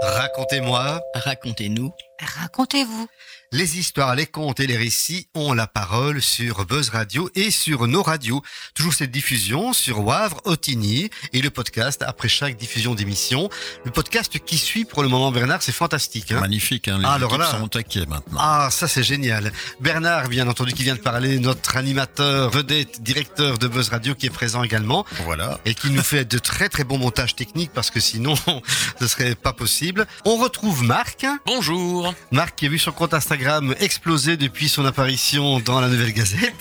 Racontez-moi. 0.00 1.02
Racontez-nous. 1.14 1.92
Racontez-vous. 2.20 3.06
Les 3.52 3.78
histoires, 3.78 4.14
les 4.14 4.26
contes 4.26 4.60
et 4.60 4.66
les 4.68 4.76
récits 4.76 5.26
ont 5.34 5.52
la 5.54 5.66
parole 5.66 6.22
sur 6.22 6.64
Buzz 6.66 6.90
Radio 6.90 7.28
et 7.34 7.50
sur 7.50 7.88
nos 7.88 8.02
radios. 8.02 8.42
Toujours 8.74 8.94
cette 8.94 9.10
diffusion 9.10 9.72
sur 9.72 10.04
Wavre, 10.06 10.40
Otigny 10.44 11.10
et 11.32 11.42
le 11.42 11.50
podcast 11.50 12.04
après 12.06 12.28
chaque 12.28 12.56
diffusion 12.56 12.94
d'émission. 12.94 13.48
Le 13.84 13.90
podcast 13.90 14.38
qui 14.38 14.56
suit 14.56 14.84
pour 14.84 15.02
le 15.02 15.08
moment 15.08 15.32
Bernard, 15.32 15.62
c'est 15.62 15.72
fantastique. 15.72 16.30
Hein 16.30 16.38
Magnifique, 16.40 16.86
hein, 16.86 16.98
les 16.98 17.04
Ah, 17.06 17.14
alors 17.14 17.36
là- 17.38 17.50
sont 17.50 17.58
maintenant. 18.08 18.38
ah, 18.38 18.68
ça 18.70 18.86
c'est 18.86 19.02
génial. 19.02 19.52
Bernard, 19.80 20.28
bien 20.28 20.46
entendu, 20.46 20.72
qui 20.72 20.84
vient 20.84 20.94
de 20.94 21.00
parler, 21.00 21.40
notre 21.40 21.76
animateur, 21.76 22.50
vedette, 22.50 23.02
directeur 23.02 23.58
de 23.58 23.66
Buzz 23.66 23.88
Radio 23.88 24.14
qui 24.14 24.26
est 24.26 24.30
présent 24.30 24.62
également 24.62 25.04
Voilà. 25.24 25.58
et 25.64 25.74
qui 25.74 25.90
nous 25.90 26.02
fait 26.04 26.24
de 26.24 26.38
très 26.38 26.68
très 26.68 26.84
bons 26.84 26.98
montages 26.98 27.34
techniques 27.34 27.72
parce 27.74 27.90
que 27.90 27.98
sinon 27.98 28.34
ce 29.00 29.08
serait 29.08 29.34
pas 29.34 29.52
possible. 29.52 30.06
On 30.24 30.36
retrouve 30.36 30.84
Marc. 30.84 31.26
Bonjour. 31.46 32.09
Marc 32.30 32.56
qui 32.56 32.66
a 32.66 32.68
vu 32.68 32.78
son 32.78 32.92
compte 32.92 33.14
Instagram 33.14 33.74
exploser 33.80 34.36
depuis 34.36 34.68
son 34.68 34.84
apparition 34.84 35.60
dans 35.60 35.80
la 35.80 35.88
Nouvelle 35.88 36.12
Gazette. 36.12 36.54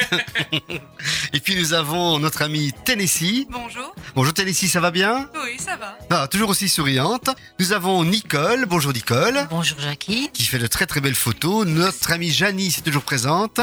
Et 1.34 1.40
puis 1.40 1.56
nous 1.56 1.74
avons 1.74 2.20
notre 2.20 2.42
amie 2.42 2.72
Tennessee. 2.86 3.46
Bonjour. 3.50 3.94
Bonjour 4.16 4.34
Tennessee, 4.34 4.68
ça 4.70 4.80
va 4.80 4.92
bien? 4.92 5.30
Oui, 5.36 5.58
ça 5.60 5.76
va. 5.76 5.98
ah, 6.10 6.28
Toujours 6.28 6.50
aussi 6.50 6.70
souriante. 6.70 7.30
Nous 7.60 7.74
avons 7.74 8.04
Nicole. 8.04 8.66
Bonjour 8.66 8.94
Nicole. 8.94 9.48
Bonjour 9.50 9.80
Jackie. 9.80 10.30
Qui 10.34 10.44
fait 10.44 10.60
de 10.60 10.68
très 10.68 10.86
très 10.86 11.02
belles 11.02 11.16
photos. 11.16 11.66
Notre 11.66 12.12
amie 12.12 12.32
Janice 12.32 12.80
est 12.80 12.82
toujours 12.82 13.04
présente. 13.04 13.60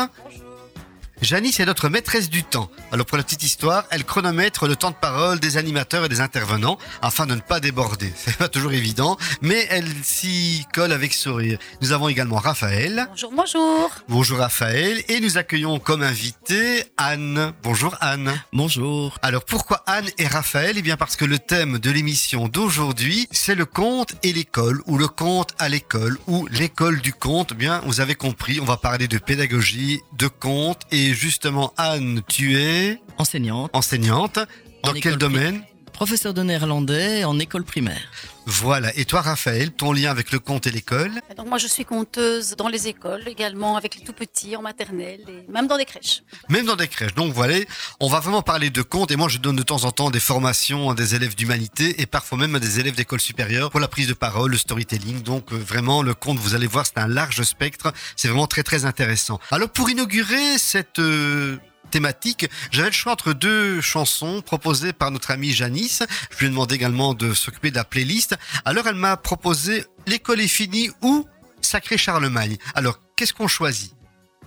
Janice 1.22 1.60
est 1.60 1.64
notre 1.64 1.88
maîtresse 1.88 2.28
du 2.28 2.44
temps. 2.44 2.70
Alors 2.92 3.06
pour 3.06 3.16
la 3.16 3.24
petite 3.24 3.42
histoire, 3.42 3.84
elle 3.90 4.04
chronomètre 4.04 4.68
le 4.68 4.76
temps 4.76 4.90
de 4.90 4.96
parole 4.96 5.40
des 5.40 5.56
animateurs 5.56 6.04
et 6.04 6.10
des 6.10 6.20
intervenants 6.20 6.76
afin 7.00 7.24
de 7.24 7.34
ne 7.34 7.40
pas 7.40 7.58
déborder. 7.58 8.12
C'est 8.16 8.36
pas 8.36 8.48
toujours 8.48 8.74
évident, 8.74 9.16
mais 9.40 9.66
elle 9.70 9.88
s'y 10.02 10.66
colle 10.74 10.92
avec 10.92 11.14
sourire. 11.14 11.58
Nous 11.80 11.92
avons 11.92 12.10
également 12.10 12.36
Raphaël. 12.36 13.06
Bonjour, 13.08 13.32
bonjour. 13.34 13.90
Bonjour 14.08 14.38
Raphaël 14.38 15.02
et 15.08 15.20
nous 15.20 15.38
accueillons 15.38 15.78
comme 15.78 16.02
invité 16.02 16.84
Anne. 16.98 17.54
Bonjour 17.62 17.96
Anne. 18.02 18.38
Bonjour. 18.52 19.18
Alors 19.22 19.44
pourquoi 19.44 19.82
Anne 19.86 20.10
et 20.18 20.26
Raphaël? 20.26 20.74
Eh 20.76 20.82
bien 20.82 20.98
parce 20.98 21.16
que 21.16 21.24
le 21.24 21.38
thème 21.38 21.78
de 21.78 21.90
l'émission 21.90 22.46
d'aujourd'hui 22.46 23.26
c'est 23.30 23.54
le 23.54 23.64
conte 23.64 24.14
et 24.22 24.34
l'école 24.34 24.82
ou 24.86 24.98
le 24.98 25.08
conte 25.08 25.54
à 25.58 25.70
l'école 25.70 26.18
ou 26.26 26.46
l'école 26.48 27.00
du 27.00 27.14
conte. 27.14 27.52
Eh 27.52 27.56
Bien 27.56 27.80
vous 27.86 28.02
avez 28.02 28.16
compris, 28.16 28.60
on 28.60 28.66
va 28.66 28.76
parler 28.76 29.08
de 29.08 29.16
pédagogie, 29.16 30.02
de 30.18 30.28
conte 30.28 30.82
et 30.92 31.05
justement 31.14 31.72
Anne 31.76 32.22
tu 32.28 32.56
es 32.58 33.00
Enseignante. 33.18 33.70
enseignante. 33.74 34.38
Dans 34.82 34.90
En 34.90 34.94
quel 34.94 35.16
domaine? 35.16 35.62
Professeur 35.96 36.34
de 36.34 36.42
néerlandais 36.42 37.24
en 37.24 37.38
école 37.38 37.64
primaire. 37.64 38.02
Voilà. 38.44 38.94
Et 38.98 39.06
toi 39.06 39.22
Raphaël, 39.22 39.70
ton 39.72 39.94
lien 39.94 40.10
avec 40.10 40.30
le 40.30 40.38
conte 40.38 40.66
et 40.66 40.70
l'école? 40.70 41.10
Donc 41.38 41.48
moi 41.48 41.56
je 41.56 41.66
suis 41.66 41.86
conteuse 41.86 42.54
dans 42.54 42.68
les 42.68 42.86
écoles 42.86 43.26
également 43.26 43.78
avec 43.78 43.94
les 43.94 44.04
tout 44.04 44.12
petits 44.12 44.56
en 44.56 44.62
maternelle 44.62 45.20
et 45.26 45.50
même 45.50 45.66
dans 45.66 45.78
des 45.78 45.86
crèches. 45.86 46.22
Même 46.50 46.66
dans 46.66 46.76
des 46.76 46.86
crèches. 46.86 47.14
Donc 47.14 47.32
voilà, 47.32 47.54
on 47.98 48.08
va 48.08 48.20
vraiment 48.20 48.42
parler 48.42 48.68
de 48.68 48.82
contes 48.82 49.10
et 49.10 49.16
moi 49.16 49.28
je 49.28 49.38
donne 49.38 49.56
de 49.56 49.62
temps 49.62 49.84
en 49.84 49.90
temps 49.90 50.10
des 50.10 50.20
formations 50.20 50.90
à 50.90 50.94
des 50.94 51.14
élèves 51.14 51.34
d'humanité 51.34 51.98
et 51.98 52.04
parfois 52.04 52.36
même 52.36 52.54
à 52.54 52.60
des 52.60 52.78
élèves 52.78 52.94
d'école 52.94 53.22
supérieure 53.22 53.70
pour 53.70 53.80
la 53.80 53.88
prise 53.88 54.06
de 54.06 54.12
parole, 54.12 54.50
le 54.50 54.58
storytelling. 54.58 55.22
Donc 55.22 55.50
euh, 55.54 55.56
vraiment 55.56 56.02
le 56.02 56.12
conte, 56.12 56.36
vous 56.36 56.54
allez 56.54 56.66
voir, 56.66 56.84
c'est 56.84 56.98
un 56.98 57.08
large 57.08 57.42
spectre. 57.42 57.90
C'est 58.16 58.28
vraiment 58.28 58.46
très 58.46 58.62
très 58.62 58.84
intéressant. 58.84 59.40
Alors 59.50 59.70
pour 59.70 59.88
inaugurer 59.88 60.58
cette 60.58 60.98
euh, 60.98 61.56
thématique, 62.00 62.46
j'avais 62.70 62.88
le 62.90 62.92
choix 62.94 63.12
entre 63.12 63.32
deux 63.32 63.80
chansons 63.80 64.42
proposées 64.42 64.92
par 64.92 65.10
notre 65.10 65.30
amie 65.30 65.52
Janice. 65.54 66.02
Je 66.30 66.36
lui 66.40 66.46
ai 66.46 66.48
demandé 66.50 66.74
également 66.74 67.14
de 67.14 67.32
s'occuper 67.32 67.70
de 67.70 67.76
la 67.76 67.84
playlist. 67.84 68.36
Alors 68.66 68.86
elle 68.86 68.96
m'a 68.96 69.16
proposé 69.16 69.86
L'école 70.06 70.42
est 70.42 70.46
finie 70.48 70.90
ou 71.00 71.26
Sacré 71.62 71.96
Charlemagne. 71.96 72.58
Alors 72.74 73.00
qu'est-ce 73.16 73.32
qu'on 73.32 73.48
choisit? 73.48 73.94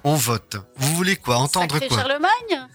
On 0.03 0.13
vote. 0.13 0.57
Vous 0.77 0.93
voulez 0.95 1.15
quoi? 1.15 1.37
Entendre 1.37 1.73
Sacré 1.73 1.87
quoi? 1.87 1.97
Charlemagne? 1.97 2.67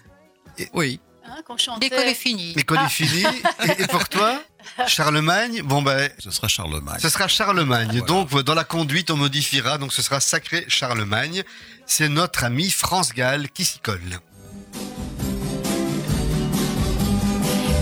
Oui. 0.73 0.99
hein, 1.25 1.37
qu'on 1.47 1.55
chantait. 1.57 1.85
L'école 1.87 2.07
est 2.09 2.13
finie. 2.13 2.53
L'école 2.55 2.79
Ah. 2.81 2.85
est 2.87 2.89
finie. 2.89 3.23
Et, 3.79 3.81
et 3.83 3.87
pour 3.87 4.09
toi? 4.09 4.43
Charlemagne? 4.87 5.61
Bon 5.61 5.81
ben, 5.81 6.09
Ce 6.19 6.31
sera 6.31 6.49
Charlemagne. 6.49 6.99
ce 6.99 7.07
sera 7.07 7.29
Charlemagne. 7.29 7.87
Voilà. 7.99 8.05
Donc 8.05 8.43
dans 8.43 8.55
la 8.55 8.65
conduite, 8.65 9.09
on 9.09 9.15
modifiera. 9.15 9.77
Donc 9.77 9.93
ce 9.93 10.01
sera 10.01 10.19
Sacré 10.19 10.65
Charlemagne. 10.67 11.43
C'est 11.85 12.09
notre 12.09 12.43
ami 12.43 12.69
France 12.69 13.13
Gall 13.13 13.49
qui 13.51 13.63
s'y 13.63 13.79
colle. 13.79 14.19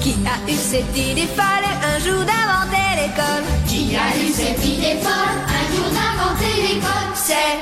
Qui 0.03 0.17
a 0.27 0.51
eu 0.51 0.55
cette 0.55 0.97
idée 0.97 1.27
folle 1.27 1.65
un 1.81 1.97
jour 1.97 2.25
d'inventer 2.25 2.89
l'école 2.99 3.45
Qui 3.65 3.95
a 3.95 4.13
eu 4.21 4.33
cette 4.33 4.65
idée 4.65 4.99
folle 5.01 5.39
un 5.47 5.65
jour 5.73 5.89
d'inventer 5.95 6.61
l'école 6.61 7.11
C'est 7.15 7.55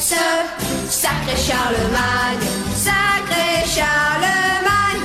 ce 0.00 0.24
sacré 0.88 1.36
Charlemagne, 1.36 2.48
sacré 2.74 3.62
Charlemagne. 3.66 5.04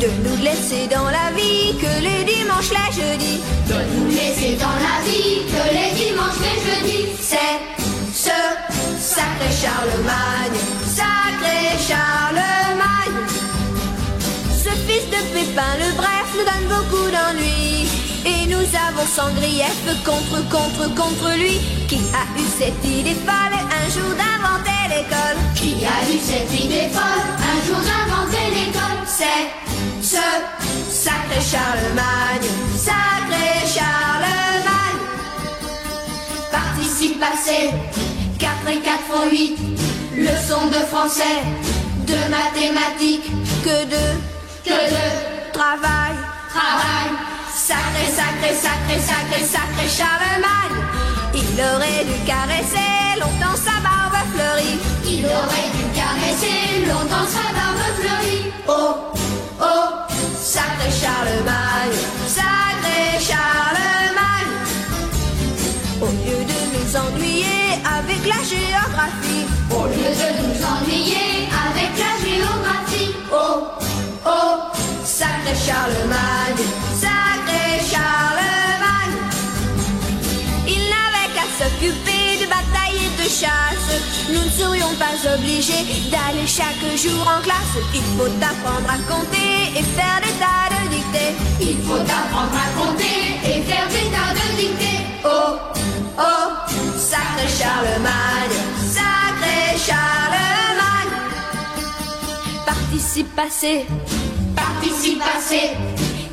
De 0.00 0.08
nous 0.26 0.42
laisser 0.42 0.86
dans 0.86 1.10
la 1.10 1.30
vie 1.36 1.76
que 1.78 1.92
les 2.02 2.24
dimanches, 2.24 2.70
les 2.70 3.02
jeudis. 3.02 3.40
De 3.68 3.74
nous 3.74 4.08
laisser 4.16 4.56
dans 4.56 4.78
la 4.88 4.96
vie 5.04 5.44
que 5.52 5.62
les 5.76 5.90
dimanches, 6.06 6.40
les 6.40 6.58
jeudis 6.64 7.08
C'est 7.20 7.60
ce 8.14 8.38
sacré 8.98 9.50
Charlemagne, 9.60 10.58
sacré 10.86 11.76
Charlemagne. 11.86 12.53
Fils 14.86 15.06
de 15.06 15.22
Pépin 15.32 15.74
le 15.78 15.96
Bref 15.96 16.26
nous 16.36 16.44
donne 16.44 16.68
beaucoup 16.68 17.10
d'ennuis. 17.10 17.88
Et 18.26 18.46
nous 18.46 18.66
avons 18.88 19.06
sans 19.06 19.30
grief 19.34 19.80
contre, 20.04 20.46
contre, 20.48 20.94
contre 20.94 21.36
lui. 21.38 21.60
Qui 21.88 22.00
a 22.12 22.24
eu 22.38 22.44
cette 22.58 22.84
idée 22.84 23.16
folle 23.26 23.56
un 23.80 23.88
jour 23.90 24.10
d'inventer 24.20 24.82
l'école 24.88 25.38
Qui 25.54 25.84
a 25.84 25.98
eu 26.10 26.18
cette 26.18 26.52
idée 26.52 26.88
folle 26.92 27.28
un 27.52 27.66
jour 27.66 27.80
d'inventer 27.88 28.46
l'école 28.56 29.00
C'est 29.06 29.50
ce 30.02 30.24
sacré 30.90 31.40
Charlemagne, 31.40 32.48
sacré 32.76 33.66
Charlemagne. 33.66 35.00
Participe 36.50 37.20
passé 37.20 37.70
4 38.38 38.52
et 38.68 38.80
4 38.80 38.98
font 39.10 39.30
8 39.30 39.56
Leçon 40.16 40.66
de 40.68 40.86
français 40.86 41.42
De 42.06 42.14
mathématiques 42.30 43.30
Que 43.64 43.84
de 43.84 44.33
Que 44.64 44.70
de 44.70 45.52
travail. 45.52 46.16
travail 46.48 47.10
Sacré, 47.52 48.06
sacré, 48.18 48.54
sacré, 48.54 48.98
sacré, 48.98 49.44
sacré 49.44 49.86
Charlemagne. 49.88 50.80
Il 51.34 51.60
aurait 51.60 52.04
dû 52.04 52.16
caresser 52.24 53.20
longtemps 53.20 53.56
sa 53.56 53.76
barbe 53.84 54.16
fleurie. 54.32 54.78
Il 55.04 55.26
aurait 55.26 55.70
dû 55.76 55.84
caresser 56.00 56.86
longtemps 56.88 57.28
sa 57.28 57.52
barbe 57.52 57.84
fleurie 57.98 58.52
Oh, 58.66 59.12
oh, 59.60 59.88
sacré 60.34 60.90
Charlemagne, 60.90 61.98
sacré 62.26 63.20
Charlemagne. 63.20 64.52
Au 66.00 66.06
lieu 66.06 66.40
de 66.52 66.58
nous 66.72 66.96
ennuyer 66.96 67.82
avec 67.84 68.24
la 68.26 68.40
géographie, 68.42 69.44
Au 69.70 69.84
lieu 69.88 70.10
de 70.22 70.28
nous 70.40 70.58
ennuyer 70.64 71.48
avec 71.68 71.92
la 71.98 72.13
sacré 75.14 75.54
Charlemagne, 75.54 76.66
sacré 77.02 77.78
Charlemagne. 77.90 79.16
Il 80.66 80.82
n'avait 80.90 81.30
qu'à 81.34 81.46
s'occuper 81.58 82.42
de 82.42 82.46
bataille 82.50 82.98
et 83.06 83.22
de 83.22 83.28
chasse. 83.28 83.90
Nous 84.32 84.44
ne 84.44 84.50
serions 84.50 84.94
pas 84.98 85.14
obligés 85.34 85.84
d'aller 86.10 86.46
chaque 86.48 86.84
jour 86.98 87.22
en 87.22 87.40
classe. 87.42 87.76
Il 87.94 88.02
faut 88.16 88.32
apprendre 88.50 88.90
à 88.90 88.98
compter 89.10 89.78
et 89.78 89.84
faire 89.96 90.18
des 90.24 90.34
tas 90.42 90.66
de 90.74 90.88
dictées. 90.96 91.34
Il 91.60 91.78
faut 91.86 92.02
apprendre 92.18 92.58
à 92.58 92.68
compter 92.80 93.38
et 93.44 93.62
faire 93.62 93.88
des 93.94 94.10
tas 94.14 94.32
de 94.34 94.56
dictées 94.56 95.00
Oh, 95.24 95.56
oh, 96.18 96.48
sacré 96.98 97.46
Charlemagne, 97.58 98.58
sacré 98.98 99.78
Charlemagne. 99.78 101.14
Participe 102.66 103.34
passé, 103.36 103.86
Participe 104.56 105.18
passé 105.20 105.70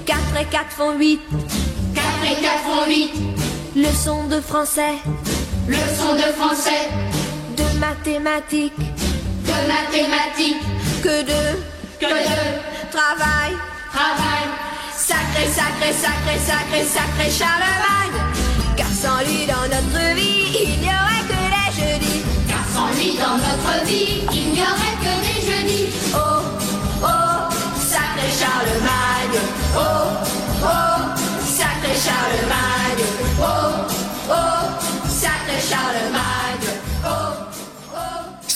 4 0.05 0.19
et 0.41 0.45
4 0.45 0.65
font 0.71 0.97
8. 0.97 1.19
4 1.95 2.05
et 2.25 2.41
4 2.41 2.53
font 2.63 2.89
8 2.89 3.11
Leçon 3.75 4.27
de 4.27 4.41
français, 4.41 4.95
Leçon 5.67 6.13
de 6.15 6.33
français. 6.37 6.89
De 7.55 7.79
mathématiques, 7.79 8.73
De 8.77 9.67
mathématiques. 9.67 10.61
Que 11.01 11.21
de 11.23 11.57
Que 11.99 12.05
de 12.05 12.91
travail. 12.91 13.53
travail. 13.93 14.45
Sacré, 14.95 15.45
sacré, 15.47 15.93
sacré, 15.93 16.37
sacré, 16.45 16.83
sacré 16.85 17.31
Charlemagne. 17.31 18.19
Car 18.75 18.87
sans 18.87 19.19
lui 19.25 19.45
dans 19.47 19.67
notre 19.73 20.15
vie, 20.15 20.63
il 20.63 20.79
n'y 20.81 20.87
aurait 20.87 21.25
que 21.27 21.39
les 21.55 21.71
jeudis. 21.81 22.21
Car 22.47 22.65
sans 22.73 22.89
lui 22.99 23.13
dans 23.17 23.37
notre 23.37 23.85
vie 23.85 24.21
Il 24.33 24.51
n'y 24.51 24.61
aurait 24.61 24.97
que 25.05 25.13
des 25.25 25.39
jeudis. 25.49 25.85
Oh, 26.13 26.30
Oh, 29.73 29.77
oh, 29.77 29.79
sacré 29.83 30.61
Charlemagne. 30.63 30.65
Oh, 30.65 30.90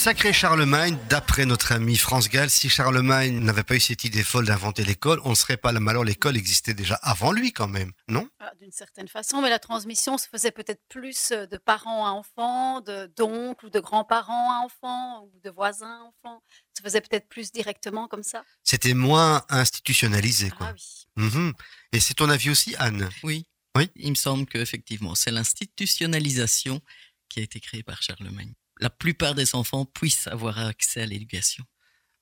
Sacré 0.05 0.33
Charlemagne, 0.33 0.99
d'après 1.09 1.47
notre 1.47 1.71
ami 1.71 1.97
France 1.97 2.29
Gall, 2.29 2.51
si 2.51 2.69
Charlemagne 2.69 3.39
n'avait 3.39 3.63
pas 3.63 3.73
eu 3.73 3.79
cette 3.79 4.03
idée 4.03 4.21
folle 4.21 4.45
d'inventer 4.45 4.85
l'école, 4.85 5.19
on 5.25 5.31
ne 5.31 5.35
serait 5.35 5.57
pas 5.57 5.71
là. 5.71 5.79
Mais 5.79 5.89
alors 5.89 6.03
l'école 6.03 6.37
existait 6.37 6.75
déjà 6.75 6.93
avant 7.01 7.31
lui 7.31 7.51
quand 7.51 7.67
même, 7.67 7.91
non? 8.07 8.29
Ah, 8.39 8.51
D'une 8.61 8.71
certaine 8.71 9.07
façon, 9.07 9.41
mais 9.41 9.49
la 9.49 9.57
transmission 9.57 10.19
se 10.19 10.27
faisait 10.27 10.51
peut-être 10.51 10.83
plus 10.89 11.31
euh, 11.31 11.47
de 11.47 11.57
parents 11.57 12.05
à 12.05 12.11
enfants, 12.11 12.81
de 12.81 13.11
d'oncles 13.17 13.65
ou 13.65 13.69
de 13.71 13.79
grands-parents 13.79 14.51
à 14.51 14.63
enfants 14.63 15.23
ou 15.23 15.39
de 15.43 15.49
voisins 15.49 15.89
à 15.89 16.03
enfants. 16.03 16.43
Se 16.77 16.83
faisait 16.83 17.01
peut-être 17.01 17.27
plus 17.27 17.51
directement 17.51 18.07
comme 18.07 18.21
ça? 18.21 18.43
C'était 18.63 18.93
moins 18.93 19.43
institutionnalisé, 19.49 20.51
quoi. 20.51 20.67
Ah 20.69 20.73
oui. 20.75 21.07
Mhm. 21.15 21.53
Et 21.93 21.99
c'est 21.99 22.13
ton 22.13 22.29
avis 22.29 22.51
aussi, 22.51 22.75
Anne? 22.77 23.09
Oui. 23.23 23.47
Oui? 23.75 23.89
Il 23.95 24.11
me 24.11 24.15
semble 24.15 24.45
qu'effectivement, 24.45 25.15
c'est 25.15 25.31
l'institutionnalisation 25.31 26.79
qui 27.27 27.39
a 27.39 27.43
été 27.43 27.59
créée 27.59 27.81
par 27.81 28.03
Charlemagne. 28.03 28.53
La 28.79 28.89
plupart 28.89 29.35
des 29.35 29.55
enfants 29.55 29.85
puissent 29.85 30.27
avoir 30.27 30.59
accès 30.59 31.01
à 31.01 31.05
l'éducation. 31.05 31.63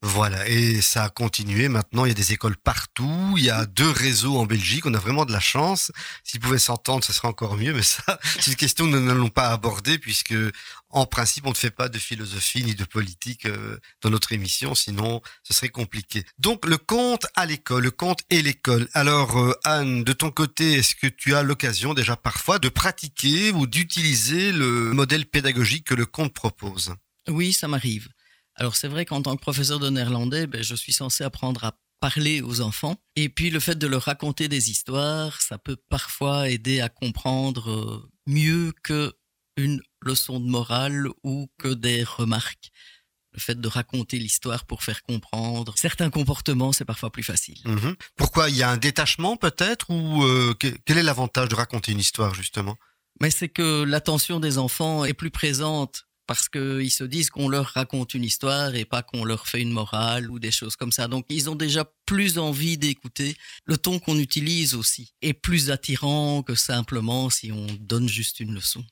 Voilà, 0.06 0.46
et 0.50 0.82
ça 0.82 1.06
a 1.06 1.10
continué. 1.10 1.70
Maintenant, 1.70 2.04
il 2.04 2.10
y 2.10 2.12
a 2.12 2.14
des 2.14 2.34
écoles 2.34 2.58
partout. 2.58 3.36
Il 3.38 3.44
y 3.46 3.50
a 3.50 3.66
deux 3.66 3.90
réseaux 3.90 4.38
en 4.38 4.46
Belgique. 4.46 4.86
On 4.86 4.94
a 4.94 5.00
vraiment 5.00 5.24
de 5.24 5.32
la 5.32 5.40
chance. 5.40 5.94
S'ils 6.26 6.42
pouvaient 6.42 6.60
s'entendre, 6.60 7.06
ce 7.06 7.14
serait 7.14 7.30
encore 7.30 7.56
mieux. 7.56 7.74
Mais 7.74 7.84
ça, 7.84 8.20
c'est 8.24 8.52
une 8.52 8.58
question 8.58 8.84
que 8.84 8.92
nous 8.92 9.00
n'allons 9.00 9.30
pas 9.30 9.48
aborder 9.52 9.98
puisque, 9.98 10.36
en 10.90 11.06
principe, 11.06 11.46
on 11.48 11.52
ne 11.52 11.56
fait 11.56 11.72
pas 11.72 11.88
de 11.88 11.98
philosophie 11.98 12.66
ni 12.66 12.76
de 12.76 12.84
politique 12.84 13.46
euh, 13.46 13.78
dans 14.02 14.10
notre 14.10 14.34
émission. 14.34 14.76
Sinon, 14.76 15.22
ce 15.42 15.54
serait 15.54 15.70
compliqué. 15.70 16.26
Donc, 16.38 16.66
le 16.66 16.78
conte 16.78 17.26
à 17.38 17.46
l'école, 17.46 17.84
le 17.84 17.92
conte 17.92 18.20
et 18.30 18.42
l'école. 18.42 18.90
Alors, 18.92 19.40
euh, 19.40 19.58
Anne, 19.64 20.04
de 20.04 20.12
ton 20.12 20.32
côté, 20.32 20.74
est-ce 20.74 20.96
que 20.96 21.08
tu 21.08 21.34
as 21.34 21.44
l'occasion 21.44 21.94
déjà 21.94 22.18
parfois 22.18 22.60
de 22.60 22.68
pratiquer 22.68 23.52
ou 23.52 23.68
d'utiliser 23.68 24.52
le 24.52 24.92
modèle 24.92 25.26
pédagogique 25.26 25.88
que 25.88 25.96
le 25.96 26.06
conte 26.06 26.34
propose? 26.34 26.94
Oui, 27.30 27.54
ça 27.54 27.70
m'arrive. 27.70 28.10
Alors 28.56 28.76
c'est 28.76 28.88
vrai 28.88 29.06
qu'en 29.06 29.22
tant 29.22 29.36
que 29.36 29.42
professeur 29.42 29.80
de 29.80 29.90
néerlandais, 29.90 30.48
ben, 30.48 30.62
je 30.64 30.76
suis 30.76 30.94
censé 30.94 31.24
apprendre 31.24 31.64
à 31.64 31.78
parler 32.00 32.42
aux 32.42 32.62
enfants. 32.62 32.98
Et 33.16 33.30
puis 33.30 33.50
le 33.50 33.60
fait 33.60 33.76
de 33.76 33.88
leur 33.88 34.04
raconter 34.04 34.48
des 34.48 34.70
histoires, 34.70 35.42
ça 35.42 35.58
peut 35.58 35.78
parfois 35.90 36.50
aider 36.50 36.82
à 36.82 36.90
comprendre 36.90 37.72
euh, 37.72 38.12
mieux 38.28 38.74
que 38.84 39.14
une 39.56 39.82
leçon 40.02 40.40
de 40.40 40.46
morale 40.48 41.08
ou 41.24 41.48
que 41.60 41.68
des 41.70 42.04
remarques. 42.04 42.72
Le 43.34 43.40
fait 43.40 43.60
de 43.60 43.68
raconter 43.68 44.20
l'histoire 44.20 44.66
pour 44.66 44.84
faire 44.84 45.02
comprendre 45.04 45.74
certains 45.78 46.10
comportements, 46.12 46.72
c'est 46.72 46.86
parfois 46.86 47.12
plus 47.12 47.24
facile. 47.24 47.60
Mhm. 47.66 47.96
Pourquoi? 48.16 48.50
Il 48.50 48.56
y 48.58 48.64
a 48.64 48.70
un 48.70 48.78
détachement 48.78 49.38
peut-être? 49.38 49.90
Ou 49.90 50.24
euh, 50.24 50.54
que- 50.60 50.76
quel 50.86 50.98
est 51.00 51.04
l'avantage 51.04 51.50
de 51.50 51.56
raconter 51.56 51.92
une 51.94 52.00
histoire 52.00 52.36
justement? 52.36 52.76
Mais 53.22 53.32
c'est 53.32 53.50
que 53.50 53.84
l'attention 53.84 54.40
des 54.40 54.58
enfants 54.58 55.06
est 55.06 55.14
plus 55.14 55.32
présente 55.32 56.06
parce 56.34 56.50
qu'ils 56.50 56.92
se 56.92 57.04
disent 57.04 57.30
qu'on 57.30 57.48
leur 57.48 57.66
raconte 57.68 58.16
une 58.16 58.24
histoire 58.24 58.74
et 58.74 58.86
pas 58.86 59.04
qu'on 59.04 59.24
leur 59.24 59.48
fait 59.48 59.62
une 59.62 59.72
morale 59.72 60.32
ou 60.32 60.40
des 60.40 60.50
choses 60.50 60.76
comme 60.76 60.92
ça. 60.92 61.08
Donc 61.08 61.26
ils 61.30 61.48
ont 61.48 61.56
déjà 61.56 61.86
plus 62.08 62.40
envie 62.40 62.78
d'écouter. 62.78 63.36
Le 63.66 63.78
ton 63.78 64.00
qu'on 64.00 64.18
utilise 64.18 64.74
aussi 64.74 65.14
est 65.22 65.34
plus 65.34 65.70
attirant 65.70 66.42
que 66.42 66.56
simplement 66.56 67.30
si 67.30 67.52
on 67.52 67.68
donne 67.80 68.10
juste 68.10 68.40
une 68.40 68.56
leçon. 68.56 68.84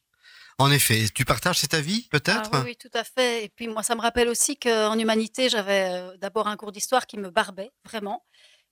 En 0.59 0.71
effet, 0.71 1.05
tu 1.15 1.25
partages 1.25 1.57
cet 1.57 1.73
avis 1.73 2.07
peut-être? 2.09 2.51
Ah 2.53 2.59
oui, 2.59 2.71
oui, 2.71 2.75
tout 2.77 2.95
à 2.95 3.03
fait. 3.03 3.45
Et 3.45 3.49
puis 3.49 3.67
moi, 3.67 3.81
ça 3.81 3.95
me 3.95 4.01
rappelle 4.01 4.27
aussi 4.27 4.57
qu'en 4.57 4.99
humanité, 4.99 5.49
j'avais 5.49 5.89
euh, 5.89 6.17
d'abord 6.17 6.47
un 6.47 6.55
cours 6.57 6.71
d'histoire 6.71 7.07
qui 7.07 7.17
me 7.17 7.31
barbait, 7.31 7.71
vraiment. 7.83 8.23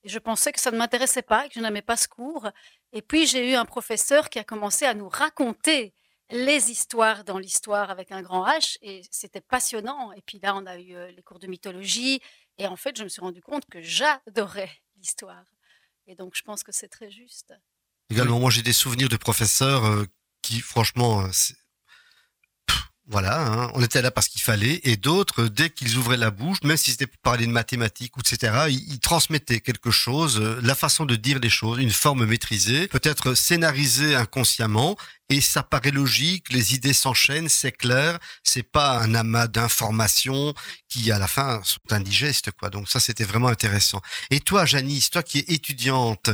Et 0.03 0.09
je 0.09 0.19
pensais 0.19 0.51
que 0.51 0.59
ça 0.59 0.69
ne 0.69 0.77
m'intéressait 0.77 1.23
pas 1.23 1.45
et 1.45 1.49
que 1.49 1.55
je 1.55 1.59
n'aimais 1.59 1.81
pas 1.81 1.97
ce 1.97 2.07
cours. 2.07 2.47
Et 2.93 3.01
puis 3.01 3.25
j'ai 3.25 3.51
eu 3.51 3.55
un 3.55 3.65
professeur 3.65 4.29
qui 4.29 4.37
a 4.37 4.43
commencé 4.43 4.85
à 4.85 4.93
nous 4.93 5.09
raconter 5.09 5.95
les 6.31 6.71
histoires 6.71 7.23
dans 7.23 7.39
l'histoire 7.39 7.89
avec 7.89 8.11
un 8.11 8.21
grand 8.21 8.45
H 8.45 8.77
et 8.81 9.01
c'était 9.11 9.41
passionnant. 9.41 10.11
Et 10.13 10.21
puis 10.21 10.39
là, 10.41 10.55
on 10.55 10.65
a 10.65 10.77
eu 10.77 10.95
euh, 10.95 11.11
les 11.11 11.23
cours 11.23 11.39
de 11.39 11.47
mythologie 11.47 12.21
et 12.57 12.67
en 12.67 12.75
fait, 12.75 12.97
je 12.97 13.03
me 13.03 13.09
suis 13.09 13.21
rendu 13.21 13.41
compte 13.41 13.65
que 13.65 13.81
j'adorais 13.81 14.71
l'histoire. 14.97 15.45
Et 16.07 16.15
donc, 16.15 16.33
je 16.35 16.41
pense 16.41 16.63
que 16.63 16.71
c'est 16.71 16.87
très 16.87 17.09
juste. 17.09 17.53
Également, 18.09 18.39
moi 18.39 18.49
j'ai 18.49 18.63
des 18.63 18.73
souvenirs 18.73 19.09
de 19.09 19.17
professeurs 19.17 19.85
euh, 19.85 20.05
qui, 20.41 20.61
franchement, 20.61 21.21
euh, 21.21 21.29
voilà, 23.09 23.41
hein, 23.41 23.71
on 23.73 23.81
était 23.81 24.03
là 24.03 24.11
parce 24.11 24.27
qu'il 24.27 24.41
fallait, 24.41 24.81
et 24.83 24.95
d'autres, 24.95 25.45
dès 25.45 25.71
qu'ils 25.71 25.97
ouvraient 25.97 26.15
la 26.15 26.29
bouche, 26.29 26.59
même 26.63 26.77
si 26.77 26.91
c'était 26.91 27.07
pour 27.07 27.17
parler 27.21 27.47
de 27.47 27.51
mathématiques 27.51 28.13
etc., 28.19 28.67
ils, 28.69 28.93
ils 28.93 28.99
transmettaient 28.99 29.61
quelque 29.61 29.89
chose, 29.89 30.39
euh, 30.39 30.59
la 30.61 30.75
façon 30.75 31.05
de 31.05 31.15
dire 31.15 31.39
les 31.39 31.49
choses, 31.49 31.79
une 31.79 31.89
forme 31.89 32.25
maîtrisée, 32.25 32.87
peut-être 32.87 33.33
scénarisée 33.33 34.13
inconsciemment, 34.13 34.95
et 35.29 35.41
ça 35.41 35.63
paraît 35.63 35.91
logique, 35.91 36.53
les 36.53 36.75
idées 36.75 36.93
s'enchaînent, 36.93 37.49
c'est 37.49 37.71
clair, 37.71 38.19
c'est 38.43 38.63
pas 38.63 38.99
un 38.99 39.15
amas 39.15 39.47
d'informations 39.47 40.53
qui, 40.87 41.11
à 41.11 41.17
la 41.17 41.27
fin, 41.27 41.61
sont 41.63 41.79
indigestes, 41.89 42.51
quoi. 42.51 42.69
Donc 42.69 42.89
ça, 42.89 42.99
c'était 42.99 43.23
vraiment 43.23 43.47
intéressant. 43.47 44.01
Et 44.29 44.39
toi, 44.39 44.65
Janice, 44.65 45.09
toi 45.09 45.23
qui 45.23 45.39
es 45.39 45.45
étudiante, 45.53 46.29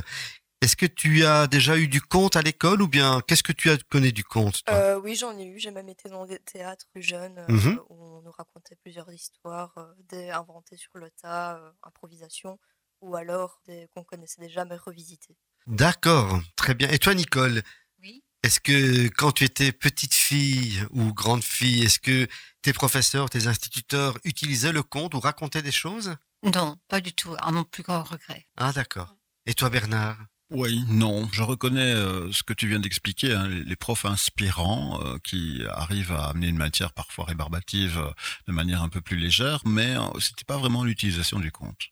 est-ce 0.62 0.75
que 0.75 0.86
tu 0.86 1.25
as 1.25 1.48
déjà 1.48 1.78
eu 1.78 1.88
du 1.88 2.02
conte 2.02 2.36
à 2.36 2.42
l'école 2.42 2.81
ou 2.81 2.88
bien 2.88 3.22
qu'est-ce 3.28 3.44
que 3.44 3.52
tu 3.52 3.69
as 3.69 3.78
connais 3.90 4.12
du 4.12 4.24
conte 4.24 4.63
toi? 4.63 4.75
Euh, 4.75 5.00
oui, 5.00 5.16
j'en 5.16 5.38
ai 5.38 5.46
eu. 5.46 5.60
J'ai 5.60 5.72
même 5.72 5.90
été 5.90 6.10
dans 6.10 6.25
des 6.25 6.40
théâtres 6.40 6.88
jeunes 6.96 7.38
euh, 7.40 7.48
Mhm. 7.52 7.80
où 7.90 8.04
on 8.18 8.22
nous 8.22 8.31
racontait 8.31 8.75
plusieurs 8.78 9.12
histoires, 9.12 9.74
euh, 9.78 9.94
des 10.10 10.30
inventées 10.30 10.78
sur 10.78 10.98
le 10.98 11.10
tas, 11.12 11.57
euh, 11.57 11.72
improvisation, 11.84 12.57
ou 13.02 13.16
alors 13.16 13.60
des 13.68 13.88
qu'on 13.94 14.04
connaissait 14.04 14.42
déjà 14.42 14.66
mais 14.66 14.78
revisitées. 14.78 15.38
D'accord, 15.68 16.42
très 16.56 16.74
bien. 16.74 16.90
Et 16.90 17.00
toi, 17.00 17.13
Nicole 17.13 17.62
Oui. 18.02 18.24
Est-ce 18.44 18.60
que 18.60 19.07
quand 19.10 19.31
tu 19.31 19.44
étais 19.44 19.72
petite 19.72 20.13
fille 20.13 20.84
ou 20.92 21.13
grande 21.13 21.44
fille, 21.44 21.84
est-ce 21.84 22.00
que 22.00 22.28
tes 22.62 22.74
professeurs, 22.74 23.30
tes 23.30 23.48
instituteurs 23.48 24.18
utilisaient 24.24 24.72
le 24.72 24.84
conte 24.84 25.16
ou 25.16 25.19
racontaient 25.19 25.63
des 25.63 25.72
choses? 25.72 26.16
Non, 26.44 26.78
pas 26.88 27.02
du 27.02 27.12
tout, 27.13 27.36
à 27.40 27.52
mon 27.52 27.63
plus 27.63 27.81
grand 27.81 28.04
regret. 28.04 28.48
Ah, 28.57 28.72
d'accord. 28.72 29.16
Et 29.48 29.56
toi, 29.56 29.72
Bernard? 29.72 30.18
Oui, 30.51 30.83
non. 30.89 31.27
Je 31.31 31.42
reconnais 31.42 31.94
euh, 31.94 32.31
ce 32.31 32.44
que 32.44 32.53
tu 32.53 32.68
viens 32.68 32.80
d'expliquer, 32.80 33.33
hein, 33.33 33.47
les, 33.47 33.75
profs 33.75 34.06
inspirants 34.06 35.01
euh, 35.03 35.18
qui 35.24 35.63
arrivent 35.71 36.12
à 36.12 36.27
amener 36.27 36.47
une 36.47 36.57
matière 36.57 36.94
parfois 36.94 37.25
rébarbative 37.25 37.97
euh, 37.97 38.12
de 38.47 38.53
manière 38.53 38.83
un 38.83 38.89
peu 38.89 39.01
plus 39.01 39.18
légère, 39.18 39.62
mais 39.65 39.97
euh, 39.97 40.19
c'était 40.19 40.45
pas 40.45 40.57
vraiment 40.57 40.83
l'utilisation 40.83 41.39
du 41.39 41.51
conte. 41.51 41.89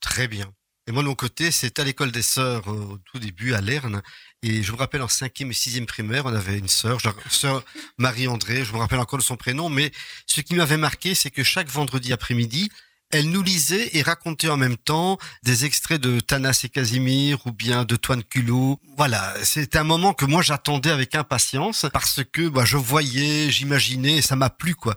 Très 0.00 0.26
bien. 0.26 0.52
Et 0.86 0.92
moi, 0.92 1.02
de 1.02 1.08
mon 1.08 1.14
côté, 1.14 1.50
c'est 1.50 1.78
à 1.78 1.84
l'école 1.84 2.12
des 2.12 2.22
sœurs 2.22 2.68
euh, 2.68 2.92
au 2.92 2.98
tout 2.98 3.18
début, 3.18 3.54
à 3.54 3.62
Lerne. 3.62 4.02
Et 4.42 4.62
je 4.62 4.72
me 4.72 4.76
rappelle 4.76 5.00
en 5.00 5.08
cinquième 5.08 5.50
et 5.50 5.54
sixième 5.54 5.86
primaire, 5.86 6.26
on 6.26 6.34
avait 6.34 6.58
une 6.58 6.68
sœur, 6.68 7.00
sœur 7.30 7.64
Marie-André, 7.96 8.64
je 8.64 8.72
me 8.72 8.78
rappelle 8.78 8.98
encore 8.98 9.18
de 9.18 9.24
son 9.24 9.36
prénom. 9.36 9.70
Mais 9.70 9.92
ce 10.26 10.42
qui 10.42 10.54
m'avait 10.54 10.76
marqué, 10.76 11.14
c'est 11.14 11.30
que 11.30 11.42
chaque 11.42 11.68
vendredi 11.68 12.12
après-midi, 12.12 12.70
elle 13.10 13.30
nous 13.30 13.42
lisait 13.42 13.90
et 13.92 14.02
racontait 14.02 14.48
en 14.48 14.56
même 14.56 14.76
temps 14.76 15.18
des 15.42 15.64
extraits 15.64 16.00
de 16.00 16.20
Tanas 16.20 16.60
et 16.64 16.68
Casimir 16.68 17.46
ou 17.46 17.52
bien 17.52 17.84
de 17.84 17.96
Toine 17.96 18.24
Culot. 18.24 18.80
Voilà, 18.96 19.34
c'est 19.42 19.76
un 19.76 19.84
moment 19.84 20.14
que 20.14 20.24
moi 20.24 20.42
j'attendais 20.42 20.90
avec 20.90 21.14
impatience 21.14 21.86
parce 21.92 22.22
que 22.24 22.48
bah, 22.48 22.64
je 22.64 22.76
voyais, 22.76 23.50
j'imaginais, 23.50 24.18
et 24.18 24.22
ça 24.22 24.36
m'a 24.36 24.50
plu 24.50 24.74
quoi. 24.74 24.96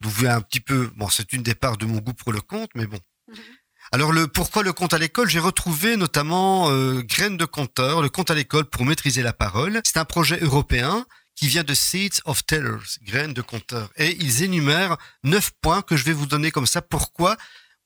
Vous 0.00 0.10
voyez 0.10 0.32
un 0.32 0.40
petit 0.40 0.60
peu, 0.60 0.90
bon, 0.96 1.08
c'est 1.08 1.32
une 1.32 1.42
des 1.42 1.54
parts 1.56 1.76
de 1.76 1.86
mon 1.86 1.98
goût 1.98 2.14
pour 2.14 2.32
le 2.32 2.40
conte, 2.40 2.70
mais 2.74 2.86
bon. 2.86 3.00
Alors 3.90 4.12
le 4.12 4.28
pourquoi 4.28 4.62
le 4.62 4.72
conte 4.72 4.92
à 4.92 4.98
l'école, 4.98 5.30
j'ai 5.30 5.38
retrouvé 5.38 5.96
notamment 5.96 6.70
euh, 6.70 7.02
Graines 7.02 7.38
de 7.38 7.46
conteur, 7.46 8.02
le 8.02 8.10
conte 8.10 8.30
à 8.30 8.34
l'école 8.34 8.66
pour 8.66 8.84
maîtriser 8.84 9.22
la 9.22 9.32
parole. 9.32 9.80
C'est 9.84 9.96
un 9.96 10.04
projet 10.04 10.38
européen 10.40 11.06
qui 11.38 11.46
vient 11.46 11.62
de 11.62 11.72
Seeds 11.72 12.20
of 12.24 12.44
Tellers, 12.44 12.98
Graines 13.02 13.32
de 13.32 13.42
conteur. 13.42 13.90
Et 13.96 14.16
ils 14.20 14.42
énumèrent 14.42 14.96
neuf 15.22 15.52
points 15.60 15.82
que 15.82 15.96
je 15.96 16.02
vais 16.02 16.12
vous 16.12 16.26
donner 16.26 16.50
comme 16.50 16.66
ça. 16.66 16.82
Pourquoi 16.82 17.36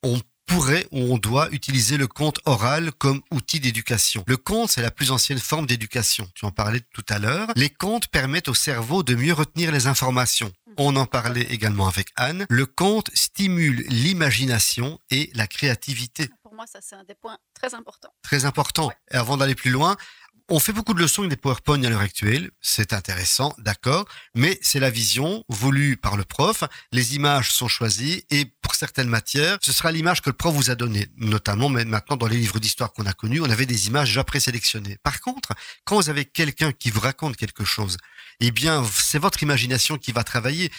on 0.01 0.19
pourrait 0.47 0.87
ou 0.91 1.13
on 1.13 1.19
doit 1.19 1.49
utiliser 1.51 1.97
le 1.97 2.07
conte 2.07 2.39
oral 2.45 2.91
comme 2.93 3.21
outil 3.29 3.59
d'éducation? 3.59 4.23
Le 4.25 4.37
conte, 4.37 4.71
c'est 4.71 4.81
la 4.81 4.89
plus 4.89 5.11
ancienne 5.11 5.37
forme 5.37 5.67
d'éducation. 5.67 6.27
Tu 6.33 6.45
en 6.45 6.51
parlais 6.51 6.81
tout 6.93 7.05
à 7.09 7.19
l'heure. 7.19 7.47
Les 7.55 7.69
contes 7.69 8.07
permettent 8.07 8.47
au 8.47 8.55
cerveau 8.55 9.03
de 9.03 9.13
mieux 9.13 9.33
retenir 9.33 9.71
les 9.71 9.85
informations. 9.85 10.51
On 10.77 10.95
en 10.95 11.05
parlait 11.05 11.43
également 11.43 11.87
avec 11.87 12.07
Anne. 12.15 12.47
Le 12.49 12.65
conte 12.65 13.11
stimule 13.13 13.85
l'imagination 13.89 14.99
et 15.11 15.29
la 15.35 15.45
créativité. 15.45 16.27
Pour 16.41 16.55
moi, 16.55 16.65
ça, 16.65 16.79
c'est 16.81 16.95
un 16.95 17.03
des 17.03 17.13
points 17.13 17.37
très 17.53 17.75
importants. 17.75 18.13
Très 18.23 18.45
important. 18.45 18.91
Et 19.11 19.15
avant 19.15 19.37
d'aller 19.37 19.53
plus 19.53 19.69
loin, 19.69 19.95
on 20.49 20.59
fait 20.59 20.73
beaucoup 20.73 20.93
de 20.93 20.99
leçons 20.99 21.25
des 21.25 21.37
PowerPoint 21.37 21.81
à 21.83 21.89
l'heure 21.89 22.01
actuelle. 22.01 22.51
C'est 22.61 22.93
intéressant, 22.93 23.55
d'accord. 23.59 24.05
Mais 24.35 24.59
c'est 24.61 24.79
la 24.79 24.89
vision 24.89 25.43
voulue 25.47 25.95
par 25.95 26.17
le 26.17 26.25
prof. 26.25 26.63
Les 26.91 27.15
images 27.15 27.51
sont 27.51 27.67
choisies 27.67 28.25
et 28.29 28.45
pour 28.61 28.75
certaines 28.75 29.07
matières, 29.07 29.57
ce 29.61 29.71
sera 29.71 29.91
l'image 29.91 30.21
que 30.21 30.29
le 30.29 30.35
prof 30.35 30.53
vous 30.53 30.69
a 30.69 30.75
donnée. 30.75 31.07
Notamment, 31.17 31.69
maintenant, 31.69 32.17
dans 32.17 32.27
les 32.27 32.37
livres 32.37 32.59
d'histoire 32.59 32.91
qu'on 32.91 33.05
a 33.05 33.13
connus, 33.13 33.41
on 33.41 33.49
avait 33.49 33.65
des 33.65 33.87
images 33.87 34.09
déjà 34.09 34.23
présélectionnées. 34.23 34.97
Par 35.01 35.21
contre, 35.21 35.53
quand 35.85 35.95
vous 35.95 36.09
avez 36.09 36.25
quelqu'un 36.25 36.71
qui 36.71 36.89
vous 36.89 36.99
raconte 36.99 37.37
quelque 37.37 37.63
chose, 37.63 37.97
eh 38.39 38.51
bien, 38.51 38.85
c'est 38.93 39.19
votre 39.19 39.43
imagination 39.43 39.97
qui 39.97 40.11
va 40.11 40.23
travailler. 40.23 40.71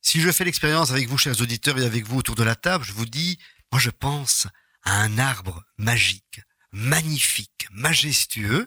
Si 0.00 0.20
je 0.20 0.32
fais 0.32 0.44
l'expérience 0.44 0.92
avec 0.92 1.08
vous, 1.08 1.18
chers 1.18 1.40
auditeurs, 1.40 1.78
et 1.78 1.84
avec 1.84 2.06
vous 2.06 2.18
autour 2.18 2.36
de 2.36 2.42
la 2.42 2.54
table, 2.54 2.84
je 2.84 2.92
vous 2.92 3.06
dis, 3.06 3.38
moi, 3.70 3.80
je 3.80 3.90
pense 3.90 4.46
à 4.82 5.02
un 5.02 5.18
arbre 5.18 5.62
magique, 5.76 6.40
magnifique, 6.72 7.66
majestueux. 7.70 8.66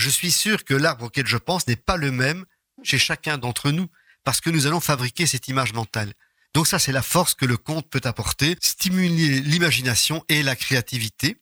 Je 0.00 0.08
suis 0.08 0.32
sûr 0.32 0.64
que 0.64 0.72
l'arbre 0.72 1.04
auquel 1.04 1.26
je 1.26 1.36
pense 1.36 1.66
n'est 1.66 1.76
pas 1.76 1.98
le 1.98 2.10
même 2.10 2.46
chez 2.82 2.96
chacun 2.96 3.36
d'entre 3.36 3.70
nous, 3.70 3.86
parce 4.24 4.40
que 4.40 4.48
nous 4.48 4.66
allons 4.66 4.80
fabriquer 4.80 5.26
cette 5.26 5.46
image 5.48 5.74
mentale. 5.74 6.14
Donc 6.54 6.66
ça, 6.66 6.78
c'est 6.78 6.90
la 6.90 7.02
force 7.02 7.34
que 7.34 7.44
le 7.44 7.58
conte 7.58 7.90
peut 7.90 8.00
apporter, 8.04 8.56
stimuler 8.62 9.40
l'imagination 9.40 10.24
et 10.30 10.42
la 10.42 10.56
créativité. 10.56 11.36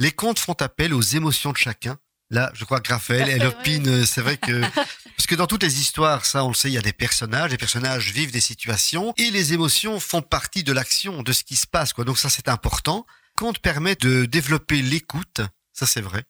Les 0.00 0.10
contes 0.10 0.40
font 0.40 0.54
appel 0.54 0.92
aux 0.92 1.00
émotions 1.00 1.52
de 1.52 1.56
chacun. 1.56 1.96
Là, 2.30 2.50
je 2.54 2.64
crois 2.64 2.80
que 2.80 2.92
Raphaël, 2.92 3.28
elle 3.28 3.46
opine, 3.46 4.04
c'est 4.04 4.22
vrai 4.22 4.38
que... 4.38 4.60
Parce 5.16 5.28
que 5.28 5.36
dans 5.36 5.46
toutes 5.46 5.62
les 5.62 5.78
histoires, 5.78 6.26
ça 6.26 6.44
on 6.44 6.48
le 6.48 6.54
sait, 6.54 6.70
il 6.70 6.74
y 6.74 6.78
a 6.78 6.82
des 6.82 6.92
personnages, 6.92 7.52
les 7.52 7.58
personnages 7.58 8.10
vivent 8.10 8.32
des 8.32 8.40
situations, 8.40 9.14
et 9.16 9.30
les 9.30 9.52
émotions 9.52 10.00
font 10.00 10.20
partie 10.20 10.64
de 10.64 10.72
l'action, 10.72 11.22
de 11.22 11.32
ce 11.32 11.44
qui 11.44 11.54
se 11.54 11.68
passe. 11.68 11.92
Quoi. 11.92 12.04
Donc 12.04 12.18
ça, 12.18 12.28
c'est 12.28 12.48
important. 12.48 13.06
Conte 13.36 13.60
permet 13.60 13.94
de 13.94 14.24
développer 14.24 14.82
l'écoute, 14.82 15.42
ça 15.72 15.86
c'est 15.86 16.00
vrai. 16.00 16.24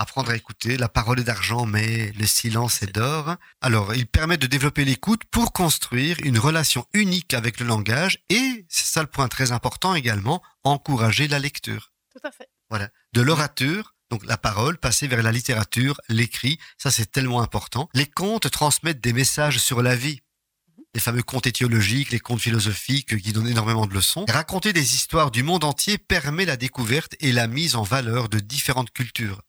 Apprendre 0.00 0.30
à 0.30 0.36
écouter, 0.36 0.76
la 0.76 0.88
parole 0.88 1.18
est 1.18 1.24
d'argent, 1.24 1.66
mais 1.66 2.12
le 2.12 2.24
silence 2.24 2.82
est 2.82 2.94
d'or. 2.94 3.34
Alors, 3.60 3.96
il 3.96 4.06
permet 4.06 4.36
de 4.36 4.46
développer 4.46 4.84
l'écoute 4.84 5.24
pour 5.24 5.52
construire 5.52 6.16
une 6.22 6.38
relation 6.38 6.86
unique 6.94 7.34
avec 7.34 7.58
le 7.58 7.66
langage 7.66 8.20
et, 8.30 8.64
c'est 8.68 8.86
ça 8.86 9.00
le 9.02 9.08
point 9.08 9.26
très 9.26 9.50
important 9.50 9.96
également, 9.96 10.40
encourager 10.62 11.26
la 11.26 11.40
lecture. 11.40 11.92
Tout 12.12 12.24
à 12.24 12.30
fait. 12.30 12.48
Voilà. 12.70 12.90
De 13.12 13.22
l'orature, 13.22 13.96
donc 14.08 14.24
la 14.24 14.36
parole, 14.36 14.78
passer 14.78 15.08
vers 15.08 15.20
la 15.20 15.32
littérature, 15.32 16.00
l'écrit, 16.08 16.60
ça 16.76 16.92
c'est 16.92 17.10
tellement 17.10 17.42
important. 17.42 17.88
Les 17.92 18.06
contes 18.06 18.48
transmettent 18.52 19.00
des 19.00 19.12
messages 19.12 19.58
sur 19.58 19.82
la 19.82 19.96
vie. 19.96 20.20
Les 20.94 21.00
fameux 21.00 21.24
contes 21.24 21.48
étiologiques, 21.48 22.12
les 22.12 22.20
contes 22.20 22.40
philosophiques 22.40 23.20
qui 23.20 23.32
donnent 23.32 23.48
énormément 23.48 23.86
de 23.86 23.94
leçons. 23.94 24.26
Raconter 24.28 24.72
des 24.72 24.94
histoires 24.94 25.32
du 25.32 25.42
monde 25.42 25.64
entier 25.64 25.98
permet 25.98 26.44
la 26.44 26.56
découverte 26.56 27.16
et 27.18 27.32
la 27.32 27.48
mise 27.48 27.74
en 27.74 27.82
valeur 27.82 28.28
de 28.28 28.38
différentes 28.38 28.92
cultures. 28.92 29.42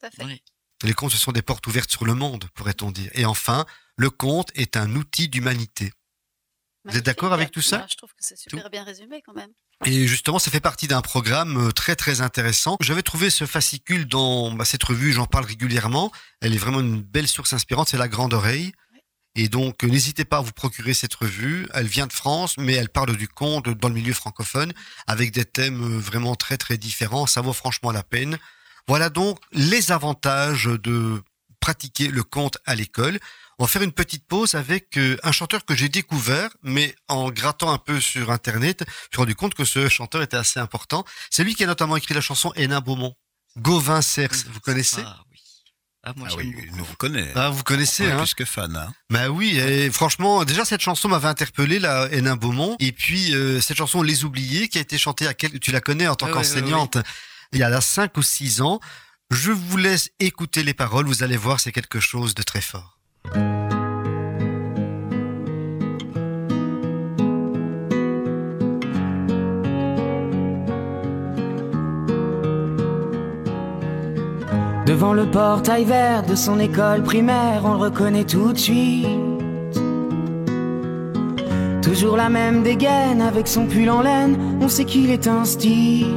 Tout 0.00 0.06
à 0.06 0.10
fait. 0.10 0.24
Oui. 0.24 0.42
Les 0.84 0.94
contes, 0.94 1.10
ce 1.10 1.18
sont 1.18 1.32
des 1.32 1.42
portes 1.42 1.66
ouvertes 1.66 1.90
sur 1.90 2.04
le 2.04 2.14
monde, 2.14 2.48
pourrait-on 2.54 2.90
dire. 2.90 3.10
Et 3.14 3.24
enfin, 3.24 3.66
le 3.96 4.10
conte 4.10 4.50
est 4.54 4.76
un 4.76 4.94
outil 4.94 5.28
d'humanité. 5.28 5.92
Vous 6.84 6.96
êtes 6.96 7.04
d'accord 7.04 7.32
avec 7.32 7.50
tout 7.50 7.60
ça 7.60 7.78
Moi, 7.78 7.86
Je 7.90 7.96
trouve 7.96 8.10
que 8.10 8.20
c'est 8.20 8.38
super 8.38 8.70
bien 8.70 8.84
résumé 8.84 9.20
quand 9.24 9.34
même. 9.34 9.50
Et 9.84 10.06
justement, 10.06 10.38
ça 10.38 10.50
fait 10.50 10.60
partie 10.60 10.88
d'un 10.88 11.02
programme 11.02 11.68
euh, 11.68 11.70
très 11.70 11.96
très 11.96 12.20
intéressant. 12.20 12.76
J'avais 12.80 13.02
trouvé 13.02 13.30
ce 13.30 13.46
fascicule 13.46 14.06
dans 14.06 14.52
bah, 14.52 14.64
cette 14.64 14.82
revue, 14.82 15.12
j'en 15.12 15.26
parle 15.26 15.44
régulièrement. 15.44 16.10
Elle 16.40 16.54
est 16.54 16.58
vraiment 16.58 16.80
une 16.80 17.02
belle 17.02 17.28
source 17.28 17.52
inspirante, 17.52 17.88
c'est 17.88 17.98
La 17.98 18.08
Grande 18.08 18.32
Oreille. 18.32 18.72
Et 19.34 19.48
donc, 19.48 19.84
euh, 19.84 19.88
n'hésitez 19.88 20.24
pas 20.24 20.38
à 20.38 20.40
vous 20.40 20.52
procurer 20.52 20.94
cette 20.94 21.14
revue. 21.14 21.68
Elle 21.74 21.86
vient 21.86 22.06
de 22.06 22.12
France, 22.12 22.56
mais 22.58 22.74
elle 22.74 22.88
parle 22.88 23.16
du 23.16 23.28
conte 23.28 23.68
dans 23.68 23.88
le 23.88 23.94
milieu 23.94 24.12
francophone, 24.12 24.72
avec 25.06 25.30
des 25.32 25.44
thèmes 25.44 25.82
euh, 25.82 25.98
vraiment 25.98 26.34
très 26.34 26.56
très 26.56 26.76
différents. 26.76 27.26
Ça 27.26 27.40
vaut 27.40 27.52
franchement 27.52 27.92
la 27.92 28.02
peine. 28.02 28.38
Voilà 28.88 29.10
donc 29.10 29.38
les 29.52 29.92
avantages 29.92 30.64
de 30.64 31.22
pratiquer 31.60 32.08
le 32.08 32.22
conte 32.22 32.58
à 32.66 32.74
l'école. 32.74 33.18
On 33.58 33.64
va 33.64 33.68
faire 33.68 33.82
une 33.82 33.92
petite 33.92 34.24
pause 34.26 34.54
avec 34.54 34.96
euh, 34.96 35.16
un 35.24 35.32
chanteur 35.32 35.64
que 35.64 35.74
j'ai 35.74 35.88
découvert, 35.88 36.50
mais 36.62 36.94
en 37.08 37.30
grattant 37.30 37.72
un 37.72 37.78
peu 37.78 38.00
sur 38.00 38.30
Internet, 38.30 38.78
je 38.80 38.84
me 38.84 39.08
suis 39.12 39.16
rendu 39.18 39.34
compte 39.34 39.54
que 39.54 39.64
ce 39.64 39.88
chanteur 39.88 40.22
était 40.22 40.36
assez 40.36 40.60
important. 40.60 41.04
C'est 41.30 41.42
lui 41.44 41.54
qui 41.56 41.64
a 41.64 41.66
notamment 41.66 41.96
écrit 41.96 42.14
la 42.14 42.20
chanson 42.20 42.52
Hénin 42.54 42.80
Beaumont. 42.80 43.14
Gauvin 43.58 44.00
Cers, 44.00 44.30
vous 44.52 44.60
connaissez? 44.60 45.02
Ah 45.04 45.16
oui. 45.32 45.38
Ah, 46.04 46.12
moi 46.14 46.28
Ah 46.30 46.34
oui, 46.36 46.54
nous 46.74 46.84
reconnaît. 46.84 47.32
Ah, 47.34 47.50
vous 47.50 47.64
connaissez, 47.64 48.06
Ouais, 48.06 48.12
hein? 48.12 48.18
plus 48.18 48.34
que 48.34 48.44
fan. 48.44 48.76
Hein. 48.76 48.94
Bah 49.10 49.28
oui, 49.28 49.58
et 49.58 49.90
franchement, 49.90 50.44
déjà 50.44 50.64
cette 50.64 50.80
chanson 50.80 51.08
m'avait 51.08 51.26
interpellé, 51.26 51.80
la 51.80 52.08
Hénin 52.12 52.36
Beaumont. 52.36 52.76
Et 52.78 52.92
puis 52.92 53.34
euh, 53.34 53.60
cette 53.60 53.76
chanson 53.76 54.02
Les 54.02 54.24
Oubliés, 54.24 54.68
qui 54.68 54.78
a 54.78 54.80
été 54.80 54.96
chantée 54.96 55.26
à 55.26 55.34
quel... 55.34 55.58
Tu 55.58 55.72
la 55.72 55.80
connais 55.80 56.06
en 56.06 56.14
tant 56.14 56.28
qu'enseignante? 56.30 56.98
Il 57.52 57.58
y 57.58 57.62
a 57.62 57.68
là 57.68 57.80
5 57.80 58.16
ou 58.16 58.22
6 58.22 58.60
ans. 58.62 58.80
Je 59.30 59.52
vous 59.52 59.76
laisse 59.76 60.10
écouter 60.20 60.62
les 60.62 60.74
paroles, 60.74 61.06
vous 61.06 61.22
allez 61.22 61.36
voir, 61.36 61.60
c'est 61.60 61.72
quelque 61.72 62.00
chose 62.00 62.34
de 62.34 62.42
très 62.42 62.60
fort. 62.60 62.98
Devant 74.86 75.12
le 75.12 75.30
portail 75.30 75.84
vert 75.84 76.22
de 76.22 76.34
son 76.34 76.58
école 76.58 77.02
primaire, 77.02 77.62
on 77.64 77.72
le 77.72 77.78
reconnaît 77.78 78.24
tout 78.24 78.54
de 78.54 78.58
suite. 78.58 79.06
Toujours 81.82 82.16
la 82.16 82.30
même 82.30 82.62
dégaine 82.62 83.20
avec 83.20 83.48
son 83.48 83.66
pull 83.66 83.90
en 83.90 84.00
laine, 84.00 84.58
on 84.62 84.68
sait 84.68 84.86
qu'il 84.86 85.10
est 85.10 85.26
un 85.26 85.44
style. 85.44 86.16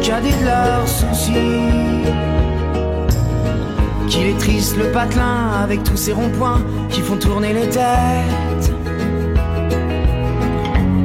de 0.00 0.44
leurs. 0.44 0.86
Qu'il 4.08 4.26
est 4.26 4.38
triste 4.38 4.76
le 4.76 4.90
patelin 4.92 5.50
avec 5.62 5.84
tous 5.84 5.96
ces 5.96 6.12
ronds-points 6.12 6.62
qui 6.88 7.00
font 7.00 7.16
tourner 7.16 7.52
les 7.52 7.68
têtes. 7.68 8.72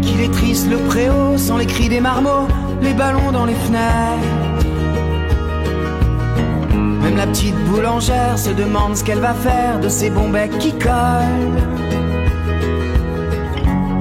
Qu'il 0.01 0.21
est 0.21 0.31
triste 0.31 0.69
le 0.69 0.77
préau 0.77 1.37
sans 1.37 1.57
les 1.57 1.65
cris 1.65 1.89
des 1.89 1.99
marmots, 1.99 2.47
les 2.81 2.93
ballons 2.93 3.31
dans 3.31 3.45
les 3.45 3.53
fenêtres. 3.53 4.31
Même 7.03 7.17
la 7.17 7.27
petite 7.27 7.55
boulangère 7.65 8.39
se 8.39 8.51
demande 8.51 8.95
ce 8.95 9.03
qu'elle 9.03 9.19
va 9.19 9.33
faire 9.33 9.79
de 9.79 9.89
ces 9.89 10.09
bons 10.09 10.29
becs 10.29 10.57
qui 10.57 10.71
collent. 10.71 11.84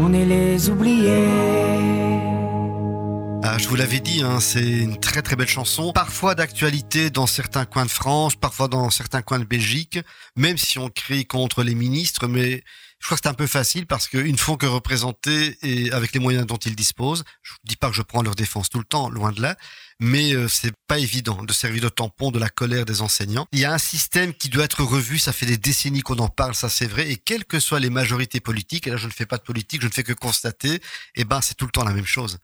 On 0.00 0.12
est 0.12 0.24
les 0.24 0.70
oubliés. 0.70 1.26
Ah, 3.42 3.58
je 3.58 3.66
vous 3.66 3.74
l'avais 3.74 3.98
dit, 3.98 4.22
hein, 4.22 4.38
c'est 4.38 4.62
une 4.62 5.00
très 5.00 5.22
très 5.22 5.34
belle 5.34 5.48
chanson, 5.48 5.92
parfois 5.92 6.36
d'actualité 6.36 7.10
dans 7.10 7.26
certains 7.26 7.64
coins 7.64 7.84
de 7.84 7.90
France, 7.90 8.36
parfois 8.36 8.68
dans 8.68 8.90
certains 8.90 9.22
coins 9.22 9.40
de 9.40 9.44
Belgique, 9.44 9.98
même 10.36 10.56
si 10.56 10.78
on 10.78 10.88
crie 10.88 11.26
contre 11.26 11.64
les 11.64 11.74
ministres, 11.74 12.28
mais 12.28 12.62
je 13.00 13.06
crois 13.06 13.16
que 13.16 13.22
c'est 13.22 13.28
un 13.28 13.34
peu 13.34 13.46
facile 13.46 13.86
parce 13.86 14.08
qu'ils 14.08 14.32
ne 14.32 14.36
font 14.36 14.56
que 14.56 14.66
représenter 14.66 15.56
et 15.62 15.92
avec 15.92 16.12
les 16.12 16.20
moyens 16.20 16.46
dont 16.46 16.56
ils 16.56 16.74
disposent. 16.74 17.24
Je 17.42 17.52
ne 17.52 17.68
dis 17.68 17.76
pas 17.76 17.88
que 17.90 17.94
je 17.94 18.02
prends 18.02 18.22
leur 18.22 18.34
défense 18.34 18.70
tout 18.70 18.78
le 18.78 18.84
temps, 18.84 19.08
loin 19.08 19.32
de 19.32 19.40
là, 19.40 19.56
mais 20.00 20.34
euh, 20.34 20.48
c'est 20.48 20.72
pas 20.88 20.98
évident 20.98 21.42
de 21.44 21.52
servir 21.52 21.82
de 21.82 21.88
tampon 21.88 22.30
de 22.30 22.38
la 22.38 22.48
colère 22.48 22.84
des 22.84 23.00
enseignants. 23.00 23.46
Il 23.52 23.60
y 23.60 23.64
a 23.64 23.72
un 23.72 23.78
système 23.78 24.34
qui 24.34 24.48
doit 24.48 24.64
être 24.64 24.82
revu, 24.82 25.18
ça 25.18 25.32
fait 25.32 25.46
des 25.46 25.58
décennies 25.58 26.02
qu'on 26.02 26.18
en 26.18 26.28
parle, 26.28 26.54
ça 26.54 26.68
c'est 26.68 26.86
vrai, 26.86 27.10
et 27.10 27.16
quelles 27.16 27.44
que 27.44 27.60
soient 27.60 27.80
les 27.80 27.90
majorités 27.90 28.40
politiques, 28.40 28.86
et 28.86 28.90
là 28.90 28.96
je 28.96 29.06
ne 29.06 29.12
fais 29.12 29.26
pas 29.26 29.38
de 29.38 29.42
politique, 29.42 29.80
je 29.80 29.86
ne 29.86 29.92
fais 29.92 30.02
que 30.02 30.12
constater, 30.12 30.80
eh 31.14 31.24
ben 31.24 31.40
c'est 31.40 31.54
tout 31.54 31.66
le 31.66 31.72
temps 31.72 31.84
la 31.84 31.94
même 31.94 32.06
chose. 32.06 32.38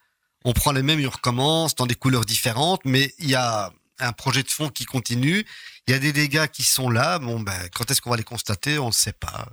On 0.44 0.52
prend 0.52 0.73
les 0.73 0.82
mêmes 0.82 1.00
et 1.00 1.06
on 1.06 1.11
recommence 1.11 1.75
dans 1.75 1.87
des 1.87 1.94
couleurs 1.94 2.25
différentes, 2.25 2.82
mais 2.84 3.12
il 3.18 3.30
y 3.30 3.34
a 3.34 3.73
un 3.99 4.12
projet 4.12 4.42
de 4.42 4.50
fond 4.50 4.68
qui 4.68 4.84
continue. 4.84 5.46
Il 5.87 5.92
y 5.92 5.94
a 5.94 5.99
des 5.99 6.12
dégâts 6.12 6.46
qui 6.46 6.64
sont 6.64 6.90
là. 6.90 7.18
Bon, 7.18 7.40
ben, 7.40 7.68
quand 7.75 7.90
est-ce 7.90 8.00
qu'on 8.00 8.11
va 8.11 8.16
les 8.16 8.25
constater 8.25 8.78
On 8.78 8.88
ne 8.88 8.92
sait 8.92 9.12
pas. 9.12 9.49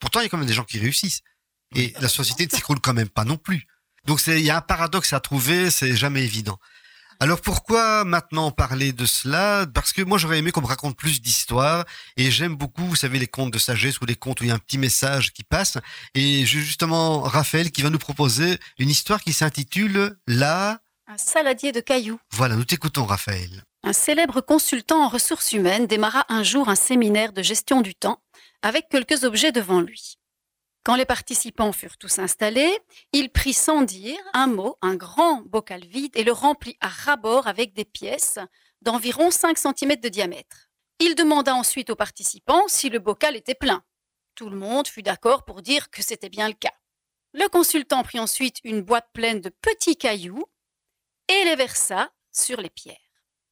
Pourtant, 0.00 0.20
il 0.20 0.24
y 0.24 0.26
a 0.26 0.28
quand 0.28 0.38
même 0.38 0.46
des 0.46 0.54
gens 0.54 0.64
qui 0.64 0.78
réussissent. 0.78 1.22
Et 1.74 1.92
la 2.00 2.08
société 2.08 2.46
ne 2.46 2.50
s'écroule 2.50 2.80
quand 2.80 2.94
même 2.94 3.08
pas 3.08 3.24
non 3.24 3.36
plus. 3.36 3.66
Donc 4.04 4.20
il 4.26 4.38
y 4.38 4.50
a 4.50 4.56
un 4.58 4.60
paradoxe 4.60 5.12
à 5.12 5.20
trouver, 5.20 5.70
c'est 5.70 5.96
jamais 5.96 6.22
évident. 6.22 6.58
Alors 7.18 7.40
pourquoi 7.40 8.04
maintenant 8.04 8.50
parler 8.50 8.92
de 8.92 9.06
cela? 9.06 9.66
Parce 9.72 9.92
que 9.92 10.02
moi 10.02 10.18
j'aurais 10.18 10.38
aimé 10.38 10.52
qu'on 10.52 10.60
me 10.60 10.66
raconte 10.66 10.96
plus 10.96 11.22
d'histoires 11.22 11.84
et 12.16 12.30
j'aime 12.30 12.54
beaucoup, 12.54 12.84
vous 12.84 12.94
savez, 12.94 13.18
les 13.18 13.26
contes 13.26 13.52
de 13.52 13.58
sagesse 13.58 14.00
ou 14.00 14.06
les 14.06 14.14
contes 14.14 14.40
où 14.40 14.44
il 14.44 14.48
y 14.48 14.50
a 14.50 14.54
un 14.54 14.58
petit 14.58 14.78
message 14.78 15.32
qui 15.32 15.42
passe. 15.42 15.78
Et 16.14 16.44
j'ai 16.44 16.60
justement 16.60 17.22
Raphaël 17.22 17.70
qui 17.70 17.82
va 17.82 17.90
nous 17.90 17.98
proposer 17.98 18.58
une 18.78 18.90
histoire 18.90 19.22
qui 19.22 19.32
s'intitule 19.32 20.16
La... 20.26 20.80
Un 21.08 21.18
saladier 21.18 21.72
de 21.72 21.80
cailloux. 21.80 22.20
Voilà, 22.32 22.54
nous 22.56 22.64
t'écoutons 22.64 23.06
Raphaël. 23.06 23.64
Un 23.82 23.92
célèbre 23.92 24.40
consultant 24.40 25.04
en 25.04 25.08
ressources 25.08 25.52
humaines 25.52 25.86
démarra 25.86 26.26
un 26.28 26.42
jour 26.42 26.68
un 26.68 26.74
séminaire 26.74 27.32
de 27.32 27.42
gestion 27.42 27.80
du 27.80 27.94
temps 27.94 28.20
avec 28.62 28.88
quelques 28.88 29.24
objets 29.24 29.52
devant 29.52 29.80
lui. 29.80 30.18
Quand 30.86 30.94
les 30.94 31.04
participants 31.04 31.72
furent 31.72 31.98
tous 31.98 32.20
installés, 32.20 32.78
il 33.12 33.30
prit 33.30 33.52
sans 33.52 33.82
dire 33.82 34.18
un 34.34 34.46
mot 34.46 34.76
un 34.82 34.94
grand 34.94 35.42
bocal 35.42 35.84
vide 35.84 36.16
et 36.16 36.22
le 36.22 36.30
remplit 36.30 36.76
à 36.80 36.88
ras-bord 36.88 37.48
avec 37.48 37.74
des 37.74 37.84
pièces 37.84 38.38
d'environ 38.82 39.32
5 39.32 39.58
cm 39.58 39.96
de 39.96 40.08
diamètre. 40.08 40.68
Il 41.00 41.14
demanda 41.14 41.54
ensuite 41.54 41.90
aux 41.90 41.96
participants 41.96 42.68
si 42.68 42.88
le 42.88 43.00
bocal 43.00 43.34
était 43.34 43.56
plein. 43.56 43.82
Tout 44.36 44.48
le 44.48 44.56
monde 44.56 44.86
fut 44.86 45.02
d'accord 45.02 45.44
pour 45.44 45.60
dire 45.60 45.90
que 45.90 46.02
c'était 46.02 46.28
bien 46.28 46.46
le 46.46 46.54
cas. 46.54 46.72
Le 47.32 47.48
consultant 47.48 48.02
prit 48.02 48.20
ensuite 48.20 48.58
une 48.64 48.82
boîte 48.82 49.08
pleine 49.12 49.40
de 49.40 49.48
petits 49.48 49.96
cailloux 49.96 50.44
et 51.28 51.44
les 51.44 51.56
versa 51.56 52.12
sur 52.30 52.60
les 52.60 52.70
pierres. 52.70 52.96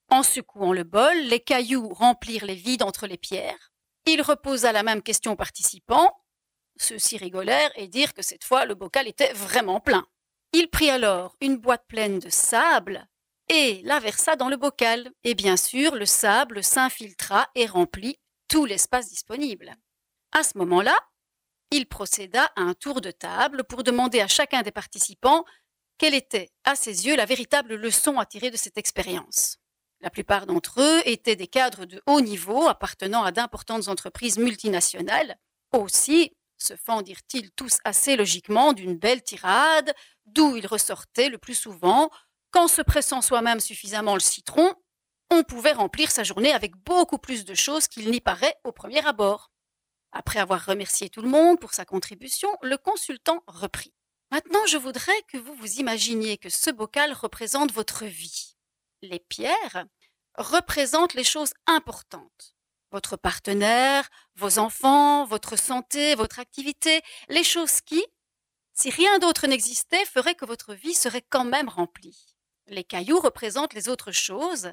En 0.08 0.22
secouant 0.22 0.72
le 0.72 0.84
bol, 0.84 1.16
les 1.24 1.40
cailloux 1.40 1.88
remplirent 1.88 2.44
les 2.44 2.54
vides 2.54 2.82
entre 2.82 3.06
les 3.06 3.18
pierres. 3.18 3.73
Il 4.06 4.22
reposa 4.22 4.72
la 4.72 4.82
même 4.82 5.02
question 5.02 5.32
aux 5.32 5.36
participants 5.36 6.14
ceux-ci 6.76 7.16
rigolèrent 7.16 7.72
et 7.76 7.88
dirent 7.88 8.14
que 8.14 8.22
cette 8.22 8.44
fois 8.44 8.64
le 8.64 8.74
bocal 8.74 9.06
était 9.08 9.32
vraiment 9.32 9.80
plein. 9.80 10.06
Il 10.52 10.68
prit 10.68 10.90
alors 10.90 11.36
une 11.40 11.56
boîte 11.56 11.86
pleine 11.88 12.18
de 12.18 12.28
sable 12.30 13.06
et 13.48 13.80
la 13.84 14.00
versa 14.00 14.36
dans 14.36 14.48
le 14.48 14.56
bocal. 14.56 15.10
Et 15.24 15.34
bien 15.34 15.56
sûr, 15.56 15.94
le 15.94 16.06
sable 16.06 16.62
s'infiltra 16.62 17.48
et 17.54 17.66
remplit 17.66 18.18
tout 18.48 18.64
l'espace 18.64 19.08
disponible. 19.08 19.74
À 20.32 20.42
ce 20.42 20.58
moment-là, 20.58 20.96
il 21.70 21.86
procéda 21.86 22.52
à 22.56 22.62
un 22.62 22.74
tour 22.74 23.00
de 23.00 23.10
table 23.10 23.64
pour 23.64 23.82
demander 23.82 24.20
à 24.20 24.28
chacun 24.28 24.62
des 24.62 24.70
participants 24.70 25.44
quelle 25.98 26.14
était, 26.14 26.50
à 26.64 26.74
ses 26.74 27.06
yeux, 27.06 27.16
la 27.16 27.24
véritable 27.24 27.76
leçon 27.76 28.18
à 28.18 28.26
tirer 28.26 28.50
de 28.50 28.56
cette 28.56 28.78
expérience. 28.78 29.58
La 30.04 30.10
plupart 30.10 30.44
d'entre 30.44 30.82
eux 30.82 31.00
étaient 31.06 31.34
des 31.34 31.46
cadres 31.46 31.86
de 31.86 32.02
haut 32.06 32.20
niveau 32.20 32.68
appartenant 32.68 33.24
à 33.24 33.32
d'importantes 33.32 33.88
entreprises 33.88 34.36
multinationales. 34.36 35.34
Aussi, 35.72 36.36
se 36.58 36.76
fendirent-ils 36.76 37.50
tous 37.52 37.78
assez 37.84 38.14
logiquement 38.14 38.74
d'une 38.74 38.98
belle 38.98 39.22
tirade, 39.22 39.94
d'où 40.26 40.56
ils 40.56 40.66
ressortaient 40.66 41.30
le 41.30 41.38
plus 41.38 41.54
souvent 41.54 42.10
qu'en 42.50 42.68
se 42.68 42.82
pressant 42.82 43.22
soi-même 43.22 43.60
suffisamment 43.60 44.12
le 44.12 44.20
citron, 44.20 44.74
on 45.30 45.42
pouvait 45.42 45.72
remplir 45.72 46.10
sa 46.10 46.22
journée 46.22 46.52
avec 46.52 46.76
beaucoup 46.76 47.18
plus 47.18 47.46
de 47.46 47.54
choses 47.54 47.88
qu'il 47.88 48.10
n'y 48.10 48.20
paraît 48.20 48.56
au 48.62 48.72
premier 48.72 49.04
abord. 49.06 49.52
Après 50.12 50.38
avoir 50.38 50.66
remercié 50.66 51.08
tout 51.08 51.22
le 51.22 51.30
monde 51.30 51.58
pour 51.58 51.72
sa 51.72 51.86
contribution, 51.86 52.50
le 52.60 52.76
consultant 52.76 53.42
reprit. 53.46 53.94
Maintenant, 54.30 54.66
je 54.66 54.76
voudrais 54.76 55.22
que 55.28 55.38
vous 55.38 55.54
vous 55.54 55.80
imaginiez 55.80 56.36
que 56.36 56.50
ce 56.50 56.70
bocal 56.70 57.14
représente 57.14 57.72
votre 57.72 58.04
vie. 58.04 58.53
Les 59.04 59.20
pierres 59.20 59.84
représentent 60.36 61.14
les 61.14 61.24
choses 61.24 61.52
importantes 61.66 62.54
votre 62.94 63.16
partenaire, 63.16 64.08
vos 64.36 64.60
enfants, 64.60 65.24
votre 65.24 65.58
santé, 65.58 66.14
votre 66.14 66.38
activité, 66.38 67.02
les 67.28 67.42
choses 67.42 67.80
qui, 67.80 68.06
si 68.72 68.88
rien 68.88 69.18
d'autre 69.18 69.48
n'existait, 69.48 70.04
feraient 70.04 70.36
que 70.36 70.44
votre 70.44 70.74
vie 70.74 70.94
serait 70.94 71.26
quand 71.28 71.44
même 71.44 71.68
remplie. 71.68 72.36
Les 72.68 72.84
cailloux 72.84 73.18
représentent 73.18 73.74
les 73.74 73.88
autres 73.88 74.12
choses 74.12 74.72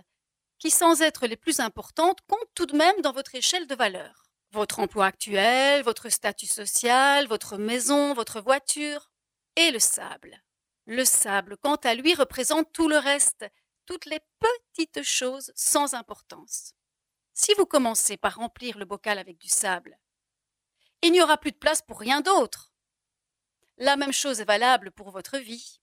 qui, 0.60 0.70
sans 0.70 1.02
être 1.02 1.26
les 1.26 1.36
plus 1.36 1.60
importantes, 1.60 2.20
comptent 2.28 2.54
tout 2.54 2.68
de 2.68 2.78
même 2.78 3.02
dans 3.02 3.12
votre 3.12 3.34
échelle 3.34 3.66
de 3.66 3.74
valeur. 3.74 4.28
Votre 4.52 4.78
emploi 4.78 5.08
actuel, 5.08 5.82
votre 5.82 6.10
statut 6.10 6.46
social, 6.46 7.26
votre 7.28 7.58
maison, 7.58 8.14
votre 8.14 8.40
voiture, 8.40 9.10
et 9.56 9.72
le 9.72 9.80
sable. 9.80 10.44
Le 10.86 11.06
sable, 11.06 11.58
quant 11.58 11.78
à 11.78 11.96
lui, 11.96 12.14
représente 12.14 12.72
tout 12.72 12.88
le 12.88 12.98
reste, 13.00 13.48
toutes 13.86 14.06
les 14.06 14.20
petites 14.40 15.04
choses 15.04 15.52
sans 15.56 15.94
importance. 15.94 16.74
Si 17.34 17.54
vous 17.56 17.66
commencez 17.66 18.18
par 18.18 18.36
remplir 18.36 18.78
le 18.78 18.86
bocal 18.86 19.18
avec 19.18 19.38
du 19.38 19.48
sable, 19.48 19.98
il 21.02 21.12
n'y 21.12 21.22
aura 21.22 21.38
plus 21.38 21.52
de 21.52 21.58
place 21.58 21.82
pour 21.82 22.00
rien 22.00 22.22
d'autre. 22.22 22.72
La 23.78 23.96
même 23.96 24.14
chose 24.14 24.42
est 24.42 24.46
valable 24.46 24.92
pour 24.92 25.10
votre 25.10 25.38
vie. 25.38 25.82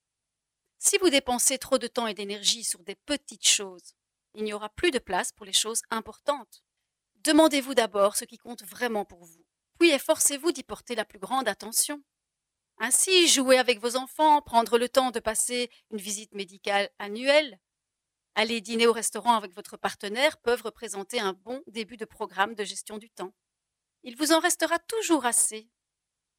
Si 0.78 0.96
vous 0.98 1.10
dépensez 1.10 1.58
trop 1.58 1.78
de 1.78 1.88
temps 1.88 2.06
et 2.06 2.14
d'énergie 2.14 2.62
sur 2.62 2.84
des 2.84 2.94
petites 2.94 3.46
choses, 3.46 3.94
il 4.34 4.44
n'y 4.44 4.52
aura 4.52 4.68
plus 4.68 4.92
de 4.92 5.00
place 5.00 5.32
pour 5.32 5.44
les 5.44 5.52
choses 5.52 5.82
importantes. 5.90 6.62
Demandez-vous 7.16 7.74
d'abord 7.74 8.14
ce 8.14 8.24
qui 8.24 8.38
compte 8.38 8.62
vraiment 8.62 9.04
pour 9.04 9.24
vous, 9.24 9.44
puis 9.78 9.90
efforcez-vous 9.90 10.52
d'y 10.52 10.62
porter 10.62 10.94
la 10.94 11.04
plus 11.04 11.18
grande 11.18 11.48
attention. 11.48 12.02
Ainsi, 12.78 13.26
jouer 13.26 13.58
avec 13.58 13.80
vos 13.80 13.96
enfants, 13.96 14.40
prendre 14.40 14.78
le 14.78 14.88
temps 14.88 15.10
de 15.10 15.18
passer 15.18 15.68
une 15.90 15.98
visite 15.98 16.32
médicale 16.32 16.88
annuelle, 17.00 17.58
Aller 18.38 18.60
dîner 18.60 18.86
au 18.86 18.92
restaurant 18.92 19.34
avec 19.34 19.52
votre 19.52 19.76
partenaire 19.76 20.38
peuvent 20.38 20.62
représenter 20.62 21.18
un 21.18 21.32
bon 21.32 21.60
début 21.66 21.96
de 21.96 22.04
programme 22.04 22.54
de 22.54 22.62
gestion 22.62 22.96
du 22.96 23.10
temps. 23.10 23.34
Il 24.04 24.16
vous 24.16 24.30
en 24.30 24.38
restera 24.38 24.78
toujours 24.78 25.26
assez 25.26 25.68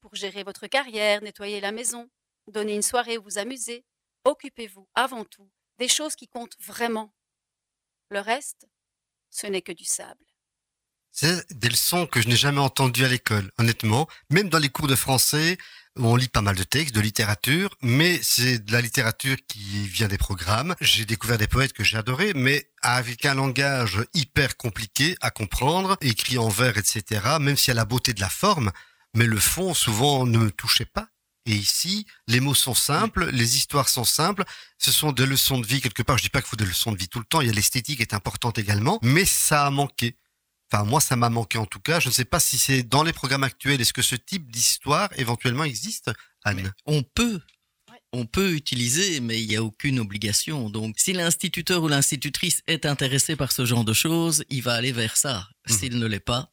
pour 0.00 0.14
gérer 0.14 0.42
votre 0.42 0.66
carrière, 0.66 1.20
nettoyer 1.20 1.60
la 1.60 1.72
maison, 1.72 2.08
donner 2.46 2.74
une 2.74 2.80
soirée 2.80 3.18
où 3.18 3.22
vous 3.22 3.36
amuser. 3.36 3.84
Occupez-vous 4.24 4.88
avant 4.94 5.26
tout 5.26 5.50
des 5.76 5.88
choses 5.88 6.16
qui 6.16 6.26
comptent 6.26 6.56
vraiment. 6.58 7.12
Le 8.08 8.20
reste, 8.20 8.66
ce 9.28 9.46
n'est 9.46 9.60
que 9.60 9.72
du 9.72 9.84
sable. 9.84 10.24
C'est 11.10 11.52
des 11.52 11.68
leçons 11.68 12.06
que 12.06 12.22
je 12.22 12.28
n'ai 12.28 12.36
jamais 12.36 12.60
entendues 12.60 13.04
à 13.04 13.08
l'école, 13.08 13.52
honnêtement. 13.58 14.08
Même 14.30 14.48
dans 14.48 14.58
les 14.58 14.70
cours 14.70 14.86
de 14.86 14.96
français, 14.96 15.58
on 16.08 16.16
lit 16.16 16.28
pas 16.28 16.40
mal 16.40 16.56
de 16.56 16.62
textes, 16.62 16.94
de 16.94 17.00
littérature, 17.00 17.76
mais 17.82 18.18
c'est 18.22 18.58
de 18.64 18.72
la 18.72 18.80
littérature 18.80 19.36
qui 19.48 19.86
vient 19.86 20.08
des 20.08 20.18
programmes. 20.18 20.74
J'ai 20.80 21.04
découvert 21.04 21.38
des 21.38 21.46
poètes 21.46 21.72
que 21.72 21.84
j'ai 21.84 21.96
adorés, 21.96 22.32
mais 22.34 22.70
avec 22.82 23.24
un 23.26 23.34
langage 23.34 24.02
hyper 24.14 24.56
compliqué 24.56 25.16
à 25.20 25.30
comprendre, 25.30 25.96
écrit 26.00 26.38
en 26.38 26.48
vers, 26.48 26.78
etc., 26.78 27.22
même 27.40 27.56
s'il 27.56 27.68
y 27.68 27.70
a 27.72 27.74
la 27.74 27.84
beauté 27.84 28.12
de 28.12 28.20
la 28.20 28.28
forme, 28.28 28.70
mais 29.14 29.26
le 29.26 29.38
fond, 29.38 29.74
souvent, 29.74 30.26
ne 30.26 30.38
me 30.38 30.50
touchait 30.50 30.84
pas. 30.84 31.08
Et 31.46 31.54
ici, 31.54 32.06
les 32.28 32.40
mots 32.40 32.54
sont 32.54 32.74
simples, 32.74 33.30
les 33.30 33.56
histoires 33.56 33.88
sont 33.88 34.04
simples, 34.04 34.44
ce 34.78 34.92
sont 34.92 35.12
des 35.12 35.26
leçons 35.26 35.58
de 35.58 35.66
vie 35.66 35.80
quelque 35.80 36.02
part. 36.02 36.18
Je 36.18 36.24
dis 36.24 36.28
pas 36.28 36.40
qu'il 36.40 36.48
faut 36.48 36.56
des 36.56 36.66
leçons 36.66 36.92
de 36.92 36.98
vie 36.98 37.08
tout 37.08 37.18
le 37.18 37.24
temps, 37.24 37.40
il 37.40 37.46
y 37.46 37.50
a 37.50 37.52
l'esthétique 37.52 38.00
est 38.00 38.14
importante 38.14 38.58
également, 38.58 38.98
mais 39.02 39.24
ça 39.24 39.66
a 39.66 39.70
manqué. 39.70 40.16
Enfin, 40.72 40.84
moi, 40.84 41.00
ça 41.00 41.16
m'a 41.16 41.30
manqué 41.30 41.58
en 41.58 41.66
tout 41.66 41.80
cas. 41.80 41.98
Je 42.00 42.08
ne 42.08 42.12
sais 42.14 42.24
pas 42.24 42.38
si 42.40 42.56
c'est 42.58 42.82
dans 42.82 43.02
les 43.02 43.12
programmes 43.12 43.42
actuels. 43.44 43.80
Est-ce 43.80 43.92
que 43.92 44.02
ce 44.02 44.14
type 44.16 44.50
d'histoire 44.50 45.08
éventuellement 45.16 45.64
existe, 45.64 46.10
Anne 46.44 46.72
On 46.86 47.02
peut. 47.02 47.40
On 48.12 48.26
peut 48.26 48.52
utiliser, 48.54 49.20
mais 49.20 49.40
il 49.40 49.48
n'y 49.48 49.56
a 49.56 49.62
aucune 49.62 50.00
obligation. 50.00 50.68
Donc, 50.70 50.96
si 50.98 51.12
l'instituteur 51.12 51.82
ou 51.82 51.88
l'institutrice 51.88 52.62
est 52.66 52.84
intéressé 52.86 53.36
par 53.36 53.52
ce 53.52 53.64
genre 53.64 53.84
de 53.84 53.92
choses, 53.92 54.44
il 54.50 54.62
va 54.62 54.74
aller 54.74 54.90
vers 54.92 55.16
ça. 55.16 55.48
Mhm. 55.68 55.76
S'il 55.76 55.98
ne 55.98 56.06
l'est 56.06 56.20
pas, 56.20 56.50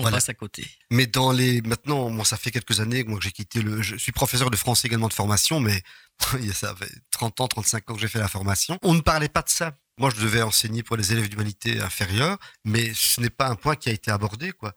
On 0.00 0.02
Voilà. 0.02 0.18
passe 0.18 0.28
à 0.28 0.34
côté. 0.34 0.64
Mais 0.92 1.08
dans 1.08 1.32
les 1.32 1.60
maintenant, 1.62 2.08
moi, 2.08 2.24
ça 2.24 2.36
fait 2.36 2.52
quelques 2.52 2.78
années 2.78 3.02
moi, 3.02 3.18
que 3.18 3.24
j'ai 3.24 3.32
quitté 3.32 3.62
le. 3.62 3.82
Je 3.82 3.96
suis 3.96 4.12
professeur 4.12 4.48
de 4.48 4.54
français 4.56 4.86
également 4.86 5.08
de 5.08 5.12
formation, 5.12 5.58
mais 5.58 5.82
ça 6.54 6.72
fait 6.76 6.92
30 7.10 7.40
ans, 7.40 7.48
35 7.48 7.90
ans 7.90 7.94
que 7.94 8.00
j'ai 8.00 8.06
fait 8.06 8.20
la 8.20 8.28
formation. 8.28 8.78
On 8.82 8.94
ne 8.94 9.00
parlait 9.00 9.28
pas 9.28 9.42
de 9.42 9.48
ça. 9.48 9.76
Moi, 9.98 10.10
je 10.10 10.20
devais 10.20 10.42
enseigner 10.42 10.82
pour 10.82 10.96
les 10.96 11.12
élèves 11.12 11.28
d'humanité 11.28 11.80
inférieure, 11.80 12.38
mais 12.64 12.92
ce 12.94 13.20
n'est 13.20 13.30
pas 13.30 13.48
un 13.48 13.56
point 13.56 13.74
qui 13.76 13.88
a 13.88 13.92
été 13.92 14.10
abordé, 14.10 14.52
quoi. 14.52 14.72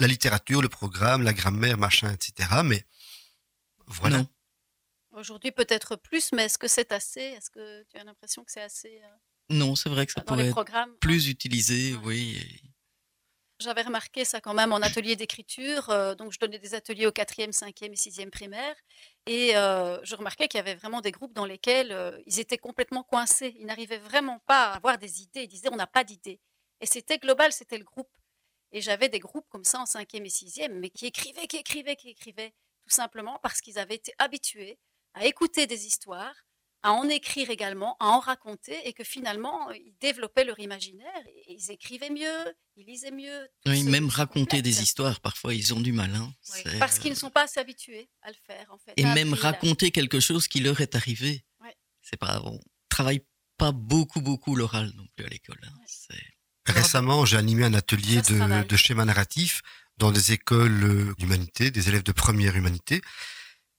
La 0.00 0.06
littérature, 0.08 0.60
le 0.62 0.68
programme, 0.68 1.22
la 1.22 1.32
grammaire, 1.32 1.78
machin, 1.78 2.12
etc. 2.12 2.48
Mais 2.64 2.84
voilà. 3.86 4.18
Non. 4.18 4.28
Aujourd'hui, 5.12 5.52
peut-être 5.52 5.94
plus, 5.94 6.32
mais 6.32 6.46
est-ce 6.46 6.58
que 6.58 6.66
c'est 6.66 6.90
assez? 6.90 7.20
Est-ce 7.20 7.50
que 7.50 7.84
tu 7.84 7.96
as 7.98 8.02
l'impression 8.04 8.42
que 8.42 8.50
c'est 8.50 8.62
assez 8.62 9.00
euh, 9.04 9.08
Non, 9.50 9.76
c'est 9.76 9.88
vrai 9.88 10.06
que 10.06 10.12
ça 10.12 10.22
dans 10.22 10.34
les 10.34 10.50
pourrait 10.50 10.62
être 10.64 10.70
programmes? 10.72 10.96
plus 11.00 11.28
utilisé, 11.28 11.94
Ouais. 11.94 12.00
oui. 12.04 12.62
J'avais 13.64 13.80
remarqué 13.80 14.26
ça 14.26 14.42
quand 14.42 14.52
même 14.52 14.74
en 14.74 14.82
atelier 14.82 15.16
d'écriture. 15.16 15.88
euh, 15.88 16.14
donc, 16.14 16.32
je 16.32 16.38
donnais 16.38 16.58
des 16.58 16.74
ateliers 16.74 17.06
au 17.06 17.12
4e, 17.12 17.50
5e 17.50 17.92
et 17.92 17.96
6e 17.96 18.28
primaire. 18.28 18.76
Et 19.26 19.56
euh, 19.56 19.98
je 20.02 20.14
remarquais 20.16 20.48
qu'il 20.48 20.58
y 20.58 20.60
avait 20.60 20.74
vraiment 20.74 21.00
des 21.00 21.12
groupes 21.12 21.32
dans 21.32 21.46
lesquels 21.46 21.90
euh, 21.90 22.20
ils 22.26 22.40
étaient 22.40 22.58
complètement 22.58 23.02
coincés. 23.04 23.56
Ils 23.58 23.64
n'arrivaient 23.64 23.96
vraiment 23.96 24.38
pas 24.40 24.64
à 24.66 24.76
avoir 24.76 24.98
des 24.98 25.22
idées. 25.22 25.44
Ils 25.44 25.48
disaient 25.48 25.70
on 25.72 25.76
n'a 25.76 25.86
pas 25.86 26.04
d'idées. 26.04 26.40
Et 26.82 26.86
c'était 26.86 27.16
global, 27.16 27.52
c'était 27.52 27.78
le 27.78 27.84
groupe. 27.84 28.10
Et 28.72 28.82
j'avais 28.82 29.08
des 29.08 29.18
groupes 29.18 29.48
comme 29.48 29.64
ça 29.64 29.80
en 29.80 29.84
5e 29.84 30.26
et 30.26 30.28
6e, 30.28 30.72
mais 30.74 30.90
qui 30.90 31.06
écrivaient, 31.06 31.46
qui 31.46 31.56
écrivaient, 31.56 31.96
qui 31.96 32.10
écrivaient, 32.10 32.52
tout 32.86 32.94
simplement 32.94 33.38
parce 33.42 33.62
qu'ils 33.62 33.78
avaient 33.78 33.94
été 33.94 34.12
habitués 34.18 34.78
à 35.14 35.24
écouter 35.24 35.66
des 35.66 35.86
histoires, 35.86 36.34
à 36.84 36.92
en 36.92 37.08
écrire 37.08 37.48
également, 37.50 37.96
à 37.98 38.08
en 38.10 38.20
raconter, 38.20 38.76
et 38.86 38.92
que 38.92 39.02
finalement, 39.04 39.70
euh, 39.70 39.76
ils 39.76 39.94
développaient 40.00 40.44
leur 40.44 40.60
imaginaire, 40.60 41.22
et 41.26 41.54
ils 41.54 41.70
écrivaient 41.70 42.10
mieux, 42.10 42.54
ils 42.76 42.86
lisaient 42.86 43.10
mieux. 43.10 43.48
Oui, 43.66 43.82
même 43.84 44.08
raconter 44.08 44.62
des 44.62 44.82
histoires, 44.82 45.18
parfois, 45.20 45.54
ils 45.54 45.72
ont 45.74 45.80
du 45.80 45.92
mal. 45.92 46.14
hein. 46.14 46.30
Oui. 46.54 46.78
Parce 46.78 46.98
euh, 46.98 47.00
qu'ils 47.00 47.10
ne 47.12 47.16
sont 47.16 47.30
pas 47.30 47.44
assez 47.44 47.58
habitués 47.58 48.08
à 48.22 48.28
le 48.28 48.36
faire, 48.46 48.66
en 48.70 48.78
fait. 48.78 48.92
Et 48.98 49.04
même 49.04 49.32
appris, 49.32 49.42
là. 49.42 49.50
raconter 49.50 49.90
quelque 49.90 50.20
chose 50.20 50.46
qui 50.46 50.60
leur 50.60 50.80
est 50.80 50.94
arrivé. 50.94 51.42
Ouais. 51.62 51.74
C'est 52.02 52.18
pas, 52.18 52.40
on 52.44 52.60
travaille 52.90 53.22
pas 53.56 53.72
beaucoup, 53.72 54.20
beaucoup 54.20 54.54
l'oral 54.54 54.92
non 54.94 55.06
plus 55.16 55.24
à 55.24 55.28
l'école. 55.28 55.60
hein. 55.64 56.14
Récemment, 56.66 57.24
j'ai 57.24 57.36
animé 57.36 57.64
un 57.64 57.74
atelier 57.74 58.22
Ça 58.22 58.32
de, 58.62 58.66
de 58.66 58.76
schéma 58.76 59.04
narratif 59.04 59.62
dans 59.96 60.12
des 60.12 60.32
écoles 60.32 60.82
euh, 60.84 61.14
d'humanité, 61.18 61.70
des 61.70 61.88
élèves 61.88 62.02
de 62.02 62.12
première 62.12 62.56
humanité. 62.56 63.00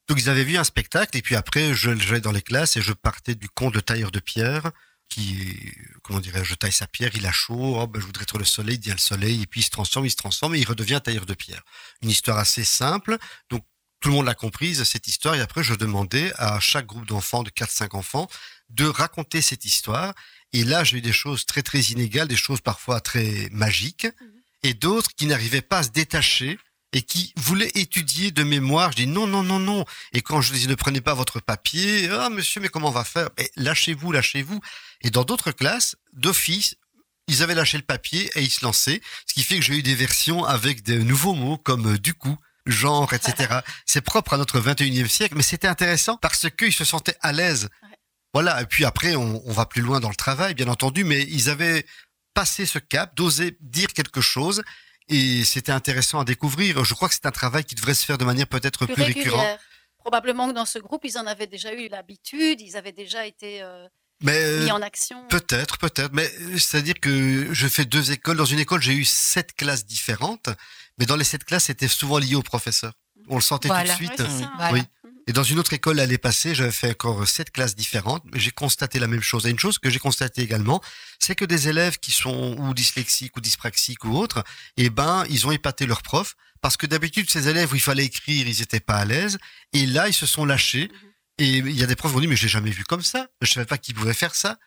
Donc 0.07 0.19
ils 0.19 0.29
avaient 0.29 0.43
vu 0.43 0.57
un 0.57 0.63
spectacle 0.63 1.17
et 1.17 1.21
puis 1.21 1.35
après 1.35 1.73
je 1.73 1.95
j'allais 1.95 2.21
dans 2.21 2.31
les 2.31 2.41
classes 2.41 2.77
et 2.77 2.81
je 2.81 2.93
partais 2.93 3.35
du 3.35 3.49
conte 3.49 3.73
de 3.73 3.79
tailleur 3.79 4.11
de 4.11 4.19
pierre 4.19 4.71
qui 5.09 5.71
comment 6.03 6.19
dirais-je, 6.19 6.49
je 6.49 6.55
taille 6.55 6.71
sa 6.71 6.87
pierre, 6.87 7.11
il 7.15 7.25
a 7.25 7.31
chaud, 7.31 7.77
oh, 7.79 7.87
ben, 7.87 7.99
je 7.99 8.05
voudrais 8.05 8.23
être 8.23 8.37
le 8.37 8.45
soleil, 8.45 8.75
il 8.75 8.79
devient 8.79 8.91
le 8.91 8.97
soleil 8.97 9.41
et 9.41 9.45
puis 9.45 9.61
il 9.61 9.63
se 9.63 9.69
transforme, 9.69 10.05
il 10.05 10.11
se 10.11 10.15
transforme 10.15 10.55
et 10.55 10.59
il 10.59 10.67
redevient 10.67 10.99
tailleur 11.03 11.25
de 11.25 11.33
pierre. 11.33 11.61
Une 12.01 12.09
histoire 12.09 12.37
assez 12.37 12.63
simple, 12.63 13.17
donc 13.49 13.63
tout 13.99 14.09
le 14.09 14.15
monde 14.15 14.25
l'a 14.25 14.35
comprise 14.35 14.83
cette 14.83 15.07
histoire 15.07 15.35
et 15.35 15.41
après 15.41 15.63
je 15.63 15.73
demandais 15.73 16.31
à 16.37 16.59
chaque 16.59 16.85
groupe 16.85 17.07
d'enfants 17.07 17.43
de 17.43 17.49
4-5 17.49 17.95
enfants 17.95 18.27
de 18.69 18.85
raconter 18.85 19.41
cette 19.41 19.65
histoire. 19.65 20.13
Et 20.53 20.63
là 20.63 20.83
j'ai 20.83 20.97
eu 20.97 21.01
des 21.01 21.13
choses 21.13 21.45
très 21.45 21.61
très 21.61 21.79
inégales, 21.79 22.27
des 22.27 22.35
choses 22.35 22.61
parfois 22.61 22.99
très 22.99 23.47
magiques 23.51 24.07
et 24.63 24.73
d'autres 24.73 25.11
qui 25.15 25.25
n'arrivaient 25.27 25.61
pas 25.61 25.79
à 25.79 25.83
se 25.83 25.89
détacher 25.89 26.59
et 26.95 27.01
qui 27.01 27.33
voulaient 27.35 27.71
étudier 27.75 28.31
de 28.31 28.43
mémoire. 28.43 28.91
Je 28.93 28.95
dis 28.95 29.07
non, 29.07 29.27
non, 29.27 29.43
non, 29.43 29.59
non. 29.59 29.83
Et 30.13 30.21
quand 30.21 30.39
je 30.39 30.53
dis 30.53 30.65
ne 30.67 30.75
prenez 30.75 31.01
pas 31.01 31.13
votre 31.13 31.41
papier, 31.41 32.09
ah 32.09 32.29
monsieur, 32.29 32.61
mais 32.61 32.69
comment 32.69 32.87
on 32.87 32.91
va 32.91 33.03
faire? 33.03 33.29
Eh, 33.37 33.51
Lâchez-vous, 33.57 34.13
lâchez-vous. 34.13 34.61
Et 35.01 35.09
dans 35.09 35.25
d'autres 35.25 35.51
classes, 35.51 35.97
d'office, 36.13 36.75
ils 37.27 37.43
avaient 37.43 37.53
lâché 37.53 37.77
le 37.77 37.83
papier 37.83 38.31
et 38.35 38.41
ils 38.41 38.49
se 38.49 38.63
lançaient. 38.63 39.01
Ce 39.27 39.33
qui 39.33 39.43
fait 39.43 39.57
que 39.57 39.61
j'ai 39.61 39.75
eu 39.75 39.83
des 39.83 39.93
versions 39.93 40.45
avec 40.45 40.83
de 40.83 40.97
nouveaux 40.97 41.33
mots 41.33 41.57
comme 41.57 41.95
euh, 41.95 41.97
du 41.97 42.13
coup, 42.13 42.37
genre, 42.65 43.13
etc. 43.13 43.59
C'est 43.85 43.99
propre 44.01 44.33
à 44.33 44.37
notre 44.37 44.61
21e 44.61 45.09
siècle, 45.09 45.35
mais 45.35 45.43
c'était 45.43 45.67
intéressant 45.67 46.15
parce 46.15 46.49
qu'ils 46.49 46.73
se 46.73 46.85
sentaient 46.85 47.17
à 47.19 47.33
l'aise. 47.33 47.67
Ouais. 47.83 47.97
Voilà. 48.33 48.61
Et 48.61 48.67
puis 48.67 48.85
après, 48.85 49.17
on, 49.17 49.43
on 49.45 49.51
va 49.51 49.65
plus 49.65 49.81
loin 49.81 49.99
dans 49.99 50.09
le 50.09 50.15
travail, 50.15 50.53
bien 50.53 50.69
entendu, 50.69 51.03
mais 51.03 51.23
ils 51.23 51.49
avaient 51.49 51.85
passé 52.33 52.65
ce 52.65 52.79
cap, 52.79 53.13
d'oser 53.17 53.57
dire 53.59 53.91
quelque 53.91 54.21
chose. 54.21 54.63
Et 55.07 55.43
c'était 55.43 55.71
intéressant 55.71 56.19
à 56.19 56.25
découvrir. 56.25 56.83
Je 56.83 56.93
crois 56.93 57.07
que 57.07 57.13
c'est 57.13 57.25
un 57.25 57.31
travail 57.31 57.63
qui 57.63 57.75
devrait 57.75 57.93
se 57.93 58.05
faire 58.05 58.17
de 58.17 58.25
manière 58.25 58.47
peut-être 58.47 58.85
plus 58.85 58.95
plus, 58.95 59.03
récurrente. 59.03 59.39
régulière. 59.39 59.59
Probablement 59.99 60.49
que 60.49 60.53
dans 60.53 60.65
ce 60.65 60.79
groupe, 60.79 61.03
ils 61.03 61.17
en 61.17 61.25
avaient 61.25 61.47
déjà 61.47 61.73
eu 61.73 61.87
l'habitude, 61.87 62.61
ils 62.61 62.77
avaient 62.77 62.91
déjà 62.91 63.25
été 63.25 63.61
euh, 63.63 63.87
Mais 64.21 64.37
euh, 64.43 64.63
mis 64.63 64.71
en 64.71 64.81
action. 64.81 65.27
Peut-être, 65.29 65.77
peut-être. 65.77 66.11
Mais 66.13 66.31
euh, 66.41 66.57
c'est-à-dire 66.57 66.95
que 66.99 67.47
je 67.51 67.67
fais 67.67 67.85
deux 67.85 68.11
écoles. 68.11 68.37
Dans 68.37 68.45
une 68.45 68.59
école, 68.59 68.81
j'ai 68.81 68.93
eu 68.93 69.05
sept 69.05 69.53
classes 69.55 69.85
différentes. 69.85 70.49
Mais 70.97 71.05
dans 71.05 71.15
les 71.15 71.23
sept 71.23 71.43
classes, 71.43 71.65
c'était 71.65 71.87
souvent 71.87 72.17
lié 72.19 72.35
au 72.35 72.43
professeur. 72.43 72.93
On 73.27 73.35
le 73.35 73.41
sentait 73.41 73.67
Voilà. 73.67 73.95
tout 73.95 74.03
de 74.03 74.05
suite. 74.05 74.21
Voilà. 74.57 74.73
Oui. 74.73 74.81
Et 75.27 75.33
dans 75.33 75.43
une 75.43 75.57
autre 75.57 75.73
école 75.73 75.95
l'année 75.95 76.19
passée, 76.19 76.53
j'avais 76.53 76.71
fait 76.71 76.91
encore 76.91 77.27
sept 77.27 77.49
classes 77.49 77.75
différentes, 77.75 78.23
mais 78.31 78.39
j'ai 78.39 78.51
constaté 78.51 78.99
la 78.99 79.07
même 79.07 79.21
chose. 79.21 79.47
Et 79.47 79.49
une 79.49 79.59
chose 79.59 79.79
que 79.79 79.89
j'ai 79.89 79.97
constatée 79.97 80.43
également, 80.43 80.81
c'est 81.19 81.33
que 81.33 81.45
des 81.45 81.67
élèves 81.67 81.97
qui 81.97 82.11
sont 82.11 82.55
ou 82.59 82.73
dyslexiques 82.75 83.35
ou 83.35 83.41
dyspraxiques 83.41 84.05
ou 84.05 84.15
autres, 84.15 84.43
eh 84.77 84.91
ben, 84.91 85.23
ils 85.29 85.47
ont 85.47 85.51
épaté 85.51 85.87
leurs 85.87 86.03
profs 86.03 86.35
parce 86.61 86.77
que 86.77 86.85
d'habitude, 86.85 87.29
ces 87.29 87.47
élèves 87.47 87.71
où 87.71 87.75
il 87.75 87.81
fallait 87.81 88.05
écrire, 88.05 88.47
ils 88.47 88.61
étaient 88.61 88.79
pas 88.79 88.97
à 88.97 89.05
l'aise. 89.05 89.37
Et 89.73 89.87
là, 89.87 90.07
ils 90.07 90.13
se 90.13 90.27
sont 90.27 90.45
lâchés. 90.45 90.91
Et 91.37 91.57
il 91.57 91.77
y 91.77 91.83
a 91.83 91.87
des 91.87 91.95
profs 91.95 92.11
qui 92.11 92.17
ont 92.17 92.21
dit, 92.21 92.27
mais 92.27 92.35
je 92.35 92.43
l'ai 92.43 92.49
jamais 92.49 92.71
vu 92.71 92.83
comme 92.83 93.03
ça. 93.03 93.27
Je 93.41 93.51
savais 93.51 93.65
pas 93.65 93.77
qu'ils 93.77 93.95
pouvaient 93.95 94.13
faire 94.13 94.35
ça. 94.35 94.59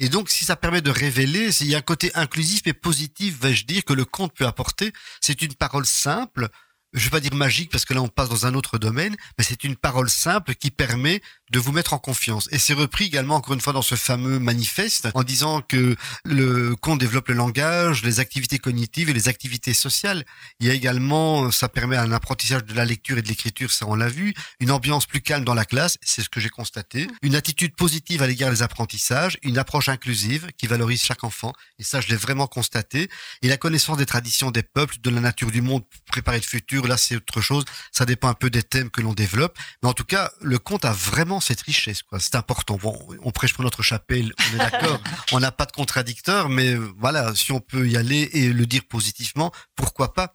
Et 0.00 0.08
donc, 0.08 0.30
si 0.30 0.44
ça 0.44 0.54
permet 0.54 0.80
de 0.80 0.90
révéler, 0.90 1.50
s'il 1.50 1.66
y 1.66 1.74
a 1.74 1.78
un 1.78 1.82
côté 1.82 2.12
inclusif 2.14 2.62
et 2.66 2.72
positif, 2.72 3.40
vais-je 3.40 3.66
dire, 3.66 3.84
que 3.84 3.92
le 3.92 4.04
conte 4.04 4.32
peut 4.32 4.46
apporter, 4.46 4.92
c'est 5.20 5.42
une 5.42 5.54
parole 5.54 5.86
simple, 5.86 6.48
je 6.92 7.04
vais 7.04 7.10
pas 7.10 7.20
dire 7.20 7.34
magique 7.34 7.70
parce 7.70 7.84
que 7.84 7.94
là 7.94 8.02
on 8.02 8.08
passe 8.08 8.28
dans 8.28 8.46
un 8.46 8.54
autre 8.54 8.78
domaine, 8.78 9.16
mais 9.36 9.44
c'est 9.44 9.64
une 9.64 9.76
parole 9.76 10.08
simple 10.08 10.54
qui 10.54 10.70
permet 10.70 11.20
de 11.50 11.58
vous 11.58 11.72
mettre 11.72 11.92
en 11.92 11.98
confiance. 11.98 12.48
Et 12.52 12.58
c'est 12.58 12.74
repris 12.74 13.06
également 13.06 13.36
encore 13.36 13.54
une 13.54 13.60
fois 13.60 13.72
dans 13.72 13.82
ce 13.82 13.94
fameux 13.94 14.38
manifeste 14.38 15.08
en 15.14 15.22
disant 15.22 15.60
que 15.60 15.96
le 16.24 16.76
conte 16.76 17.00
développe 17.00 17.28
le 17.28 17.34
langage, 17.34 18.02
les 18.02 18.20
activités 18.20 18.58
cognitives 18.58 19.10
et 19.10 19.12
les 19.12 19.28
activités 19.28 19.74
sociales. 19.74 20.24
Il 20.60 20.66
y 20.66 20.70
a 20.70 20.74
également, 20.74 21.50
ça 21.50 21.68
permet 21.68 21.96
un 21.96 22.12
apprentissage 22.12 22.64
de 22.64 22.74
la 22.74 22.84
lecture 22.84 23.18
et 23.18 23.22
de 23.22 23.28
l'écriture, 23.28 23.70
ça 23.70 23.86
on 23.86 23.94
l'a 23.94 24.08
vu, 24.08 24.34
une 24.60 24.70
ambiance 24.70 25.06
plus 25.06 25.20
calme 25.20 25.44
dans 25.44 25.54
la 25.54 25.64
classe, 25.64 25.98
c'est 26.02 26.22
ce 26.22 26.28
que 26.28 26.40
j'ai 26.40 26.48
constaté, 26.48 27.08
une 27.22 27.34
attitude 27.34 27.74
positive 27.74 28.22
à 28.22 28.26
l'égard 28.26 28.50
des 28.50 28.62
apprentissages, 28.62 29.38
une 29.42 29.58
approche 29.58 29.88
inclusive 29.88 30.48
qui 30.56 30.66
valorise 30.66 31.02
chaque 31.02 31.24
enfant, 31.24 31.52
et 31.78 31.84
ça 31.84 32.00
je 32.00 32.08
l'ai 32.08 32.16
vraiment 32.16 32.46
constaté, 32.46 33.08
et 33.42 33.48
la 33.48 33.56
connaissance 33.56 33.98
des 33.98 34.06
traditions 34.06 34.50
des 34.50 34.62
peuples, 34.62 34.96
de 35.00 35.10
la 35.10 35.20
nature 35.20 35.50
du 35.50 35.62
monde, 35.62 35.82
préparer 36.06 36.38
le 36.38 36.44
futur, 36.44 36.86
là 36.86 36.96
c'est 36.96 37.16
autre 37.16 37.40
chose, 37.40 37.64
ça 37.92 38.04
dépend 38.04 38.28
un 38.28 38.34
peu 38.34 38.50
des 38.50 38.62
thèmes 38.62 38.90
que 38.90 39.00
l'on 39.00 39.14
développe, 39.14 39.58
mais 39.82 39.88
en 39.88 39.94
tout 39.94 40.04
cas, 40.04 40.30
le 40.40 40.58
conte 40.58 40.84
a 40.84 40.92
vraiment 40.92 41.37
cette 41.40 41.60
richesse, 41.62 42.02
quoi. 42.02 42.20
C'est 42.20 42.34
important. 42.34 42.76
Bon, 42.76 42.98
on 43.22 43.30
prêche 43.30 43.54
pour 43.54 43.64
notre 43.64 43.82
chapelle, 43.82 44.32
on 44.38 44.54
est 44.54 44.58
d'accord, 44.58 45.00
on 45.32 45.40
n'a 45.40 45.52
pas 45.52 45.66
de 45.66 45.72
contradicteur, 45.72 46.48
mais 46.48 46.74
euh, 46.74 46.92
voilà, 46.98 47.34
si 47.34 47.52
on 47.52 47.60
peut 47.60 47.88
y 47.88 47.96
aller 47.96 48.28
et 48.32 48.52
le 48.52 48.66
dire 48.66 48.82
positivement, 48.88 49.52
pourquoi 49.76 50.14
pas? 50.14 50.34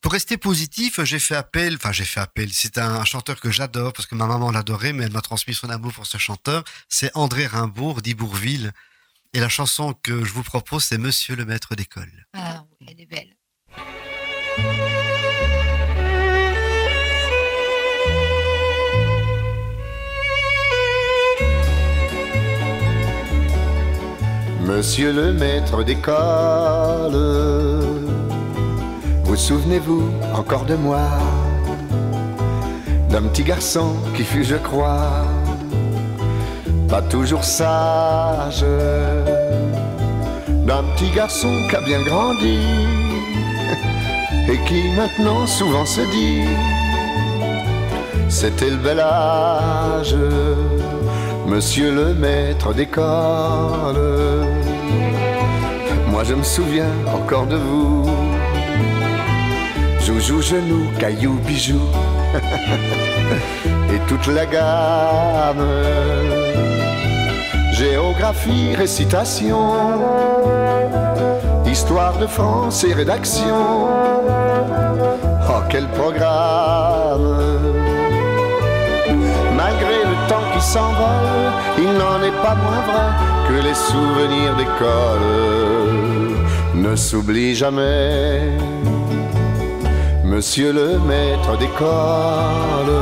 Pour 0.00 0.12
rester 0.12 0.36
positif, 0.36 1.02
j'ai 1.02 1.18
fait 1.18 1.34
appel, 1.34 1.74
enfin 1.74 1.90
j'ai 1.90 2.04
fait 2.04 2.20
appel, 2.20 2.52
c'est 2.52 2.78
un 2.78 3.04
chanteur 3.04 3.40
que 3.40 3.50
j'adore 3.50 3.92
parce 3.92 4.06
que 4.06 4.14
ma 4.14 4.26
maman 4.26 4.52
l'adorait, 4.52 4.92
mais 4.92 5.04
elle 5.04 5.12
m'a 5.12 5.22
transmis 5.22 5.54
son 5.54 5.70
amour 5.70 5.92
pour 5.92 6.06
ce 6.06 6.18
chanteur. 6.18 6.62
C'est 6.88 7.10
André 7.14 7.46
Rimbaud 7.46 8.00
d'Ibourville. 8.00 8.72
Et 9.34 9.40
la 9.40 9.48
chanson 9.48 9.94
que 10.02 10.24
je 10.24 10.32
vous 10.32 10.44
propose, 10.44 10.84
c'est 10.84 10.98
Monsieur 10.98 11.36
le 11.36 11.44
maître 11.44 11.74
d'école. 11.74 12.26
Ah 12.32 12.64
oui, 12.80 12.86
elle 12.90 13.00
est 13.00 13.06
belle. 13.06 13.34
Monsieur 24.68 25.14
le 25.14 25.32
maître 25.32 25.82
d'école, 25.82 27.16
vous 29.24 29.34
souvenez-vous 29.34 30.10
encore 30.34 30.66
de 30.66 30.74
moi? 30.74 31.08
D'un 33.08 33.22
petit 33.22 33.44
garçon 33.44 33.94
qui 34.14 34.24
fut, 34.24 34.44
je 34.44 34.56
crois, 34.56 35.24
pas 36.86 37.00
toujours 37.00 37.44
sage. 37.44 38.62
D'un 40.66 40.82
petit 40.94 41.10
garçon 41.12 41.66
qui 41.70 41.74
a 41.74 41.80
bien 41.80 42.02
grandi 42.02 42.58
et 44.52 44.58
qui 44.66 44.90
maintenant 44.94 45.46
souvent 45.46 45.86
se 45.86 46.02
dit 46.02 46.42
C'était 48.28 48.68
le 48.68 48.76
bel 48.76 49.00
âge, 49.00 50.14
monsieur 51.46 51.90
le 51.90 52.12
maître 52.12 52.74
d'école. 52.74 54.57
Moi 56.18 56.24
je 56.24 56.34
me 56.34 56.42
souviens 56.42 56.90
encore 57.06 57.46
de 57.46 57.54
vous. 57.54 58.04
Joujou, 60.00 60.42
genou, 60.42 60.90
caillou, 60.98 61.34
bijou. 61.46 61.78
Et 63.94 64.00
toute 64.08 64.26
la 64.26 64.44
gamme. 64.44 65.64
Géographie, 67.70 68.74
récitation. 68.74 69.60
Histoire 71.64 72.18
de 72.18 72.26
France 72.26 72.82
et 72.82 72.94
rédaction. 72.94 73.86
Oh, 75.48 75.62
quel 75.70 75.86
programme 75.86 77.60
Malgré 79.56 79.98
le 80.10 80.28
temps 80.28 80.48
qui 80.52 80.60
s'envole, 80.60 81.52
il 81.78 81.92
n'en 81.92 82.20
est 82.24 82.42
pas 82.42 82.56
moins 82.56 82.82
vrai 82.90 83.08
que 83.46 83.62
les 83.62 83.74
souvenirs 83.74 84.56
d'école 84.56 85.77
ne 86.90 86.96
s'oublient 86.96 87.54
jamais. 87.54 88.40
Monsieur 90.24 90.72
le 90.72 90.98
maître 91.10 91.56
d'école, 91.58 92.94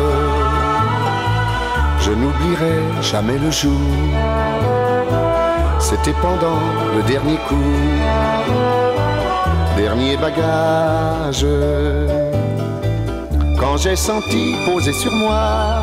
je 2.00 2.10
n'oublierai 2.10 2.78
jamais 3.02 3.38
le 3.38 3.50
jour. 3.50 3.90
C'était 5.78 6.18
pendant 6.20 6.60
le 6.96 7.02
dernier 7.12 7.38
coup, 7.48 7.72
dernier 9.76 10.16
bagage. 10.16 11.46
Quand 13.60 13.76
j'ai 13.76 13.96
senti 13.96 14.54
poser 14.66 14.92
sur 14.92 15.12
moi 15.12 15.82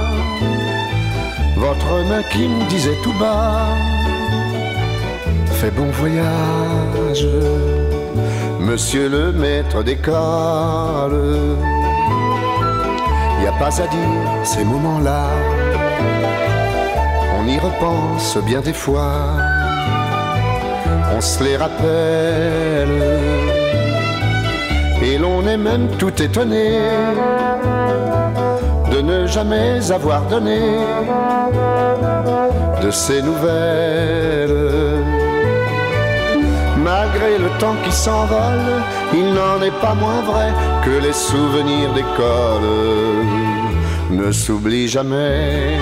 votre 1.55 1.91
main 2.09 2.23
qui 2.31 2.47
me 2.47 2.67
disait 2.69 2.97
tout 3.03 3.17
bas, 3.19 3.67
fais 5.51 5.71
bon 5.71 5.89
voyage, 5.91 7.27
monsieur 8.63 9.09
le 9.09 9.31
maître 9.31 9.83
d'école. 9.83 11.55
Y 13.43 13.47
a 13.47 13.51
pas 13.59 13.81
à 13.81 13.87
dire 13.87 14.43
ces 14.43 14.63
moments-là, 14.63 15.27
on 17.39 17.47
y 17.47 17.59
repense 17.59 18.37
bien 18.45 18.61
des 18.61 18.73
fois, 18.73 19.17
on 21.15 21.21
se 21.21 21.43
les 21.43 21.57
rappelle, 21.57 23.03
et 25.03 25.17
l'on 25.17 25.45
est 25.45 25.57
même 25.57 25.89
tout 25.97 26.21
étonné 26.21 26.79
de 28.91 29.01
ne 29.01 29.27
jamais 29.27 29.91
avoir 29.91 30.21
donné 30.27 30.59
de 32.81 32.91
ces 32.91 33.21
nouvelles. 33.21 35.22
Malgré 37.13 37.37
le 37.37 37.49
temps 37.59 37.75
qui 37.83 37.91
s'envole, 37.91 38.81
il 39.13 39.33
n'en 39.33 39.61
est 39.61 39.79
pas 39.81 39.93
moins 39.93 40.21
vrai 40.21 40.51
que 40.83 40.89
les 40.89 41.13
souvenirs 41.13 41.93
d'école 41.93 42.63
ne 44.09 44.31
s'oublient 44.31 44.87
jamais. 44.87 45.77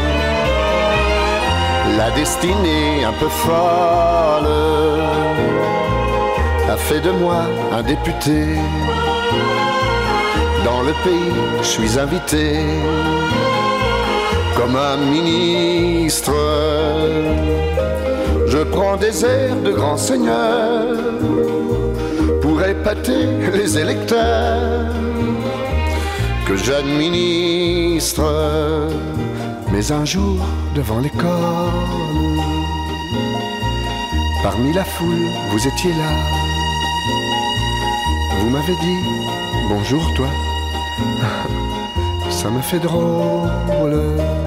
La 1.98 2.12
destinée 2.12 3.06
un 3.06 3.14
peu 3.14 3.30
folle 3.30 4.52
a 6.70 6.78
fait 6.78 7.00
de 7.00 7.12
moi 7.12 7.44
un 7.72 7.84
député. 7.84 8.58
Dans 10.66 10.82
le 10.82 10.94
pays, 11.04 11.34
je 11.62 11.68
suis 11.68 11.98
invité 11.98 12.60
comme 14.58 14.76
un 14.76 14.98
ministre. 14.98 16.34
Je 18.52 18.58
prends 18.58 18.98
des 18.98 19.24
airs 19.24 19.62
de 19.62 19.72
grand 19.72 19.96
seigneur 19.96 20.98
pour 22.42 22.62
épater 22.62 23.26
les 23.54 23.78
électeurs 23.78 24.94
que 26.46 26.58
j'administre. 26.58 28.30
Mais 29.72 29.94
un 29.94 30.04
jour, 30.04 30.36
devant 30.76 31.00
l'école, 31.00 31.30
parmi 34.44 34.74
la 34.74 34.84
foule, 34.84 35.30
vous 35.52 35.68
étiez 35.70 35.92
là. 35.92 36.12
Vous 38.38 38.50
m'avez 38.50 38.76
dit 38.76 39.02
bonjour 39.70 40.04
toi. 40.14 40.28
Ça 42.30 42.50
me 42.50 42.62
fait 42.62 42.80
drôle. 42.80 44.41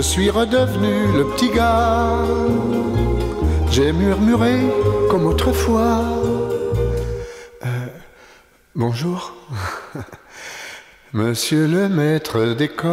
Je 0.00 0.04
suis 0.06 0.30
redevenu 0.30 1.12
le 1.12 1.24
petit 1.32 1.50
gars. 1.50 2.24
J'ai 3.70 3.92
murmuré 3.92 4.58
comme 5.10 5.26
autrefois. 5.26 6.00
Euh, 7.62 7.86
bonjour. 8.74 9.34
Monsieur 11.12 11.66
le 11.66 11.90
maître 11.90 12.54
d'école. 12.54 12.88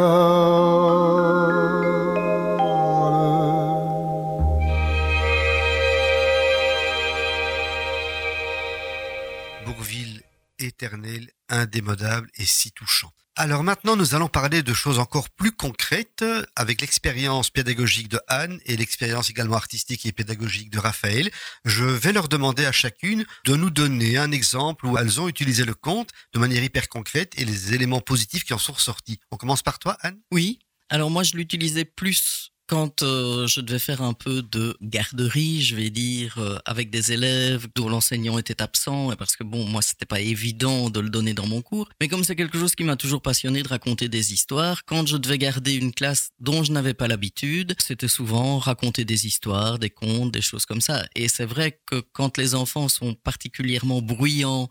Bourville 9.66 10.24
éternel, 10.60 11.30
indémodable 11.48 12.28
et 12.36 12.46
si 12.46 12.74
touchant. 12.74 13.14
Alors 13.40 13.64
maintenant, 13.64 13.96
nous 13.96 14.16
allons 14.16 14.30
parler 14.30 14.64
de 14.64 14.74
choses 14.74 14.98
encore 14.98 15.30
plus 15.30 15.52
concrètes 15.52 16.26
avec 16.56 16.82
l'expérience 16.82 17.52
pédagogique 17.52 18.10
de 18.10 18.20
Anne 18.28 18.60
et 18.66 18.76
l'expérience 18.76 19.30
également 19.30 19.58
artistique 19.58 20.08
et 20.08 20.12
pédagogique 20.12 20.72
de 20.72 20.80
Raphaël. 20.80 21.30
Je 21.64 21.86
vais 21.86 22.14
leur 22.14 22.30
demander 22.30 22.66
à 22.66 22.72
chacune 22.72 23.28
de 23.46 23.56
nous 23.56 23.70
donner 23.70 24.18
un 24.18 24.32
exemple 24.32 24.88
où 24.88 24.98
elles 24.98 25.22
ont 25.22 25.28
utilisé 25.28 25.66
le 25.66 25.76
conte 25.76 26.10
de 26.34 26.40
manière 26.40 26.64
hyper 26.64 26.90
concrète 26.90 27.34
et 27.38 27.46
les 27.46 27.76
éléments 27.76 28.02
positifs 28.02 28.44
qui 28.44 28.56
en 28.56 28.58
sont 28.58 28.74
ressortis. 28.74 29.20
On 29.30 29.38
commence 29.38 29.62
par 29.62 29.78
toi, 29.78 29.98
Anne? 30.02 30.18
Oui. 30.32 30.58
Alors 30.90 31.12
moi, 31.12 31.22
je 31.22 31.38
l'utilisais 31.38 31.86
plus 31.86 32.54
quand 32.68 33.02
euh, 33.02 33.48
je 33.48 33.62
devais 33.62 33.80
faire 33.80 34.02
un 34.02 34.14
peu 34.14 34.42
de 34.42 34.78
garderie, 34.82 35.62
je 35.62 35.76
vais 35.76 35.90
dire, 35.90 36.38
euh, 36.38 36.58
avec 36.66 36.90
des 36.90 37.14
élèves 37.14 37.68
dont 37.76 37.88
l'enseignant 37.88 38.38
était 38.38 38.62
absent, 38.62 39.12
et 39.12 39.16
parce 39.16 39.36
que 39.38 39.44
bon, 39.44 39.66
moi, 39.66 39.82
c'était 39.82 40.06
pas 40.06 40.20
évident 40.20 40.90
de 40.90 41.00
le 41.00 41.10
donner 41.10 41.34
dans 41.34 41.48
mon 41.48 41.62
cours. 41.62 41.88
Mais 42.02 42.10
comme 42.10 42.26
c'est 42.26 42.36
quelque 42.36 42.60
chose 42.60 42.76
qui 42.76 42.84
m'a 42.84 42.98
toujours 42.98 43.22
passionné 43.22 43.64
de 43.64 43.68
raconter 43.70 44.10
des 44.10 44.34
histoires, 44.34 44.84
quand 44.86 45.08
je 45.08 45.16
devais 45.18 45.38
garder 45.38 45.76
une 45.76 45.94
classe 45.94 46.30
dont 46.40 46.64
je 46.64 46.74
n'avais 46.74 46.94
pas 46.94 47.08
l'habitude, 47.08 47.76
c'était 47.80 48.10
souvent 48.10 48.60
raconter 48.60 49.06
des 49.06 49.26
histoires, 49.26 49.80
des 49.80 49.90
contes, 49.90 50.32
des 50.32 50.42
choses 50.42 50.66
comme 50.66 50.82
ça. 50.82 51.06
Et 51.16 51.30
c'est 51.30 51.46
vrai 51.46 51.80
que 51.86 52.02
quand 52.12 52.38
les 52.38 52.54
enfants 52.54 52.90
sont 52.90 53.14
particulièrement 53.14 54.02
bruyants, 54.02 54.68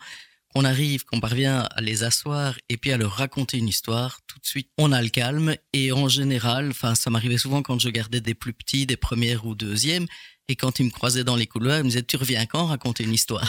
on 0.57 0.65
arrive, 0.65 1.05
qu'on 1.05 1.21
parvient 1.21 1.69
à 1.71 1.83
les 1.83 2.03
asseoir 2.03 2.55
et 2.71 2.79
puis 2.79 2.91
à 2.91 2.97
leur 2.97 3.13
raconter 3.13 3.59
une 3.59 3.69
histoire, 3.69 4.21
tout 4.27 4.39
de 4.39 4.47
suite, 4.47 4.71
on 4.79 4.91
a 4.91 5.03
le 5.03 5.11
calme. 5.11 5.55
Et 5.75 5.93
en 5.93 6.09
général, 6.09 6.71
enfin, 6.71 6.95
ça 6.95 7.11
m'arrivait 7.11 7.37
souvent 7.37 7.63
quand 7.63 7.79
je 7.79 7.91
gardais 7.91 8.23
des 8.23 8.33
plus 8.33 8.55
petits, 8.55 8.87
des 8.87 8.97
premières 8.97 9.45
ou 9.45 9.55
deuxièmes, 9.55 10.07
et 10.49 10.57
quand 10.57 10.79
ils 10.79 10.87
me 10.87 10.91
croisaient 10.91 11.25
dans 11.25 11.37
les 11.37 11.47
couloirs, 11.47 11.81
ils 11.81 11.85
me 11.85 11.89
disaient, 11.89 12.05
tu 12.05 12.17
reviens 12.17 12.47
quand 12.47 12.67
raconter 12.67 13.05
une 13.05 13.13
histoire? 13.13 13.47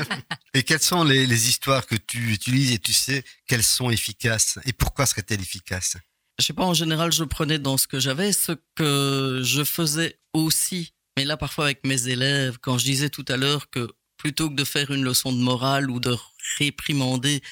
Et 0.54 0.62
quelles 0.62 0.80
sont 0.80 1.04
les, 1.04 1.26
les 1.26 1.48
histoires 1.48 1.86
que 1.86 1.96
tu 1.96 2.32
utilises 2.32 2.72
et 2.72 2.78
tu 2.78 2.94
sais 2.94 3.22
qu'elles 3.46 3.64
sont 3.64 3.90
efficaces 3.90 4.58
Et 4.64 4.72
pourquoi 4.72 5.04
seraient-elles 5.04 5.40
efficaces? 5.40 5.98
Je 6.38 6.46
sais 6.46 6.54
pas, 6.54 6.64
en 6.64 6.72
général, 6.72 7.12
je 7.12 7.24
prenais 7.24 7.58
dans 7.58 7.76
ce 7.76 7.86
que 7.86 8.00
j'avais, 8.00 8.32
ce 8.32 8.52
que 8.76 9.42
je 9.44 9.62
faisais 9.64 10.18
aussi. 10.32 10.94
Mais 11.18 11.26
là, 11.26 11.36
parfois 11.36 11.66
avec 11.66 11.84
mes 11.84 12.08
élèves, 12.08 12.56
quand 12.62 12.78
je 12.78 12.84
disais 12.86 13.10
tout 13.10 13.24
à 13.28 13.36
l'heure 13.36 13.68
que 13.68 13.90
plutôt 14.16 14.48
que 14.48 14.54
de 14.54 14.64
faire 14.64 14.90
une 14.90 15.04
leçon 15.04 15.32
de 15.32 15.38
morale 15.38 15.90
ou 15.90 16.00
de 16.00 16.16
réprimander 16.58 17.42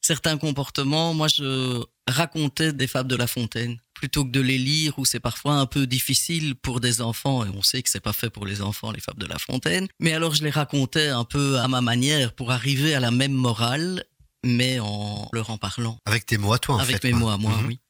certains 0.00 0.38
comportements, 0.38 1.14
moi 1.14 1.28
je 1.28 1.82
racontais 2.08 2.72
des 2.72 2.86
fables 2.86 3.08
de 3.10 3.16
La 3.16 3.26
Fontaine 3.26 3.78
plutôt 3.94 4.24
que 4.24 4.30
de 4.30 4.40
les 4.40 4.56
lire 4.56 4.98
où 4.98 5.04
c'est 5.04 5.20
parfois 5.20 5.54
un 5.56 5.66
peu 5.66 5.86
difficile 5.86 6.54
pour 6.54 6.80
des 6.80 7.02
enfants 7.02 7.44
et 7.44 7.50
on 7.50 7.62
sait 7.62 7.82
que 7.82 7.90
c'est 7.90 8.00
pas 8.00 8.14
fait 8.14 8.30
pour 8.30 8.46
les 8.46 8.62
enfants 8.62 8.90
les 8.92 9.00
fables 9.00 9.20
de 9.20 9.26
La 9.26 9.38
Fontaine. 9.38 9.88
Mais 10.00 10.14
alors 10.14 10.34
je 10.34 10.42
les 10.42 10.48
racontais 10.50 11.08
un 11.08 11.24
peu 11.24 11.58
à 11.58 11.68
ma 11.68 11.82
manière 11.82 12.32
pour 12.34 12.50
arriver 12.50 12.94
à 12.94 13.00
la 13.00 13.10
même 13.10 13.32
morale 13.34 14.04
mais 14.42 14.80
en 14.80 15.28
leur 15.34 15.50
en 15.50 15.58
parlant. 15.58 15.98
Avec 16.06 16.24
tes 16.24 16.38
mots 16.38 16.54
à 16.54 16.58
toi, 16.58 16.76
en 16.76 16.78
Avec 16.78 17.02
fait. 17.02 17.04
mes 17.04 17.10
quoi. 17.10 17.20
mots 17.20 17.28
à 17.28 17.36
moi, 17.36 17.56
Mhm. 17.58 17.66
oui. 17.66 17.80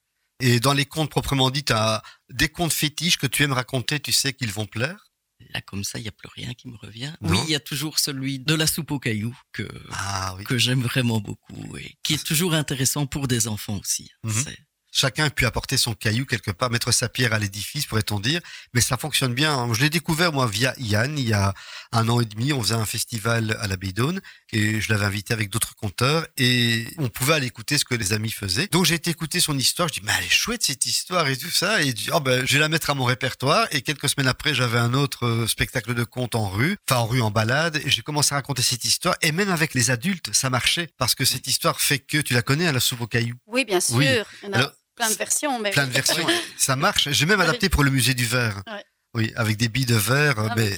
Et 0.41 0.59
dans 0.59 0.73
les 0.73 0.85
contes 0.87 1.11
proprement 1.11 1.49
dits, 1.51 1.63
tu 1.65 1.73
as 1.73 2.03
des 2.33 2.49
contes 2.49 2.73
fétiches 2.73 3.19
que 3.19 3.29
tu 3.29 3.45
aimes 3.45 3.53
raconter, 3.53 4.01
tu 4.01 4.11
sais 4.11 4.33
qu'ils 4.33 4.51
vont 4.53 4.67
plaire? 4.67 5.10
Là, 5.53 5.61
comme 5.61 5.85
ça, 5.85 5.99
il 5.99 6.03
n'y 6.03 6.09
a 6.09 6.13
plus 6.13 6.29
rien 6.35 6.55
qui 6.55 6.69
me 6.69 6.77
revient. 6.77 7.13
Non. 7.21 7.31
Oui, 7.31 7.39
il 7.45 7.51
y 7.51 7.55
a 7.55 7.61
toujours 7.61 7.99
celui 7.99 8.39
de 8.39 8.55
la 8.55 8.67
soupe 8.67 8.91
aux 8.93 8.99
cailloux 9.01 9.37
que, 9.53 9.69
Ah 9.93 10.35
oui. 10.37 10.45
que 10.45 10.59
j'aime 10.59 10.81
vraiment 10.83 11.21
beaucoup 11.21 11.77
et 11.77 11.97
qui 12.03 12.15
est 12.15 12.25
toujours 12.25 12.55
intéressant 12.55 13.07
pour 13.07 13.27
des 13.29 13.49
enfants 13.49 13.79
aussi. 13.79 14.11
Mhm. 14.25 14.45
Chacun 14.93 15.27
a 15.27 15.31
pu 15.31 15.47
apporter 15.47 15.77
son 15.77 15.95
caillou 15.95 16.27
quelque 16.27 16.51
part, 16.51 16.71
mettre 16.71 16.93
sa 16.93 17.09
pierre 17.09 17.33
à 17.33 17.39
l'édifice, 17.39 17.87
pourrait-on 17.87 18.21
dire. 18.21 18.41
Mais 18.75 18.81
ça 18.81 18.97
fonctionne 18.97 19.35
bien. 19.35 19.73
Je 19.73 19.81
l'ai 19.81 19.91
découvert, 19.91 20.33
moi, 20.33 20.47
via 20.47 20.75
Yann, 20.79 21.19
il 21.19 21.29
y 21.29 21.33
a 21.33 21.55
un 21.93 22.09
an 22.09 22.21
et 22.21 22.25
demi. 22.25 22.53
On 22.53 22.63
faisait 22.63 22.75
un 22.75 22.87
festival 22.87 23.57
à 23.61 23.67
la 23.67 23.77
d'Aune 23.77 24.21
et 24.53 24.81
je 24.81 24.93
l'avais 24.93 25.07
invité 25.07 25.33
avec 25.33 25.49
d'autres 25.49 25.75
conteurs 25.75 26.27
et 26.37 26.87
on 26.99 27.09
pouvait 27.09 27.35
aller 27.35 27.47
écouter 27.47 27.79
ce 27.79 27.85
que 27.85 27.95
les 27.95 28.13
amis 28.13 28.31
faisaient. 28.31 28.67
Donc, 28.69 28.85
j'ai 28.85 28.95
été 28.95 29.11
écouter 29.11 29.41
son 29.41 29.57
histoire. 29.57 29.89
Je 29.89 29.95
dis, 29.95 30.01
mais 30.05 30.13
elle 30.19 30.25
est 30.25 30.29
chouette, 30.29 30.63
cette 30.63 30.85
histoire 30.87 31.29
et 31.29 31.37
tout 31.37 31.51
ça. 31.51 31.83
Et 31.83 31.95
je 31.97 32.11
oh, 32.13 32.21
ben, 32.21 32.45
je 32.47 32.55
vais 32.55 32.61
la 32.61 32.69
mettre 32.69 32.91
à 32.91 32.95
mon 32.95 33.05
répertoire. 33.05 33.67
Et 33.71 33.83
quelques 33.83 34.09
semaines 34.09 34.29
après, 34.29 34.55
j'avais 34.55 34.79
un 34.79 34.95
autre 34.95 35.27
euh, 35.27 35.47
spectacle 35.47 35.95
de 35.95 36.05
contes 36.05 36.35
en 36.35 36.49
rue, 36.49 36.77
enfin, 36.89 37.01
en 37.01 37.07
rue, 37.07 37.23
en 37.23 37.31
balade. 37.31 37.81
Et 37.85 37.91
j'ai 37.91 38.03
commencé 38.03 38.35
à 38.35 38.37
raconter 38.37 38.63
cette 38.63 38.85
histoire. 38.85 39.15
Et 39.23 39.33
même 39.33 39.51
avec 39.51 39.75
les 39.75 39.91
adultes, 39.91 40.35
ça 40.35 40.51
marchait 40.51 40.89
parce 40.99 41.15
que 41.15 41.25
cette 41.25 41.47
histoire 41.47 41.81
fait 41.81 42.01
que, 42.01 42.19
tu 42.19 42.35
la 42.35 42.43
connais, 42.43 42.67
à 42.67 42.73
la 42.73 42.81
soupe 42.81 43.03
aux 43.03 43.07
cailloux. 43.07 43.37
Oui, 43.47 43.65
bien 43.65 43.81
sûr. 43.81 43.97
Oui. 43.97 44.07
Alors, 44.53 44.73
plein 45.01 45.11
de 45.11 45.19
versions. 45.19 45.59
Mais 45.61 45.71
plein 45.71 45.87
de 45.87 45.93
versions. 45.93 46.27
Ça 46.57 46.77
marche. 46.77 47.09
J'ai 47.11 47.27
même 47.27 47.41
adapté 47.41 47.69
pour 47.69 47.85
le 47.85 47.91
musée 47.91 48.15
du 48.15 48.25
verre. 48.25 48.63
Ouais. 48.67 48.85
Oui, 49.15 49.33
avec 49.35 49.57
des 49.57 49.69
billes 49.69 49.87
de 49.87 49.97
verre, 49.97 50.39
Ah, 50.39 50.55
mais 50.57 50.71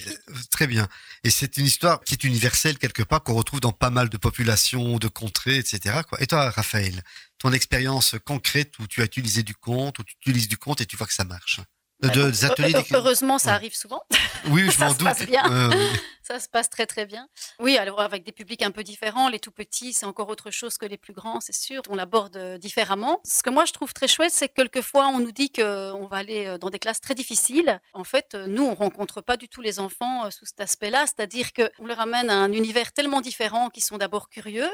très 0.51 0.67
bien. 0.67 0.89
Et 1.23 1.29
c'est 1.29 1.59
une 1.59 1.67
histoire 1.67 2.01
qui 2.03 2.15
est 2.15 2.25
universelle 2.25 2.79
quelque 2.79 3.03
part, 3.03 3.23
qu'on 3.23 3.35
retrouve 3.35 3.61
dans 3.61 3.73
pas 3.73 3.91
mal 3.91 4.09
de 4.09 4.17
populations, 4.17 4.97
de 4.97 5.09
contrées, 5.09 5.59
etc. 5.59 6.01
Quoi. 6.09 6.23
Et 6.23 6.27
toi, 6.27 6.49
Raphaël, 6.49 7.03
ton 7.39 7.53
expérience 7.53 8.17
concrète 8.25 8.79
où 8.79 8.87
tu 8.87 9.03
as 9.03 9.05
utilisé 9.05 9.43
du 9.43 9.55
conte, 9.55 9.99
où 9.99 10.03
tu 10.03 10.17
utilises 10.23 10.49
du 10.49 10.57
conte 10.57 10.81
et 10.81 10.87
tu 10.87 10.97
vois 10.97 11.07
que 11.07 11.13
ça 11.13 11.25
marche? 11.25 11.61
De- 12.09 12.31
des 12.31 12.45
ateliers. 12.45 12.83
Heureusement, 12.93 13.39
ça 13.39 13.55
arrive 13.55 13.75
souvent. 13.75 14.03
Oui, 14.49 14.69
je 14.71 14.79
m'en 14.85 14.91
doute. 14.93 15.05
passe 15.05 15.27
bien. 15.27 15.45
Euh, 15.51 15.71
oui. 15.71 16.01
Ça 16.25 16.39
se 16.39 16.49
passe 16.49 16.71
très 16.71 16.87
très 16.87 17.05
bien. 17.05 17.29
Oui, 17.59 17.77
alors 17.77 18.01
avec 18.01 18.23
des 18.25 18.31
publics 18.31 18.63
un 18.63 18.71
peu 18.71 18.85
différents, 18.85 19.29
les 19.29 19.41
tout 19.41 19.51
petits, 19.51 19.93
c'est 19.93 20.07
encore 20.07 20.29
autre 20.29 20.53
chose 20.53 20.79
que 20.79 20.87
les 20.87 20.97
plus 20.97 21.13
grands, 21.13 21.41
c'est 21.41 21.53
sûr. 21.55 21.83
On 21.91 21.97
l'aborde 21.97 22.37
euh, 22.37 22.59
différemment. 22.59 23.21
Ce 23.25 23.43
que 23.43 23.51
moi 23.51 23.65
je 23.65 23.73
trouve 23.73 23.93
très 23.93 24.07
chouette, 24.07 24.31
c'est 24.33 24.47
que 24.49 24.55
quelquefois 24.55 25.09
on 25.09 25.19
nous 25.19 25.33
dit 25.33 25.51
qu'on 25.51 26.07
va 26.07 26.19
aller 26.19 26.47
euh, 26.47 26.59
dans 26.59 26.71
des 26.71 26.79
classes 26.79 27.01
très 27.01 27.17
difficiles. 27.17 27.81
En 27.93 28.05
fait, 28.05 28.35
euh, 28.37 28.47
nous, 28.47 28.63
on 28.65 28.75
rencontre 28.77 29.21
pas 29.21 29.37
du 29.37 29.49
tout 29.49 29.61
les 29.63 29.81
enfants 29.81 30.25
euh, 30.27 30.31
sous 30.31 30.47
cet 30.47 30.61
aspect-là, 30.61 31.07
c'est-à-dire 31.07 31.53
qu'on 31.53 31.87
leur 31.87 31.99
amène 31.99 32.31
à 32.31 32.37
un 32.37 32.53
univers 32.53 32.93
tellement 32.93 33.21
différent 33.21 33.69
qu'ils 33.69 33.83
sont 33.85 33.99
d'abord 33.99 34.29
curieux, 34.29 34.71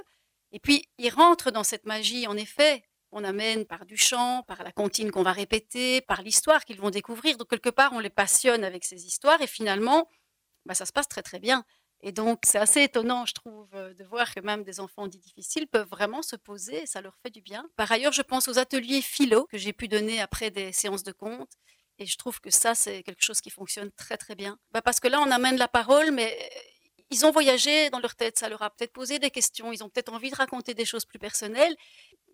et 0.53 0.61
puis 0.61 0.85
ils 0.99 1.11
rentrent 1.11 1.51
dans 1.51 1.65
cette 1.65 1.87
magie. 1.87 2.27
En 2.27 2.37
effet, 2.37 2.85
on 3.13 3.25
amène 3.25 3.65
par 3.65 3.87
du 3.87 3.97
chant, 3.97 4.43
par 4.43 4.63
la 4.63 4.73
comptine 4.73 5.11
qu'on 5.11 5.23
va 5.23 5.33
répéter, 5.33 6.01
par 6.03 6.23
l'histoire 6.23 6.65
qu'ils 6.65 6.81
vont 6.81 6.91
découvrir. 6.91 7.37
Donc 7.37 7.49
quelque 7.49 7.71
part, 7.71 7.93
on 7.93 8.01
les 8.01 8.11
passionne 8.11 8.65
avec 8.65 8.85
ces 8.85 9.07
histoires, 9.07 9.41
et 9.43 9.47
finalement, 9.47 10.09
bah, 10.67 10.75
ça 10.75 10.87
se 10.87 10.93
passe 10.93 11.09
très 11.09 11.23
très 11.23 11.39
bien. 11.39 11.65
Et 12.01 12.13
donc, 12.13 12.41
c'est 12.45 12.59
assez 12.59 12.83
étonnant, 12.83 13.27
je 13.27 13.35
trouve, 13.35 13.69
euh, 13.75 13.93
de 13.95 14.05
voir 14.05 14.33
que 14.33 14.41
même 14.41 14.63
des 14.63 14.79
enfants 14.79 15.09
dits 15.09 15.19
difficiles 15.19 15.67
peuvent 15.67 15.89
vraiment 15.89 16.23
se 16.23 16.37
poser 16.37 16.83
et 16.83 16.87
ça 16.87 17.01
leur 17.01 17.17
fait 17.23 17.31
du 17.31 17.41
bien. 17.41 17.69
Par 17.77 17.91
ailleurs, 17.91 18.13
je 18.13 18.23
pense 18.23 18.47
aux 18.47 18.59
ateliers 18.59 19.03
philo 19.03 19.47
que 19.47 19.59
j'ai 19.59 19.73
pu 19.73 19.89
donner 19.89 20.21
après 20.21 20.51
des 20.51 20.73
séances 20.73 21.03
de 21.03 21.13
contes. 21.13 21.51
Et 21.99 22.07
je 22.07 22.17
trouve 22.17 22.41
que 22.41 22.51
ça, 22.51 22.77
c'est 22.77 23.03
quelque 23.03 23.25
chose 23.25 23.41
qui 23.41 23.51
fonctionne 23.51 23.91
très 23.91 24.17
très 24.17 24.37
bien. 24.37 24.59
Bah, 24.71 24.81
parce 24.83 25.01
que 25.01 25.09
là, 25.09 25.21
on 25.21 25.31
amène 25.33 25.57
la 25.57 25.67
parole, 25.67 26.13
mais 26.13 26.39
ils 27.11 27.27
ont 27.27 27.33
voyagé 27.33 27.91
dans 27.91 27.99
leur 27.99 28.15
tête. 28.15 28.39
Ça 28.39 28.49
leur 28.49 28.63
a 28.63 28.71
peut-être 28.71 28.93
posé 28.93 29.19
des 29.19 29.31
questions. 29.31 29.73
Ils 29.73 29.83
ont 29.83 29.89
peut-être 29.89 30.13
envie 30.13 30.31
de 30.31 30.37
raconter 30.37 30.75
des 30.75 30.85
choses 30.85 31.05
plus 31.05 31.19
personnelles. 31.19 31.75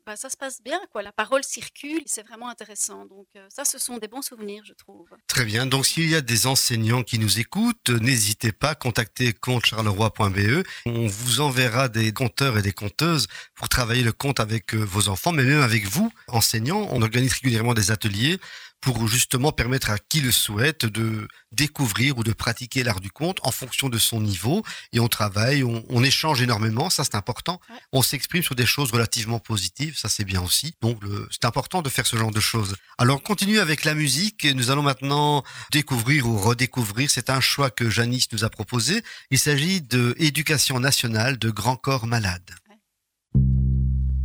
Bah, 0.06 0.16
ça 0.16 0.28
se 0.28 0.36
passe 0.36 0.62
bien, 0.62 0.78
quoi. 0.92 1.02
La 1.02 1.12
parole 1.12 1.42
circule, 1.42 2.02
c'est 2.04 2.26
vraiment 2.26 2.50
intéressant. 2.50 3.06
Donc 3.06 3.26
euh, 3.36 3.46
ça, 3.48 3.64
ce 3.64 3.78
sont 3.78 3.96
des 3.96 4.06
bons 4.06 4.20
souvenirs, 4.20 4.62
je 4.66 4.74
trouve. 4.74 5.08
Très 5.28 5.46
bien. 5.46 5.64
Donc, 5.64 5.86
s'il 5.86 6.10
y 6.10 6.14
a 6.14 6.20
des 6.20 6.46
enseignants 6.46 7.02
qui 7.02 7.18
nous 7.18 7.40
écoutent, 7.40 7.88
n'hésitez 7.88 8.52
pas, 8.52 8.74
contactez 8.74 9.32
comptecharleroi.be. 9.32 10.66
On 10.84 11.06
vous 11.06 11.40
enverra 11.40 11.88
des 11.88 12.12
conteurs 12.12 12.58
et 12.58 12.62
des 12.62 12.72
conteuses 12.72 13.28
pour 13.54 13.70
travailler 13.70 14.02
le 14.02 14.12
compte 14.12 14.40
avec 14.40 14.74
euh, 14.74 14.78
vos 14.78 15.08
enfants, 15.08 15.32
mais 15.32 15.44
même 15.44 15.62
avec 15.62 15.86
vous, 15.86 16.12
enseignants. 16.28 16.86
On 16.90 17.00
organise 17.00 17.32
régulièrement 17.32 17.72
des 17.72 17.90
ateliers 17.90 18.38
pour 18.84 19.08
justement 19.08 19.50
permettre 19.50 19.90
à 19.90 19.98
qui 19.98 20.20
le 20.20 20.30
souhaite 20.30 20.86
de 20.86 21.26
découvrir 21.52 22.18
ou 22.18 22.24
de 22.24 22.32
pratiquer 22.32 22.82
l'art 22.84 23.00
du 23.00 23.10
conte 23.10 23.38
en 23.42 23.50
fonction 23.50 23.88
de 23.88 23.98
son 23.98 24.20
niveau. 24.20 24.62
Et 24.92 25.00
on 25.00 25.08
travaille, 25.08 25.64
on, 25.64 25.84
on 25.88 26.04
échange 26.04 26.42
énormément, 26.42 26.90
ça 26.90 27.04
c'est 27.04 27.14
important. 27.16 27.60
Ouais. 27.68 27.76
On 27.92 28.02
s'exprime 28.02 28.42
sur 28.42 28.54
des 28.54 28.66
choses 28.66 28.92
relativement 28.92 29.38
positives, 29.38 29.96
ça 29.96 30.08
c'est 30.08 30.24
bien 30.24 30.42
aussi. 30.42 30.74
Donc 30.82 30.98
c'est 31.30 31.44
important 31.44 31.82
de 31.82 31.88
faire 31.88 32.06
ce 32.06 32.16
genre 32.16 32.30
de 32.30 32.40
choses. 32.40 32.76
Alors 32.98 33.16
on 33.16 33.20
continue 33.20 33.58
avec 33.58 33.84
la 33.84 33.94
musique 33.94 34.44
nous 34.54 34.70
allons 34.70 34.82
maintenant 34.82 35.42
découvrir 35.72 36.26
ou 36.26 36.38
redécouvrir. 36.38 37.10
C'est 37.10 37.30
un 37.30 37.40
choix 37.40 37.70
que 37.70 37.90
Janice 37.90 38.30
nous 38.32 38.44
a 38.44 38.50
proposé. 38.50 39.02
Il 39.30 39.38
s'agit 39.38 39.80
de 39.80 40.14
Éducation 40.18 40.80
nationale 40.80 41.38
de 41.38 41.50
Grand 41.50 41.76
Corps 41.76 42.06
Malade. 42.06 42.50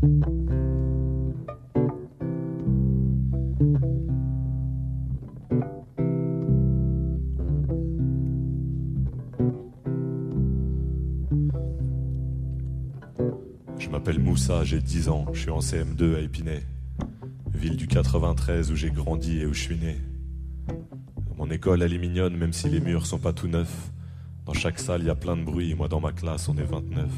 Je 0.01 0.38
m'appelle 13.99 14.19
Moussa, 14.19 14.63
j'ai 14.63 14.79
10 14.79 15.09
ans, 15.09 15.25
je 15.33 15.41
suis 15.41 15.49
en 15.49 15.59
CM2 15.59 16.15
à 16.15 16.19
Épinay, 16.21 16.63
ville 17.53 17.75
du 17.75 17.85
93 17.85 18.71
où 18.71 18.75
j'ai 18.77 18.91
grandi 18.91 19.39
et 19.39 19.45
où 19.45 19.53
je 19.53 19.59
suis 19.59 19.77
né. 19.77 19.97
Mon 21.35 21.51
école, 21.51 21.81
elle 21.81 21.91
est 21.91 21.97
mignonne, 21.97 22.37
même 22.37 22.53
si 22.53 22.69
les 22.69 22.79
murs 22.79 23.05
sont 23.05 23.17
pas 23.17 23.33
tout 23.33 23.49
neufs. 23.49 23.91
Dans 24.45 24.53
chaque 24.53 24.79
salle, 24.79 25.01
il 25.01 25.07
y 25.07 25.09
a 25.09 25.15
plein 25.15 25.35
de 25.35 25.43
bruit, 25.43 25.75
moi 25.75 25.89
dans 25.89 25.99
ma 25.99 26.13
classe, 26.13 26.47
on 26.47 26.57
est 26.57 26.63
29. 26.63 27.09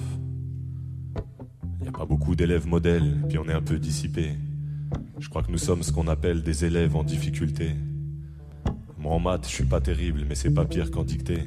Il 1.77 1.83
n'y 1.83 1.87
a 1.87 1.91
pas 1.91 2.05
beaucoup 2.05 2.35
d'élèves 2.35 2.65
modèles, 2.65 3.15
puis 3.29 3.37
on 3.37 3.47
est 3.47 3.53
un 3.53 3.61
peu 3.61 3.77
dissipés. 3.77 4.33
Je 5.19 5.29
crois 5.29 5.43
que 5.43 5.51
nous 5.51 5.59
sommes 5.59 5.83
ce 5.83 5.91
qu'on 5.91 6.07
appelle 6.07 6.41
des 6.41 6.65
élèves 6.65 6.95
en 6.95 7.03
difficulté. 7.03 7.75
Moi 8.97 9.13
en 9.13 9.19
maths, 9.19 9.45
je 9.47 9.53
suis 9.53 9.65
pas 9.65 9.81
terrible, 9.81 10.25
mais 10.27 10.33
c'est 10.33 10.49
pas 10.51 10.65
pire 10.65 10.89
qu'en 10.89 11.03
dictée. 11.03 11.43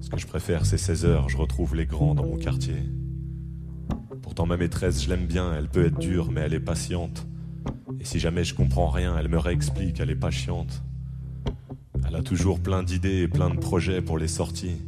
Ce 0.00 0.08
que 0.08 0.16
je 0.16 0.26
préfère, 0.26 0.64
c'est 0.64 0.78
16 0.78 1.04
heures, 1.04 1.28
je 1.28 1.36
retrouve 1.36 1.76
les 1.76 1.84
grands 1.84 2.14
dans 2.14 2.24
mon 2.24 2.38
quartier. 2.38 2.76
Pourtant 4.24 4.46
ma 4.46 4.56
maîtresse, 4.56 5.04
je 5.04 5.10
l'aime 5.10 5.26
bien, 5.26 5.54
elle 5.54 5.68
peut 5.68 5.84
être 5.84 5.98
dure, 5.98 6.32
mais 6.32 6.40
elle 6.40 6.54
est 6.54 6.58
patiente. 6.58 7.26
Et 8.00 8.06
si 8.06 8.18
jamais 8.18 8.42
je 8.42 8.54
comprends 8.54 8.88
rien, 8.88 9.14
elle 9.18 9.28
me 9.28 9.36
réexplique, 9.36 10.00
elle 10.00 10.08
est 10.08 10.16
pas 10.16 10.30
chiante. 10.30 10.82
Elle 12.08 12.16
a 12.16 12.22
toujours 12.22 12.58
plein 12.58 12.82
d'idées 12.82 13.20
et 13.20 13.28
plein 13.28 13.50
de 13.50 13.58
projets 13.58 14.00
pour 14.00 14.16
les 14.16 14.26
sorties. 14.26 14.78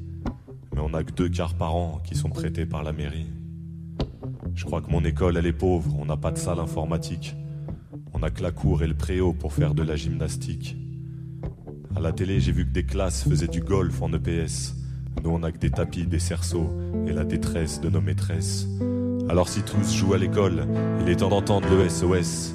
Mais 0.75 0.81
on 0.81 0.89
n'a 0.89 1.05
que 1.05 1.13
deux 1.13 1.29
quarts 1.29 1.53
par 1.53 1.77
an 1.77 2.01
qui 2.03 2.15
sont 2.15 2.31
prêtés 2.31 2.65
par 2.65 2.83
la 2.83 2.95
mairie. 2.95 3.27
Je 4.55 4.65
crois 4.65 4.81
que 4.81 4.91
mon 4.91 5.05
école, 5.05 5.37
elle 5.37 5.47
est 5.47 5.53
pauvre, 5.53 5.95
on 5.99 6.07
n'a 6.07 6.17
pas 6.17 6.33
de 6.33 6.39
salle 6.39 6.59
informatique. 6.59 7.37
On 8.15 8.23
a 8.23 8.31
que 8.31 8.43
la 8.43 8.53
cour 8.53 8.83
et 8.83 8.87
le 8.87 8.97
préau 8.97 9.35
pour 9.35 9.53
faire 9.53 9.75
de 9.75 9.83
la 9.83 9.97
gymnastique. 9.97 10.79
À 11.95 12.01
la 12.01 12.13
télé, 12.13 12.41
j'ai 12.41 12.53
vu 12.53 12.65
que 12.65 12.73
des 12.73 12.87
classes 12.87 13.29
faisaient 13.29 13.49
du 13.49 13.61
golf 13.61 14.01
en 14.01 14.11
EPS. 14.15 14.77
Nous, 15.23 15.31
on 15.31 15.43
a 15.43 15.53
que 15.53 15.59
des 15.59 15.71
tapis, 15.71 16.07
des 16.07 16.21
cerceaux 16.21 16.73
et 17.07 17.13
la 17.13 17.25
détresse 17.25 17.83
de 17.83 17.91
nos 17.91 18.01
maîtresses. 18.01 18.67
Alors 19.29 19.49
si 19.49 19.63
tous 19.63 19.93
jouent 19.93 20.15
à 20.15 20.19
l'école, 20.19 20.67
il 21.01 21.09
est 21.09 21.17
temps 21.17 21.29
d'entendre 21.29 21.69
le 21.69 21.89
SOS. 21.89 22.55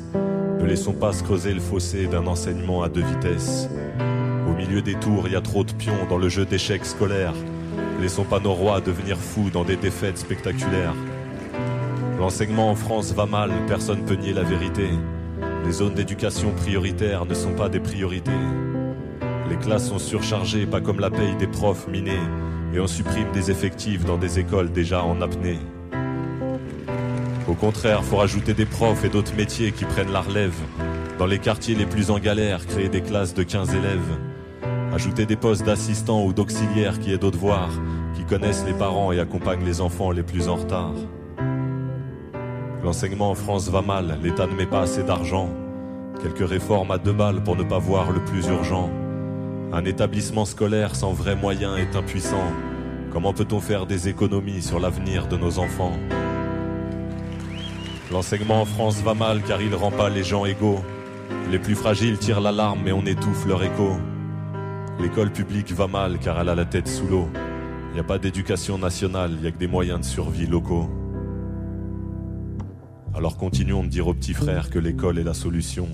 Ne 0.60 0.66
laissons 0.66 0.94
pas 0.94 1.12
se 1.12 1.22
creuser 1.22 1.54
le 1.54 1.60
fossé 1.60 2.08
d'un 2.08 2.26
enseignement 2.28 2.82
à 2.82 2.88
deux 2.88 3.04
vitesses. 3.04 3.70
Au 4.48 4.54
milieu 4.54 4.82
des 4.82 4.96
tours, 4.96 5.24
il 5.26 5.34
y 5.34 5.36
a 5.36 5.42
trop 5.42 5.66
de 5.66 5.74
pions 5.74 6.06
dans 6.10 6.18
le 6.18 6.30
jeu 6.30 6.46
d'échecs 6.46 6.86
scolaires. 6.86 7.34
Laissons 8.00 8.24
pas 8.24 8.40
nos 8.40 8.54
rois 8.54 8.80
devenir 8.80 9.18
fous 9.18 9.50
dans 9.52 9.66
des 9.66 9.76
défaites 9.76 10.18
spectaculaires. 10.18 10.96
L'enseignement 12.20 12.70
en 12.70 12.76
France 12.76 13.12
va 13.14 13.26
mal, 13.26 13.52
personne 13.68 14.06
peut 14.06 14.16
nier 14.16 14.34
la 14.34 14.44
vérité. 14.44 14.90
Les 15.66 15.72
zones 15.72 15.94
d'éducation 15.94 16.52
prioritaires 16.52 17.26
ne 17.26 17.34
sont 17.34 17.54
pas 17.54 17.68
des 17.68 17.80
priorités. 17.82 18.32
Les 19.50 19.58
classes 19.58 19.90
sont 19.90 20.00
surchargées, 20.00 20.66
pas 20.66 20.80
comme 20.80 21.02
la 21.02 21.10
paye 21.10 21.36
des 21.36 21.48
profs 21.48 21.88
minés. 21.90 22.22
Et 22.74 22.80
on 22.80 22.88
supprime 22.88 23.32
des 23.34 23.52
effectifs 23.52 24.06
dans 24.06 24.18
des 24.18 24.40
écoles 24.40 24.72
déjà 24.72 25.04
en 25.04 25.22
apnée. 25.22 25.60
Au 27.48 27.54
contraire, 27.54 28.04
faut 28.04 28.18
rajouter 28.18 28.54
des 28.54 28.66
profs 28.66 29.04
et 29.04 29.10
d'autres 29.10 29.36
métiers 29.36 29.72
qui 29.72 29.86
prennent 29.86 30.12
la 30.12 30.22
relève. 30.22 30.56
Dans 31.18 31.26
les 31.26 31.40
quartiers 31.40 31.76
les 31.76 31.86
plus 31.86 32.12
en 32.12 32.20
galère, 32.20 32.66
créer 32.68 32.88
des 32.88 33.02
classes 33.02 33.34
de 33.34 33.44
15 33.44 33.74
élèves. 33.76 34.18
Ajouter 34.94 35.26
des 35.26 35.36
postes 35.36 35.66
d'assistants 35.66 36.24
ou 36.24 36.34
d'auxiliaires 36.34 37.00
qui 37.00 37.12
aident 37.12 37.24
aux 37.24 37.32
devoirs, 37.32 37.72
qui 38.14 38.24
connaissent 38.26 38.66
les 38.66 38.74
parents 38.74 39.12
et 39.12 39.20
accompagnent 39.20 39.66
les 39.66 39.82
enfants 39.82 40.12
les 40.12 40.24
plus 40.24 40.48
en 40.50 40.56
retard. 40.56 40.94
L'enseignement 42.84 43.32
en 43.32 43.36
France 43.36 43.70
va 43.70 43.82
mal, 43.82 44.20
l'État 44.22 44.48
ne 44.48 44.54
met 44.54 44.66
pas 44.66 44.82
assez 44.82 45.04
d'argent. 45.04 45.50
Quelques 46.22 46.48
réformes 46.48 46.92
à 46.92 46.98
deux 46.98 47.14
balles 47.14 47.44
pour 47.44 47.56
ne 47.56 47.64
pas 47.64 47.80
voir 47.80 48.12
le 48.12 48.24
plus 48.24 48.48
urgent. 48.48 48.90
Un 49.74 49.86
établissement 49.86 50.46
scolaire 50.46 50.96
sans 50.96 51.14
vrais 51.14 51.36
moyens 51.36 51.80
est 51.80 51.96
impuissant. 51.96 52.52
Comment 53.12 53.34
peut-on 53.34 53.60
faire 53.60 53.86
des 53.86 54.10
économies 54.10 54.62
sur 54.62 54.80
l'avenir 54.80 55.28
de 55.28 55.38
nos 55.38 55.60
enfants? 55.60 55.94
L'enseignement 58.12 58.62
en 58.62 58.66
France 58.66 59.02
va 59.02 59.14
mal 59.14 59.42
car 59.42 59.62
il 59.62 59.74
rend 59.74 59.90
pas 59.90 60.10
les 60.10 60.24
gens 60.24 60.46
égaux. 60.46 60.82
Les 61.50 61.60
plus 61.60 61.76
fragiles 61.76 62.18
tirent 62.18 62.42
l'alarme 62.42 62.82
mais 62.84 62.92
on 62.92 63.06
étouffe 63.06 63.46
leur 63.46 63.64
écho. 63.64 63.96
L'école 65.00 65.32
publique 65.32 65.72
va 65.72 65.88
mal 65.88 66.20
car 66.20 66.38
elle 66.40 66.50
a 66.50 66.56
la 66.56 66.66
tête 66.66 66.90
sous 66.90 67.08
l'eau. 67.08 67.30
Il 67.90 67.94
n'y 67.94 68.00
a 68.02 68.04
pas 68.04 68.20
d'éducation 68.20 68.78
nationale, 68.78 69.32
il 69.36 69.42
n'y 69.42 69.48
a 69.48 69.52
que 69.52 69.58
des 69.58 69.68
moyens 69.68 70.02
de 70.02 70.06
survie 70.06 70.46
locaux. 70.46 70.90
Alors 73.14 73.38
continuons 73.38 73.84
de 73.84 73.90
dire 73.90 74.08
aux 74.08 74.14
petits 74.14 74.34
frères 74.34 74.70
que 74.70 74.80
l'école 74.80 75.18
est 75.18 75.24
la 75.24 75.34
solution. 75.34 75.88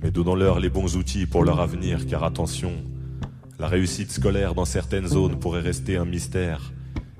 Mais 0.00 0.12
donnons-leur 0.12 0.60
les 0.60 0.70
bons 0.70 0.96
outils 0.96 1.26
pour 1.26 1.44
leur 1.44 1.60
avenir, 1.60 2.06
car 2.06 2.24
attention, 2.24 2.72
la 3.58 3.68
réussite 3.68 4.10
scolaire 4.10 4.54
dans 4.54 4.64
certaines 4.64 5.06
zones 5.06 5.38
pourrait 5.38 5.60
rester 5.60 5.96
un 5.96 6.04
mystère, 6.04 6.72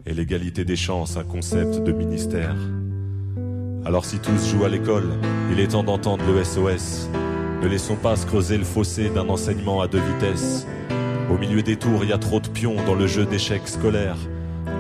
et 0.05 0.15
l'égalité 0.15 0.65
des 0.65 0.75
chances 0.75 1.17
un 1.17 1.23
concept 1.23 1.83
de 1.85 1.93
ministère. 1.93 2.57
Alors 3.85 4.05
si 4.05 4.21
tous 4.21 4.49
jouent 4.49 4.65
à 4.65 4.69
l'école, 4.69 5.11
il 5.51 5.59
est 5.59 5.69
temps 5.69 5.83
d'entendre 5.83 6.25
le 6.25 6.45
SOS. 6.45 7.09
Ne 7.63 7.67
laissons 7.67 7.97
pas 7.97 8.15
se 8.15 8.27
creuser 8.27 8.57
le 8.57 8.65
fossé 8.65 9.09
d'un 9.11 9.29
enseignement 9.29 9.81
à 9.81 9.89
deux 9.89 10.01
vitesses. 10.01 10.67
Au 11.31 11.37
milieu 11.37 11.63
des 11.63 11.77
tours, 11.77 12.05
il 12.05 12.11
y 12.11 12.13
a 12.13 12.19
trop 12.19 12.39
de 12.39 12.49
pions 12.49 12.77
dans 12.87 12.95
le 12.95 13.09
jeu 13.09 13.25
d'échecs 13.25 13.67
scolaires. 13.67 14.19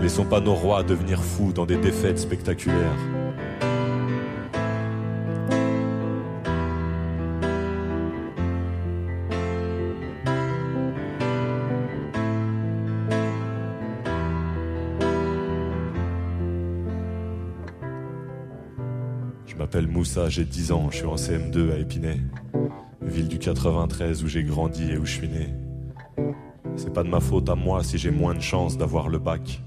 Laissons 0.00 0.24
pas 0.24 0.40
nos 0.40 0.54
rois 0.54 0.84
devenir 0.84 1.22
fous 1.22 1.52
dans 1.52 1.66
des 1.66 1.76
défaites 1.76 2.18
spectaculaires. 2.18 3.21
M'appelle 19.72 19.90
Moussa, 19.90 20.28
j'ai 20.28 20.44
10 20.44 20.72
ans, 20.72 20.90
je 20.90 20.98
suis 20.98 21.06
en 21.06 21.14
CM2 21.14 21.72
à 21.72 21.78
Épinay, 21.78 22.20
ville 23.00 23.26
du 23.26 23.38
93 23.38 24.22
où 24.22 24.28
j'ai 24.28 24.42
grandi 24.42 24.90
et 24.90 24.98
où 24.98 25.06
je 25.06 25.12
suis 25.12 25.28
né. 25.28 25.48
C'est 26.76 26.92
pas 26.92 27.02
de 27.02 27.08
ma 27.08 27.20
faute 27.20 27.48
à 27.48 27.54
moi 27.54 27.82
si 27.82 27.96
j'ai 27.96 28.10
moins 28.10 28.34
de 28.34 28.42
chance 28.42 28.76
d'avoir 28.76 29.08
le 29.08 29.18
bac. 29.18 29.62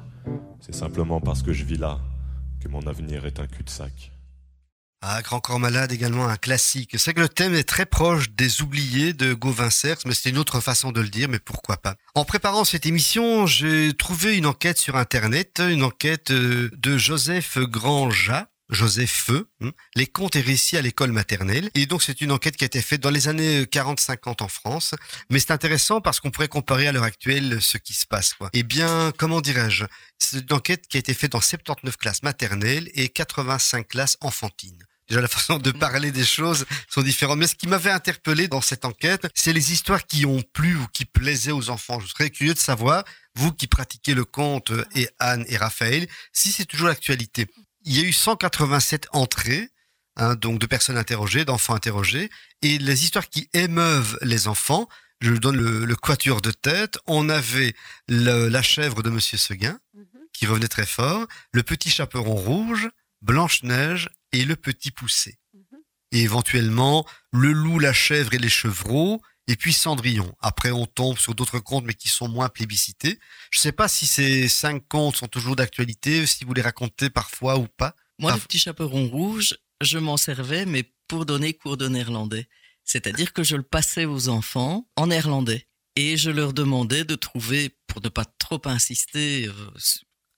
C'est 0.60 0.76
simplement 0.76 1.22
parce 1.22 1.41
que 1.41 1.53
je 1.53 1.66
vis 1.66 1.78
là 1.78 1.97
que 2.62 2.68
mon 2.68 2.86
avenir 2.86 3.26
est 3.26 3.39
un 3.39 3.47
cul-de-sac. 3.47 4.12
Ah, 5.01 5.24
Grand 5.24 5.39
Corps 5.39 5.60
Malade, 5.60 5.91
également 5.91 6.28
un 6.28 6.38
classique. 6.38 6.99
C'est 6.99 7.16
que 7.16 7.22
le 7.22 7.30
thème 7.30 7.56
est 7.56 7.68
très 7.68 7.88
proche 7.88 8.30
des 8.30 8.62
oubliés 8.62 9.14
de 9.14 9.34
Gauvin 9.34 9.72
Cers, 9.72 9.97
mais 10.06 10.14
c'est 10.14 10.30
une 10.30 10.38
autre 10.38 10.60
façon 10.60 10.91
de 10.91 11.01
le 11.01 11.10
dire, 11.10 11.30
mais 11.30 11.39
pourquoi 11.39 11.78
pas. 11.78 11.95
En 12.14 12.26
préparant 12.26 12.64
cette 12.64 12.86
émission, 12.86 13.47
j'ai 13.47 13.91
trouvé 13.93 14.38
une 14.38 14.45
enquête 14.45 14.78
sur 14.78 14.97
Internet, 14.97 15.64
une 15.68 15.84
enquête 15.84 16.30
euh, 16.30 16.70
de 16.78 16.95
Joseph 16.95 17.58
Grandja, 17.58 18.49
Joseph 18.70 19.11
Feu, 19.11 19.47
hein, 19.61 19.72
les 19.95 20.07
contes 20.07 20.36
et 20.36 20.41
récits 20.41 20.78
à 20.78 20.82
l'école 20.82 21.11
maternelle. 21.11 21.70
Et 21.76 21.86
donc 21.86 22.03
c'est 22.03 22.22
une 22.22 22.32
enquête 22.32 22.57
qui 22.57 22.63
a 22.63 22.68
été 22.68 22.82
faite 22.82 23.01
dans 23.01 23.09
les 23.09 23.28
années 23.28 23.63
40-50 23.63 24.43
en 24.43 24.47
France. 24.47 24.95
Mais 25.30 25.39
c'est 25.39 25.51
intéressant 25.51 26.01
parce 26.01 26.20
qu'on 26.20 26.32
pourrait 26.32 26.47
comparer 26.47 26.88
à 26.88 26.91
l'heure 26.91 27.03
actuelle 27.03 27.61
ce 27.61 27.78
qui 27.78 27.93
se 27.93 28.05
passe. 28.05 28.34
Quoi. 28.34 28.49
Eh 28.53 28.63
bien, 28.63 29.11
comment 29.18 29.41
dirais-je? 29.41 29.86
C'est 30.18 30.39
une 30.39 30.53
enquête 30.53 30.88
qui 30.88 30.97
a 30.97 30.99
été 30.99 31.13
faite 31.13 31.34
dans 31.34 31.41
79 31.41 31.97
classes 31.97 32.24
maternelles 32.24 32.89
et 32.93 33.09
85 33.09 33.88
classes 33.88 34.18
enfantines. 34.22 34.84
Déjà, 35.07 35.22
la 35.22 35.28
façon 35.28 35.59
de 35.59 35.72
parler 35.72 36.11
des 36.11 36.26
choses 36.26 36.66
sont 36.89 37.03
différentes. 37.03 37.38
Mais 37.38 37.47
ce 37.47 37.55
qui 37.55 37.68
m'avait 37.68 37.91
interpellé 37.91 38.47
dans 38.47 38.61
cette 38.61 38.86
enquête, 38.86 39.28
c'est 39.36 39.53
les 39.53 39.72
histoires 39.72 40.05
qui 40.05 40.26
ont 40.26 40.41
plu 40.53 40.76
ou 40.76 40.88
qui 40.91 41.05
plaisaient 41.05 41.51
aux 41.51 41.70
enfants. 41.70 41.99
Je 41.99 42.07
serais 42.07 42.32
curieux 42.32 42.55
de 42.55 42.59
savoir, 42.59 43.03
vous 43.36 43.51
qui 43.51 43.68
pratiquez 43.68 44.16
le 44.16 44.26
conte 44.26 44.72
et 44.95 45.07
Anne 45.20 45.45
et 45.47 45.57
Raphaël, 45.57 46.07
si 46.34 46.51
c'est 46.51 46.66
toujours 46.66 46.88
l'actualité. 46.88 47.45
Il 47.86 47.98
y 47.98 48.04
a 48.04 48.08
eu 48.08 48.14
187 48.14 49.08
entrées, 49.12 49.70
hein, 50.18 50.36
donc 50.36 50.60
de 50.60 50.66
personnes 50.66 50.98
interrogées, 50.98 51.46
d'enfants 51.46 51.76
interrogés, 51.76 52.30
et 52.62 52.78
les 52.78 53.04
histoires 53.04 53.30
qui 53.30 53.50
émeuvent 53.54 54.18
les 54.22 54.48
enfants, 54.48 54.88
je 55.22 55.32
vous 55.32 55.40
donne 55.40 55.56
le, 55.58 55.86
le 55.86 55.96
quatuor 55.96 56.42
de 56.42 56.52
tête. 56.52 56.98
On 57.08 57.30
avait 57.30 57.74
le- 58.08 58.48
la 58.50 58.62
chèvre 58.62 59.02
de 59.04 59.10
Monsieur 59.10 59.38
Seguin, 59.38 59.80
qui 60.34 60.46
revenait 60.46 60.68
très 60.68 60.86
fort, 60.86 61.26
le 61.54 61.64
petit 61.64 61.90
chaperon 61.90 62.36
rouge, 62.36 62.90
Blanche-Neige 63.22 64.10
et 64.34 64.44
le 64.46 64.56
petit 64.56 64.92
poussé. 64.92 65.38
Et 66.12 66.22
éventuellement, 66.22 67.06
le 67.32 67.52
loup, 67.52 67.80
la 67.80 67.94
chèvre 67.94 68.34
et 68.34 68.38
les 68.38 68.50
chevreaux, 68.50 69.22
et 69.48 69.56
puis 69.56 69.74
Cendrillon. 69.74 70.34
Après, 70.41 70.72
on 70.72 70.86
tombe 70.86 71.18
sur 71.18 71.36
d'autres 71.36 71.60
contes, 71.60 71.86
mais 71.86 71.93
qui 71.93 72.10
sont 72.10 72.28
moins 72.28 72.50
plébiscités. 72.50 73.20
Je 73.52 73.60
ne 73.60 73.62
sais 73.62 73.72
pas 73.72 73.88
si 73.88 74.08
ces 74.08 74.48
cinq 74.48 74.88
contes 74.88 75.18
sont 75.18 75.28
toujours 75.28 75.56
d'actualité, 75.56 76.26
si 76.26 76.46
vous 76.46 76.54
les 76.54 76.62
racontez 76.62 77.10
parfois 77.10 77.58
ou 77.58 77.68
pas. 77.68 77.96
Moi, 78.20 78.32
Ah, 78.32 78.36
le 78.36 78.41
petit 78.41 78.60
chaperon 78.60 79.08
rouge, 79.08 79.56
je 79.82 79.98
m'en 79.98 80.18
servais, 80.18 80.66
mais 80.66 80.91
pour 81.08 81.26
donner 81.26 81.54
cours 81.54 81.78
de 81.78 81.88
néerlandais. 81.88 82.48
C'est-à-dire 82.84 83.34
que 83.34 83.43
je 83.43 83.56
le 83.56 83.64
passais 83.64 84.06
aux 84.06 84.30
enfants 84.30 84.88
en 84.96 85.08
néerlandais. 85.08 85.68
Et 85.96 86.18
je 86.18 86.30
leur 86.30 86.54
demandais 86.54 87.04
de 87.04 87.16
trouver, 87.16 87.78
pour 87.88 88.02
ne 88.02 88.10
pas 88.10 88.26
trop 88.26 88.62
insister, 88.66 89.48
euh, 89.48 89.54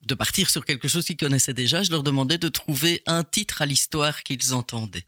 de 0.02 0.14
partir 0.14 0.48
sur 0.50 0.64
quelque 0.64 0.86
chose 0.86 1.04
qu'ils 1.04 1.16
connaissaient 1.16 1.54
déjà, 1.54 1.82
je 1.82 1.90
leur 1.90 2.02
demandais 2.02 2.38
de 2.38 2.48
trouver 2.48 3.02
un 3.06 3.24
titre 3.24 3.62
à 3.62 3.66
l'histoire 3.66 4.22
qu'ils 4.22 4.54
entendaient. 4.54 5.06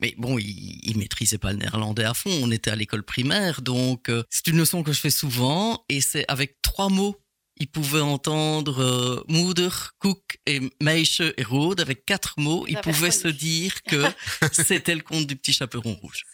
Mais 0.00 0.14
bon, 0.18 0.38
ils, 0.38 0.80
ils 0.82 0.98
maîtrisaient 0.98 1.38
pas 1.38 1.52
le 1.52 1.58
néerlandais 1.58 2.04
à 2.04 2.14
fond. 2.14 2.30
On 2.42 2.50
était 2.50 2.70
à 2.70 2.76
l'école 2.76 3.02
primaire, 3.04 3.62
donc 3.62 4.08
euh, 4.08 4.22
c'est 4.30 4.46
une 4.48 4.58
leçon 4.58 4.82
que 4.82 4.92
je 4.92 5.00
fais 5.00 5.10
souvent, 5.10 5.84
et 5.88 6.00
c'est 6.00 6.24
avec 6.28 6.56
trois 6.62 6.88
mots. 6.88 7.16
Ils 7.56 7.68
pouvaient 7.68 8.00
entendre 8.00 8.82
euh, 8.82 9.22
moeder, 9.28 9.68
koek 10.00 10.38
et 10.46 10.60
meisje 10.82 11.22
et 11.36 11.42
rode 11.44 11.80
avec 11.80 12.04
quatre 12.04 12.34
mots. 12.38 12.64
Ils 12.68 12.74
La 12.74 12.80
pouvaient 12.80 13.12
se 13.12 13.28
dire 13.28 13.80
que 13.84 14.02
c'était 14.52 14.96
le 14.96 15.02
conte 15.02 15.26
du 15.28 15.36
petit 15.36 15.52
chaperon 15.52 15.94
rouge. 15.94 16.24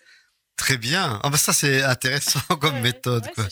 Très 0.56 0.78
bien. 0.78 1.20
Ah 1.22 1.28
bah 1.30 1.36
ça, 1.38 1.52
c'est 1.52 1.82
intéressant 1.82 2.40
comme 2.60 2.74
Ouais, 2.76 2.80
méthode. 2.80 3.24
ouais, 3.26 3.32
quoi. 3.34 3.48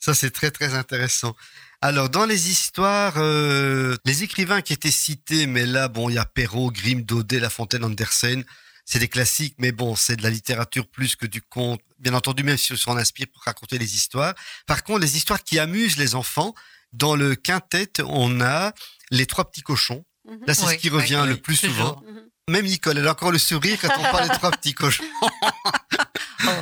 Ça, 0.00 0.14
c'est 0.14 0.30
très, 0.32 0.50
très 0.50 0.74
intéressant. 0.74 1.34
Alors, 1.80 2.08
dans 2.08 2.26
les 2.26 2.50
histoires, 2.50 3.14
euh, 3.18 3.96
les 4.04 4.22
écrivains 4.24 4.60
qui 4.60 4.72
étaient 4.72 4.90
cités, 4.90 5.46
mais 5.46 5.66
là, 5.66 5.86
bon, 5.88 6.08
il 6.08 6.14
y 6.14 6.18
a 6.18 6.24
Perrault, 6.24 6.70
Grimm, 6.72 7.02
Daudet, 7.02 7.40
La 7.40 7.50
Fontaine, 7.50 7.84
Andersen. 7.84 8.44
C'est 8.84 8.98
des 8.98 9.08
classiques, 9.08 9.54
mais 9.58 9.72
bon, 9.72 9.94
c'est 9.96 10.16
de 10.16 10.22
la 10.22 10.30
littérature 10.30 10.86
plus 10.88 11.16
que 11.16 11.26
du 11.26 11.40
conte. 11.40 11.80
Bien 11.98 12.14
entendu, 12.14 12.42
même 12.42 12.56
si 12.56 12.72
on 12.72 12.76
s'en 12.76 12.96
inspire 12.96 13.26
pour 13.32 13.42
raconter 13.42 13.78
les 13.78 13.94
histoires. 13.94 14.34
Par 14.66 14.82
contre, 14.82 15.00
les 15.00 15.16
histoires 15.16 15.42
qui 15.42 15.58
amusent 15.58 15.96
les 15.98 16.14
enfants, 16.14 16.54
dans 16.92 17.14
le 17.16 17.34
quintet, 17.36 17.88
on 18.04 18.40
a 18.40 18.72
les 19.10 19.26
trois 19.26 19.48
petits 19.50 19.62
cochons. 19.62 20.04
Mhm. 20.28 20.40
Là, 20.46 20.54
c'est 20.54 20.66
Oui, 20.66 20.72
ce 20.74 20.78
qui 20.78 20.88
revient 20.88 21.20
oui, 21.22 21.28
le 21.28 21.36
plus 21.36 21.58
toujours. 21.60 21.74
souvent. 21.76 22.02
Même 22.50 22.66
Nicole, 22.66 22.98
elle 22.98 23.06
a 23.06 23.12
encore 23.12 23.30
le 23.30 23.38
sourire 23.38 23.78
quand 23.80 23.88
on 23.96 24.02
parle 24.02 24.28
des 24.28 24.34
trois 24.34 24.50
petits 24.50 24.74
cochons. 24.74 25.04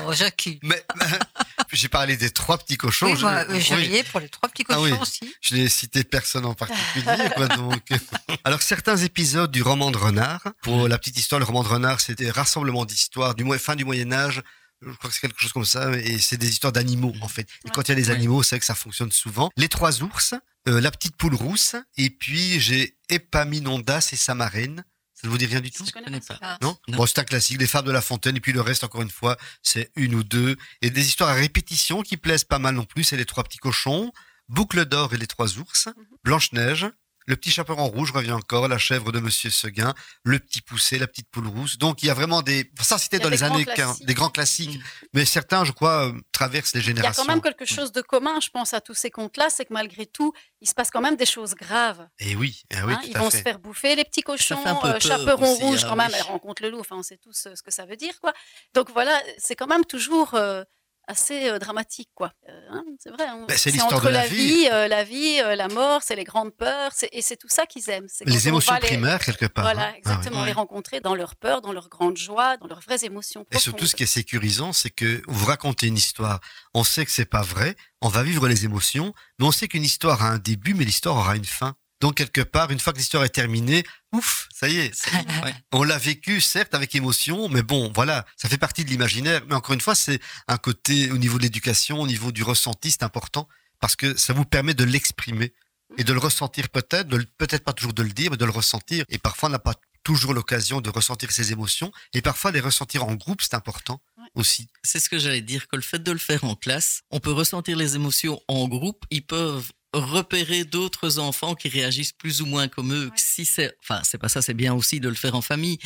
Oh, 0.07 0.13
Jackie. 0.13 0.61
Mais 0.63 0.85
j'ai 1.73 1.89
parlé 1.89 2.17
des 2.19 2.31
trois 2.31 2.59
petits 2.59 2.77
cochons. 2.77 3.07
Oui, 3.15 3.21
moi, 3.23 3.45
je 3.49 3.75
oui. 3.75 3.87
riais 3.87 4.03
pour 4.03 4.21
les 4.21 4.29
trois 4.29 4.49
petits 4.51 4.65
Ah 4.69 4.75
cochons 4.75 4.83
oui. 4.83 4.99
aussi. 5.01 5.35
Je 5.41 5.55
n'ai 5.55 5.69
cité 5.71 6.05
personne 6.05 6.45
en 6.45 6.53
particulier, 6.55 7.31
quoi, 7.35 7.49
donc. 7.49 7.83
Alors, 8.45 8.61
certains 8.61 8.99
épisodes 8.99 9.51
du 9.51 9.63
roman 9.63 9.91
de 9.91 9.97
Renard, 9.97 10.43
pour 10.63 10.87
la 10.87 10.99
petite 10.99 11.17
histoire, 11.17 11.39
le 11.39 11.47
roman 11.47 11.63
de 11.63 11.69
Renard, 11.69 12.01
c'était 12.01 12.31
rassemblement 12.31 12.85
d'histoires 12.85 13.35
du 13.35 13.45
fin 13.59 13.75
du 13.75 13.87
Moyen-Âge. 13.87 14.43
Je 14.83 14.93
crois 14.93 15.09
que 15.09 15.15
c'est 15.15 15.23
quelque 15.23 15.41
chose 15.41 15.53
comme 15.53 15.65
ça, 15.65 15.91
et 15.93 16.19
c'est 16.19 16.37
des 16.37 16.51
histoires 16.51 16.73
d'animaux, 16.73 17.15
en 17.23 17.29
fait. 17.29 17.49
Et 17.65 17.71
quand 17.71 17.89
il 17.89 17.91
y 17.91 17.93
a 17.93 17.97
des 17.97 18.11
animaux, 18.11 18.43
c'est 18.43 18.57
vrai 18.57 18.61
que 18.61 18.67
ça 18.67 18.75
fonctionne 18.75 19.13
souvent. 19.13 19.51
Les 19.57 19.69
trois 19.69 20.03
ours, 20.03 20.35
euh, 20.69 20.81
la 20.81 20.91
petite 20.91 21.17
poule 21.17 21.35
rousse, 21.35 21.75
et 21.97 22.11
puis 22.11 22.61
j'ai 22.61 22.97
Épaminondas 23.09 24.11
et 24.13 24.17
sa 24.17 24.35
marraine. 24.35 24.85
Ça 25.21 25.27
ne 25.27 25.33
vous 25.33 25.39
dit 25.39 25.47
rien 25.47 25.61
du 25.61 25.71
tout? 25.71 25.85
Je 25.85 25.93
connais 25.93 26.07
connais 26.07 26.21
pas. 26.21 26.37
pas. 26.39 26.59
Non, 26.63 26.79
Non. 26.89 26.97
Bon, 26.97 27.07
c'est 27.07 27.19
un 27.19 27.25
classique, 27.25 27.61
les 27.61 27.67
fables 27.67 27.89
de 27.89 27.93
La 27.93 28.01
Fontaine, 28.01 28.37
et 28.37 28.41
puis 28.41 28.53
le 28.53 28.63
reste, 28.63 28.85
encore 28.85 29.03
une 29.03 29.11
fois, 29.11 29.37
c'est 29.63 29.91
une 29.97 30.15
ou 30.15 30.25
deux. 30.25 30.57
Et 30.81 30.89
des 30.89 31.07
histoires 31.07 31.29
à 31.31 31.35
répétition 31.35 32.01
qui 32.03 32.17
plaisent 32.17 32.45
pas 32.45 32.59
mal 32.59 32.75
non 32.75 32.85
plus, 32.87 33.05
c'est 33.05 33.19
les 33.19 33.27
trois 33.27 33.45
petits 33.45 33.59
cochons, 33.59 34.13
Boucle 34.49 34.85
d'or 34.87 35.13
et 35.13 35.19
les 35.19 35.27
trois 35.27 35.59
ours, 35.59 35.89
Blanche-Neige, 36.25 36.87
le 37.31 37.37
petit 37.37 37.51
chaperon 37.51 37.87
rouge 37.87 38.11
revient 38.11 38.33
encore, 38.33 38.67
la 38.67 38.77
chèvre 38.77 39.13
de 39.13 39.21
Monsieur 39.21 39.51
Seguin, 39.51 39.95
le 40.25 40.41
petit 40.41 40.61
poussé, 40.61 40.99
la 40.99 41.07
petite 41.07 41.31
poule 41.31 41.47
rousse. 41.47 41.79
Donc 41.79 42.03
il 42.03 42.07
y 42.07 42.11
a 42.11 42.15
vraiment 42.15 42.43
des... 42.43 42.69
Ça, 42.83 42.99
c'était 42.99 43.21
dans 43.21 43.29
les 43.29 43.45
années 43.45 43.65
classiques. 43.65 43.77
40, 43.77 44.03
des 44.03 44.15
grands 44.15 44.31
classiques. 44.31 44.79
Mm. 44.79 45.07
Mais 45.15 45.25
certains, 45.25 45.65
je 45.65 45.71
crois, 45.71 46.09
euh, 46.09 46.13
traversent 46.33 46.75
les 46.75 46.81
Il 46.81 46.83
y 46.83 46.91
a 46.91 46.95
générations. 46.97 47.23
quand 47.25 47.33
même 47.33 47.41
quelque 47.41 47.65
chose 47.65 47.93
de 47.93 48.03
commun, 48.03 48.41
je 48.41 48.51
pense, 48.51 48.75
à 48.75 48.81
tous 48.81 48.95
ces 48.95 49.11
contes-là, 49.11 49.49
c'est 49.49 49.65
que 49.65 49.73
malgré 49.73 50.07
tout, 50.07 50.33
il 50.61 50.69
se 50.69 50.75
passe 50.75 50.91
quand 50.91 51.01
même 51.01 51.17
des 51.17 51.25
choses 51.25 51.55
graves. 51.55 52.07
Et 52.19 52.35
oui, 52.35 52.63
eh 52.71 52.83
oui, 52.83 52.95
hein. 52.95 52.99
tout 53.01 53.09
Ils 53.11 53.17
à 53.17 53.21
vont 53.21 53.31
fait. 53.31 53.39
se 53.39 53.43
faire 53.45 53.59
bouffer, 53.61 53.95
les 53.95 54.05
petits 54.05 54.23
cochons, 54.23 54.61
euh, 54.85 54.99
chaperon 54.99 55.53
aussi, 55.53 55.63
rouge 55.63 55.85
hein, 55.85 55.89
quand 55.91 55.97
même, 55.97 56.09
oui. 56.11 56.17
elles 56.19 56.23
rencontrent 56.27 56.63
le 56.63 56.71
loup, 56.71 56.81
enfin 56.81 56.97
on 56.99 57.03
sait 57.05 57.19
tous 57.19 57.47
euh, 57.47 57.55
ce 57.55 57.63
que 57.63 57.71
ça 57.71 57.87
veut 57.87 57.97
dire, 57.97 58.19
quoi. 58.21 58.33
Donc 58.75 58.91
voilà, 58.91 59.17
c'est 59.39 59.55
quand 59.55 59.69
même 59.69 59.85
toujours 59.85 60.35
euh, 60.35 60.65
assez 61.11 61.49
euh, 61.51 61.59
dramatique, 61.59 62.09
quoi. 62.15 62.33
Euh, 62.49 62.53
hein, 62.71 62.85
c'est 62.99 63.11
vrai. 63.11 63.25
on- 63.35 63.47
Ben, 63.47 63.57
c'est 63.59 63.71
l'histoire 63.71 63.95
entre 64.01 64.07
de 64.07 64.13
la 64.15 64.23
la 64.23 64.27
vie. 64.29 64.69
euh, 64.73 64.89
la 64.89 65.05
vie, 65.05 65.41
euh, 65.43 65.57
la 65.57 65.69
mort, 65.69 66.01
c'est 66.03 66.17
les 66.17 66.25
grandes 66.25 66.55
peurs, 66.57 66.93
c'est- 66.95 67.09
et 67.13 67.21
c'est 67.23 67.37
tout 67.37 67.49
ça 67.49 67.67
qu'ils 67.67 67.89
aiment. 67.91 68.07
Les 68.25 68.47
on 68.47 68.49
émotions 68.51 68.75
les- 68.75 68.81
primaires, 68.81 69.21
quelque 69.25 69.47
part. 69.47 69.67
hein. 69.67 69.73
Voilà, 69.75 69.89
Ah 69.89 69.93
oui. 69.93 69.99
exactement, 69.99 70.41
ouais. 70.41 70.47
les 70.47 70.53
rencontrer 70.53 71.01
dans 71.01 71.15
leur 71.15 71.37
peur, 71.37 71.61
dans 71.61 71.73
leur 71.73 71.89
grande 71.89 72.17
joie, 72.17 72.57
dans 72.57 72.67
leurs 72.67 72.81
vraies 72.81 73.05
émotions. 73.05 73.45
Et 73.51 73.59
surtout, 73.59 73.77
profondes. 73.79 73.89
ce 73.89 73.97
qui 73.97 74.03
est 74.05 74.07
sécurisant, 74.07 74.73
c'est 74.73 74.91
que 74.91 75.23
vous 75.29 75.45
racontez 75.47 75.87
une 75.89 75.97
histoire. 75.97 76.41
On 76.75 76.85
sait 76.85 77.05
que 77.05 77.11
c'est 77.13 77.25
pas 77.25 77.43
vrai. 77.43 77.77
On 78.01 78.09
va 78.09 78.23
vivre 78.23 78.49
les 78.49 78.65
émotions, 78.65 79.13
mais 79.39 79.45
on 79.47 79.53
sait 79.53 79.69
qu'une 79.69 79.85
histoire 79.85 80.23
a 80.23 80.29
un 80.31 80.39
début, 80.39 80.75
mais 80.75 80.85
l'histoire 80.85 81.17
aura 81.17 81.37
une 81.37 81.45
fin. 81.45 81.75
Donc, 82.01 82.15
quelque 82.17 82.41
part, 82.41 82.71
une 82.71 82.81
fois 82.81 82.93
que 82.93 82.99
l'histoire 82.99 83.25
est 83.25 83.29
terminée, 83.29 83.85
ouf, 84.13 84.49
ça 84.55 84.69
y 84.69 84.79
est. 84.79 84.93
Ouais. 85.45 85.55
On 85.73 85.83
l'a 85.83 85.99
vécu, 85.99 86.41
certes, 86.41 86.75
avec 86.75 86.95
émotion, 86.95 87.49
mais 87.49 87.63
bon, 87.63 87.93
voilà, 87.95 88.27
ça 88.37 88.49
fait 88.49 88.59
partie 88.59 88.85
de 88.85 88.91
l'imaginaire. 88.91 89.43
Mais 89.49 89.55
encore 89.55 89.75
une 89.75 89.81
fois, 89.81 89.95
c'est 89.95 90.21
un 90.49 90.57
côté, 90.59 91.11
au 91.11 91.19
niveau 91.19 91.39
de 91.39 91.43
l'éducation, 91.43 92.01
au 92.01 92.07
niveau 92.07 92.33
du 92.33 92.43
ressenti, 92.43 92.91
c'est 92.91 93.03
important, 93.03 93.49
parce 93.81 93.97
que 93.97 94.17
ça 94.17 94.33
vous 94.33 94.45
permet 94.45 94.75
de 94.75 94.85
l'exprimer 94.85 95.53
et 95.99 96.05
de 96.05 96.13
le 96.13 96.19
ressentir 96.19 96.69
peut-être, 96.69 97.09
peut-être 97.39 97.65
pas 97.65 97.73
toujours 97.73 97.93
de 97.95 98.03
le 98.03 98.11
dire, 98.11 98.31
mais 98.31 98.37
de 98.37 98.45
le 98.45 98.51
ressentir. 98.51 99.05
Et 99.09 99.19
parfois, 99.19 99.49
on 99.49 99.53
n'a 99.53 99.59
pas 99.59 99.75
toujours 100.03 100.33
l'occasion 100.35 100.81
de 100.81 100.89
ressentir 100.91 101.31
ses 101.31 101.53
émotions. 101.53 101.93
Et 102.15 102.23
parfois, 102.23 102.51
les 102.53 102.61
ressentir 102.61 103.05
en 103.05 103.15
groupe, 103.15 103.43
c'est 103.43 103.55
important 103.55 104.01
Ouais. 104.17 104.25
aussi. 104.35 104.69
C'est 104.83 105.01
ce 105.01 105.09
que 105.11 105.19
j'allais 105.19 105.41
dire, 105.43 105.69
que 105.69 105.77
le 105.77 105.83
fait 105.83 105.99
de 106.03 106.13
le 106.13 106.19
faire 106.19 106.45
en 106.45 106.55
classe, 106.55 107.03
on 107.11 107.21
peut 107.21 107.33
ressentir 107.33 107.77
les 107.77 107.97
émotions 107.97 108.41
en 108.49 108.69
groupe, 108.69 109.05
ils 109.11 109.25
peuvent 109.27 109.71
repérer 109.93 110.65
d'autres 110.65 111.19
enfants 111.19 111.55
qui 111.55 111.69
réagissent 111.69 112.13
plus 112.13 112.43
ou 112.43 112.47
moins 112.47 112.69
comme 112.69 112.93
eux. 112.93 113.07
Ouais. 113.07 113.17
Si 113.17 113.45
c'est, 113.45 113.77
enfin, 113.81 114.03
c'est 114.05 114.19
pas 114.19 114.29
ça, 114.29 114.43
c'est 114.43 114.55
bien 114.55 114.75
aussi 114.75 115.01
de 115.01 115.09
le 115.09 115.15
faire 115.15 115.35
en 115.35 115.43
famille, 115.43 115.79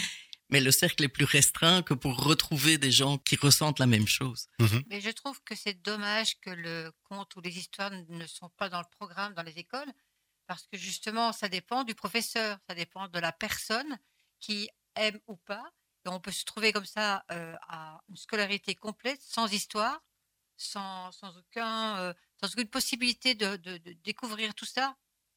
mais 0.50 0.60
le 0.60 0.70
cercle 0.70 1.04
est 1.04 1.08
plus 1.08 1.24
restreint 1.24 1.82
que 1.82 1.94
pour 1.94 2.22
retrouver 2.22 2.78
des 2.78 2.92
gens 2.92 3.18
qui 3.18 3.36
ressentent 3.36 3.78
la 3.78 3.86
même 3.86 4.06
chose. 4.06 4.46
Mais 4.90 5.00
je 5.00 5.10
trouve 5.10 5.40
que 5.42 5.54
c'est 5.54 5.82
dommage 5.82 6.38
que 6.40 6.50
le 6.50 6.92
conte 7.04 7.34
ou 7.36 7.40
les 7.40 7.58
histoires 7.58 7.90
ne 7.90 8.26
sont 8.26 8.50
pas 8.50 8.68
dans 8.68 8.80
le 8.80 8.86
programme 8.90 9.34
dans 9.34 9.42
les 9.42 9.58
écoles, 9.58 9.90
parce 10.46 10.66
que 10.66 10.76
justement, 10.76 11.32
ça 11.32 11.48
dépend 11.48 11.84
du 11.84 11.94
professeur, 11.94 12.58
ça 12.68 12.74
dépend 12.74 13.08
de 13.08 13.18
la 13.18 13.32
personne 13.32 13.98
qui 14.40 14.68
aime 14.96 15.18
ou 15.26 15.36
pas. 15.36 15.64
Et 16.04 16.10
on 16.10 16.20
peut 16.20 16.32
se 16.32 16.44
trouver 16.44 16.72
comme 16.72 16.84
ça 16.84 17.24
euh, 17.32 17.54
à 17.66 18.02
une 18.10 18.16
scolarité 18.16 18.74
complète, 18.74 19.22
sans 19.22 19.50
histoire, 19.50 20.02
sans, 20.56 21.10
sans, 21.12 21.36
aucun, 21.38 21.96
euh, 21.96 22.14
sans 22.40 22.52
aucune 22.52 22.68
possibilité 22.68 23.34
de, 23.34 23.56
de- 23.56 23.78
de 23.78 23.92
découvrir 24.04 24.54
tout 24.54 24.64
ça. 24.66 24.96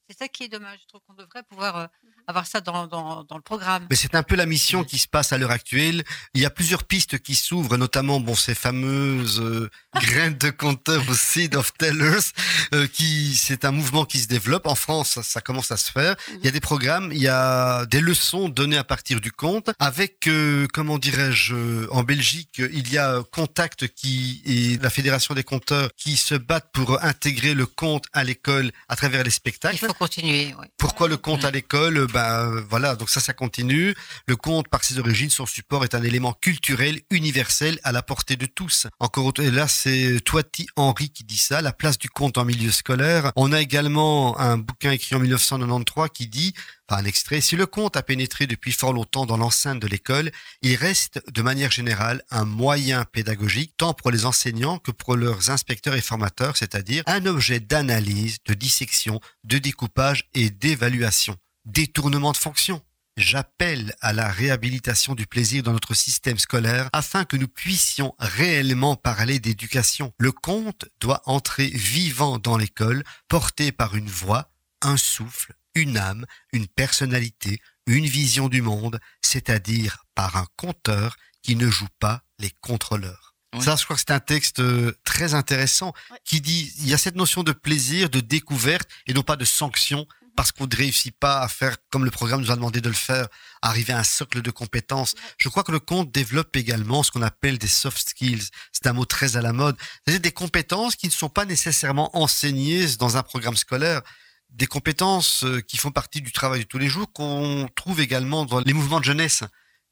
C'est 0.10 0.18
ça 0.18 0.28
qui 0.28 0.44
est 0.44 0.48
dommage. 0.48 0.80
Je 0.84 0.88
trouve 0.88 1.02
qu'on 1.06 1.14
devrait 1.14 1.44
pouvoir 1.44 1.78
euh, 1.78 1.88
avoir 2.28 2.46
ça 2.46 2.60
dans, 2.62 2.88
dans, 2.88 3.24
dans 3.24 3.36
le 3.38 3.42
programme. 3.42 3.88
Mais 3.90 3.96
c'est 3.96 4.16
un 4.16 4.24
peu 4.24 4.36
la 4.36 4.46
mission 4.46 4.84
qui 4.84 4.98
se 4.98 5.08
passe 5.08 5.32
à 5.32 5.38
l'heure 5.38 5.52
actuelle. 5.52 6.04
Il 6.34 6.42
y 6.42 6.46
a 6.46 6.50
plusieurs 6.50 6.84
pistes 6.84 7.20
qui 7.20 7.36
s'ouvrent, 7.36 7.78
notamment 7.78 8.20
bon 8.20 8.36
ces 8.36 8.54
fameuses 8.54 9.40
euh, 9.40 9.70
graines 9.96 10.38
de 10.38 10.50
compteurs 10.50 11.04
ou 11.10 11.14
seed 11.14 11.56
of 11.56 11.74
tellers, 11.74 12.32
euh, 12.74 12.88
qui 12.88 13.36
c'est 13.36 13.64
un 13.64 13.72
mouvement 13.72 14.04
qui 14.04 14.20
se 14.20 14.28
développe 14.28 14.68
en 14.68 14.76
France. 14.76 15.12
Ça, 15.12 15.24
ça 15.24 15.42
commence 15.42 15.72
à 15.72 15.78
se 15.78 15.92
faire. 15.92 16.16
Il 16.40 16.46
y 16.46 16.48
a 16.50 16.52
des 16.52 16.60
programmes, 16.60 17.12
il 17.14 17.22
y 17.22 17.30
a 17.30 17.86
des 17.86 18.02
leçons 18.02 18.50
données 18.50 18.78
à 18.78 18.84
partir 18.84 19.22
du 19.22 19.32
compte. 19.32 19.70
Avec 19.80 20.28
euh, 20.28 20.68
comment 20.74 20.98
dirais-je, 20.98 21.56
euh, 21.56 21.88
en 21.92 22.04
Belgique, 22.04 22.60
il 22.60 22.92
y 22.92 22.98
a 22.98 23.24
Contact 23.32 23.88
qui 23.88 24.42
et 24.46 24.78
la 24.78 24.90
fédération 24.90 25.34
des 25.34 25.44
compteurs 25.44 25.90
qui 25.96 26.18
se 26.18 26.36
battent 26.36 26.72
pour 26.74 27.04
intégrer 27.04 27.54
le 27.54 27.66
compte 27.66 28.06
à 28.12 28.24
l'école 28.24 28.72
à 28.90 28.96
travers 28.96 29.24
les 29.24 29.32
spectacles. 29.32 29.78
Continuer. 29.98 30.54
Pourquoi 30.78 31.08
le 31.08 31.18
conte 31.18 31.44
à 31.44 31.52
l'école 31.52 32.06
Ben 32.14 32.52
euh, 32.52 32.62
voilà, 32.70 32.96
donc 32.96 33.10
ça, 33.10 33.20
ça 33.20 33.34
continue. 33.34 33.96
Le 34.28 34.36
conte, 34.36 34.68
par 34.68 34.84
ses 34.84 35.00
origines, 35.00 35.30
son 35.30 35.46
support 35.46 35.84
est 35.84 35.96
un 35.96 36.04
élément 36.04 36.34
culturel 36.34 37.02
universel 37.10 37.80
à 37.84 37.92
la 37.92 38.04
portée 38.04 38.36
de 38.36 38.46
tous. 38.46 38.88
Encore 39.00 39.26
autre, 39.26 39.42
et 39.42 39.50
là, 39.50 39.68
c'est 39.68 40.20
Toiti 40.24 40.68
Henry 40.76 41.10
qui 41.10 41.24
dit 41.24 41.38
ça. 41.38 41.62
La 41.62 41.74
place 41.74 41.98
du 41.98 42.10
conte 42.10 42.38
en 42.38 42.46
milieu 42.46 42.72
scolaire. 42.72 43.32
On 43.36 43.52
a 43.52 43.60
également 43.60 44.40
un 44.40 44.58
bouquin 44.58 44.92
écrit 44.92 45.16
en 45.16 45.20
1993 45.20 46.10
qui 46.14 46.28
dit 46.28 46.54
Un 46.90 47.04
extrait. 47.04 47.42
Si 47.42 47.58
le 47.58 47.66
conte 47.66 47.98
a 47.98 48.02
pénétré 48.02 48.48
depuis 48.48 48.72
fort 48.72 48.94
longtemps 48.94 49.26
dans 49.26 49.36
l'enceinte 49.36 49.82
de 49.82 49.88
l'école, 49.88 50.32
il 50.62 50.76
reste 50.76 51.22
de 51.30 51.42
manière 51.42 51.70
générale 51.70 52.24
un 52.32 52.46
moyen 52.46 53.04
pédagogique 53.04 53.74
tant 53.76 53.94
pour 53.94 54.10
les 54.10 54.26
enseignants 54.26 54.80
que 54.80 54.92
pour 54.92 55.18
leurs 55.18 55.50
inspecteurs 55.50 55.96
et 55.96 56.02
formateurs, 56.02 56.56
c'est-à-dire 56.56 57.04
un 57.06 57.26
objet 57.26 57.60
d'analyse, 57.60 58.38
de 58.46 58.54
dissection, 58.54 59.20
de 59.44 59.58
découpage 59.58 60.30
et 60.34 60.50
d'évaluation. 60.50 61.36
Détournement 61.66 62.32
de 62.32 62.38
fonction. 62.38 62.82
J'appelle 63.18 63.96
à 64.00 64.14
la 64.14 64.30
réhabilitation 64.30 65.14
du 65.16 65.26
plaisir 65.26 65.64
dans 65.64 65.74
notre 65.74 65.96
système 65.96 66.38
scolaire 66.38 66.88
afin 66.94 67.26
que 67.26 67.36
nous 67.36 67.48
puissions 67.48 68.16
réellement 68.20 68.96
parler 68.96 69.40
d'éducation. 69.40 70.14
Le 70.20 70.32
conte 70.32 70.86
doit 71.02 71.24
entrer 71.26 71.68
vivant 71.68 72.38
dans 72.38 72.58
l'école, 72.58 73.04
porté 73.28 73.72
par 73.72 73.96
une 73.96 74.08
voix, 74.08 74.52
un 74.84 74.98
souffle, 74.98 75.56
une 75.78 75.98
âme, 75.98 76.26
une 76.52 76.68
personnalité, 76.68 77.60
une 77.86 78.06
vision 78.06 78.50
du 78.50 78.62
monde, 78.62 79.00
c'est-à-dire 79.22 80.04
par 80.16 80.36
un 80.36 80.46
conteur 80.58 81.16
qui 81.42 81.56
ne 81.56 81.70
joue 81.70 81.88
pas 82.00 82.24
les 82.40 82.52
contrôleurs. 82.62 83.36
Ça, 83.62 83.76
je 83.76 83.86
crois 83.86 83.96
que 83.96 84.02
c'est 84.02 84.12
un 84.12 84.20
texte 84.20 84.60
euh, 84.60 84.94
très 85.04 85.34
intéressant 85.34 85.94
qui 86.26 86.42
dit 86.42 86.74
il 86.80 86.90
y 86.90 86.94
a 86.94 86.98
cette 86.98 87.16
notion 87.16 87.44
de 87.44 87.54
plaisir, 87.54 88.10
de 88.10 88.20
découverte 88.20 88.90
et 89.08 89.14
non 89.14 89.24
pas 89.24 89.36
de 89.36 89.46
sanction 89.46 90.06
parce 90.36 90.52
qu'on 90.52 90.68
ne 90.68 90.76
réussit 90.76 91.18
pas 91.18 91.42
à 91.42 91.48
faire 91.48 91.78
comme 91.90 92.06
le 92.06 92.12
programme 92.12 92.42
nous 92.42 92.52
a 92.52 92.56
demandé 92.56 92.80
de 92.80 92.90
le 92.90 92.96
faire, 92.96 93.28
arriver 93.64 93.92
à 93.92 94.00
un 94.00 94.04
socle 94.04 94.44
de 94.44 94.52
compétences. 94.52 95.16
Je 95.38 95.50
crois 95.50 95.64
que 95.64 95.72
le 95.72 95.80
conte 95.80 96.12
développe 96.12 96.56
également 96.56 97.02
ce 97.02 97.10
qu'on 97.12 97.24
appelle 97.24 97.58
des 97.58 97.68
soft 97.68 98.10
skills. 98.10 98.50
C'est 98.72 98.86
un 98.86 98.94
mot 98.94 99.06
très 99.06 99.36
à 99.36 99.42
la 99.42 99.52
mode. 99.52 99.76
C'est-à-dire 100.06 100.22
des 100.22 100.32
compétences 100.32 100.96
qui 100.96 101.08
ne 101.08 101.12
sont 101.12 101.30
pas 101.30 101.46
nécessairement 101.46 102.16
enseignées 102.16 102.86
dans 103.00 103.18
un 103.18 103.24
programme 103.24 103.58
scolaire. 103.58 104.02
Des 104.50 104.68
compétences 104.68 105.44
euh, 105.44 105.62
qui 105.62 105.78
font 105.78 105.92
partie 105.92 106.22
du 106.22 106.32
travail 106.32 106.62
de 106.62 106.66
tous 106.66 106.78
les 106.78 106.88
jours 106.88 107.12
qu'on 107.14 107.70
trouve 107.76 108.00
également 108.00 108.46
dans 108.46 108.60
les 108.62 108.74
mouvements 108.74 109.00
de 109.00 109.06
jeunesse, 109.06 109.44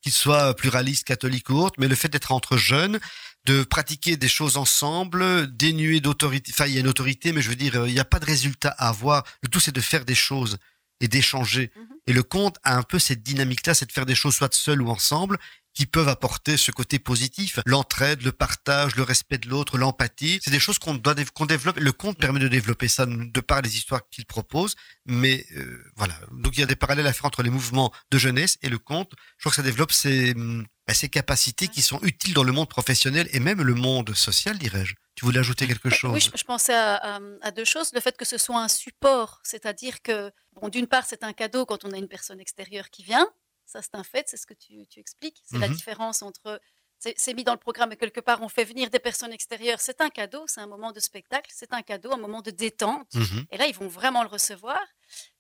qu'ils 0.01 0.11
soient 0.11 0.55
pluralistes, 0.55 1.05
catholiques 1.05 1.49
ou 1.49 1.55
autres, 1.55 1.75
mais 1.77 1.87
le 1.87 1.95
fait 1.95 2.09
d'être 2.09 2.31
entre 2.31 2.57
jeunes, 2.57 2.99
de 3.45 3.63
pratiquer 3.63 4.17
des 4.17 4.27
choses 4.27 4.57
ensemble, 4.57 5.55
dénué 5.55 5.99
d'autorité. 5.99 6.51
Enfin, 6.53 6.65
il 6.65 6.73
y 6.73 6.77
a 6.77 6.79
une 6.79 6.87
autorité, 6.87 7.31
mais 7.31 7.41
je 7.41 7.49
veux 7.49 7.55
dire, 7.55 7.75
euh, 7.75 7.87
il 7.87 7.93
n'y 7.93 7.99
a 7.99 8.05
pas 8.05 8.19
de 8.19 8.25
résultat 8.25 8.69
à 8.69 8.89
avoir. 8.89 9.23
Le 9.43 9.49
tout, 9.49 9.59
c'est 9.59 9.73
de 9.73 9.81
faire 9.81 10.05
des 10.05 10.15
choses 10.15 10.57
et 10.99 11.07
d'échanger. 11.07 11.71
Mhm. 11.75 11.87
Et 12.07 12.13
le 12.13 12.23
conte 12.23 12.57
a 12.63 12.75
un 12.75 12.83
peu 12.83 12.99
cette 12.99 13.23
dynamique-là, 13.23 13.73
c'est 13.73 13.85
de 13.85 13.91
faire 13.91 14.05
des 14.05 14.15
choses 14.15 14.35
soit 14.35 14.53
seul 14.53 14.81
ou 14.81 14.89
ensemble, 14.89 15.37
qui 15.75 15.85
peuvent 15.85 16.07
apporter 16.07 16.55
ce 16.57 16.71
côté 16.71 16.97
positif, 16.99 17.59
l'entraide, 17.65 18.23
le 18.23 18.31
partage, 18.31 18.95
le 18.95 19.03
respect 19.03 19.37
de 19.37 19.49
l'autre, 19.49 19.77
l'empathie. 19.77 20.39
C'est 20.43 20.49
des 20.51 20.59
choses 20.59 20.79
qu'on 20.79 20.95
doit 20.95 21.13
qu'on 21.33 21.45
développe. 21.45 21.77
Le 21.77 21.91
conte 21.91 22.17
permet 22.17 22.39
de 22.39 22.47
développer 22.47 22.87
ça 22.87 23.05
de 23.05 23.39
par 23.41 23.61
les 23.61 23.75
histoires 23.77 24.01
qu'il 24.09 24.25
propose. 24.25 24.75
Mais 25.05 25.45
euh, 25.57 25.83
voilà, 25.97 26.15
donc 26.31 26.55
il 26.57 26.61
y 26.61 26.63
a 26.63 26.65
des 26.65 26.77
parallèles 26.77 27.05
à 27.07 27.13
faire 27.13 27.25
entre 27.25 27.43
les 27.43 27.49
mouvements 27.49 27.91
de 28.09 28.17
jeunesse 28.17 28.57
et 28.61 28.69
le 28.69 28.79
conte. 28.79 29.11
Je 29.37 29.43
crois 29.43 29.51
que 29.51 29.55
ça 29.57 29.61
développe 29.63 29.91
ces, 29.91 30.33
bah, 30.33 30.93
ces 30.93 31.09
capacités 31.09 31.67
qui 31.67 31.81
sont 31.81 31.99
utiles 32.03 32.33
dans 32.33 32.43
le 32.43 32.53
monde 32.53 32.69
professionnel 32.69 33.27
et 33.33 33.39
même 33.41 33.61
le 33.61 33.73
monde 33.75 34.15
social, 34.15 34.57
dirais-je. 34.57 34.95
Tu 35.15 35.25
voulais 35.25 35.39
ajouter 35.39 35.67
quelque 35.67 35.89
chose? 35.89 36.13
Oui, 36.13 36.21
je, 36.21 36.29
je 36.37 36.43
pensais 36.45 36.73
à, 36.73 36.95
à- 36.95 37.19
à 37.41 37.51
deux 37.51 37.65
choses. 37.65 37.89
Le 37.93 37.99
fait 37.99 38.15
que 38.17 38.25
ce 38.25 38.37
soit 38.37 38.61
un 38.61 38.67
support, 38.69 39.39
c'est-à-dire 39.43 40.01
que, 40.01 40.31
bon, 40.61 40.69
d'une 40.69 40.87
part, 40.87 41.05
c'est 41.05 41.23
un 41.23 41.33
cadeau 41.33 41.65
quand 41.65 41.83
on 41.85 41.91
a 41.91 41.97
une 41.97 42.07
personne 42.07 42.39
extérieure 42.39 42.89
qui 42.89 43.03
vient. 43.03 43.27
Ça, 43.65 43.81
c'est 43.81 43.95
un 43.95 44.03
fait, 44.03 44.27
c'est 44.29 44.37
ce 44.37 44.45
que 44.45 44.53
tu, 44.53 44.85
tu 44.87 44.99
expliques. 44.99 45.41
C'est 45.45 45.57
la 45.59 45.67
Mhm. 45.67 45.75
différence 45.75 46.21
entre. 46.21 46.59
C'est 46.99 47.33
mis 47.33 47.43
dans 47.43 47.51
le 47.53 47.59
programme 47.59 47.91
et 47.91 47.97
quelque 47.97 48.21
part, 48.21 48.41
on 48.41 48.49
fait 48.49 48.63
venir 48.63 48.89
des 48.89 48.99
personnes 48.99 49.33
extérieures. 49.33 49.79
C'est 49.81 50.01
un 50.01 50.09
cadeau, 50.09 50.45
c'est 50.47 50.61
un 50.61 50.65
moment 50.67 50.91
de 50.91 50.99
spectacle, 50.99 51.51
c'est 51.53 51.71
un 51.73 51.81
cadeau, 51.83 52.11
un 52.13 52.17
moment 52.17 52.41
de 52.41 52.51
détente. 52.51 53.13
Mhm. 53.13 53.45
Et 53.51 53.57
là, 53.57 53.67
ils 53.67 53.75
vont 53.75 53.87
vraiment 53.87 54.23
le 54.23 54.29
recevoir. 54.29 54.81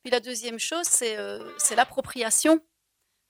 Puis 0.03 0.11
la 0.11 0.19
deuxième 0.19 0.59
chose, 0.59 0.85
c'est 0.85 1.17
euh, 1.17 1.49
c'est 1.57 1.75
l'appropriation. 1.75 2.59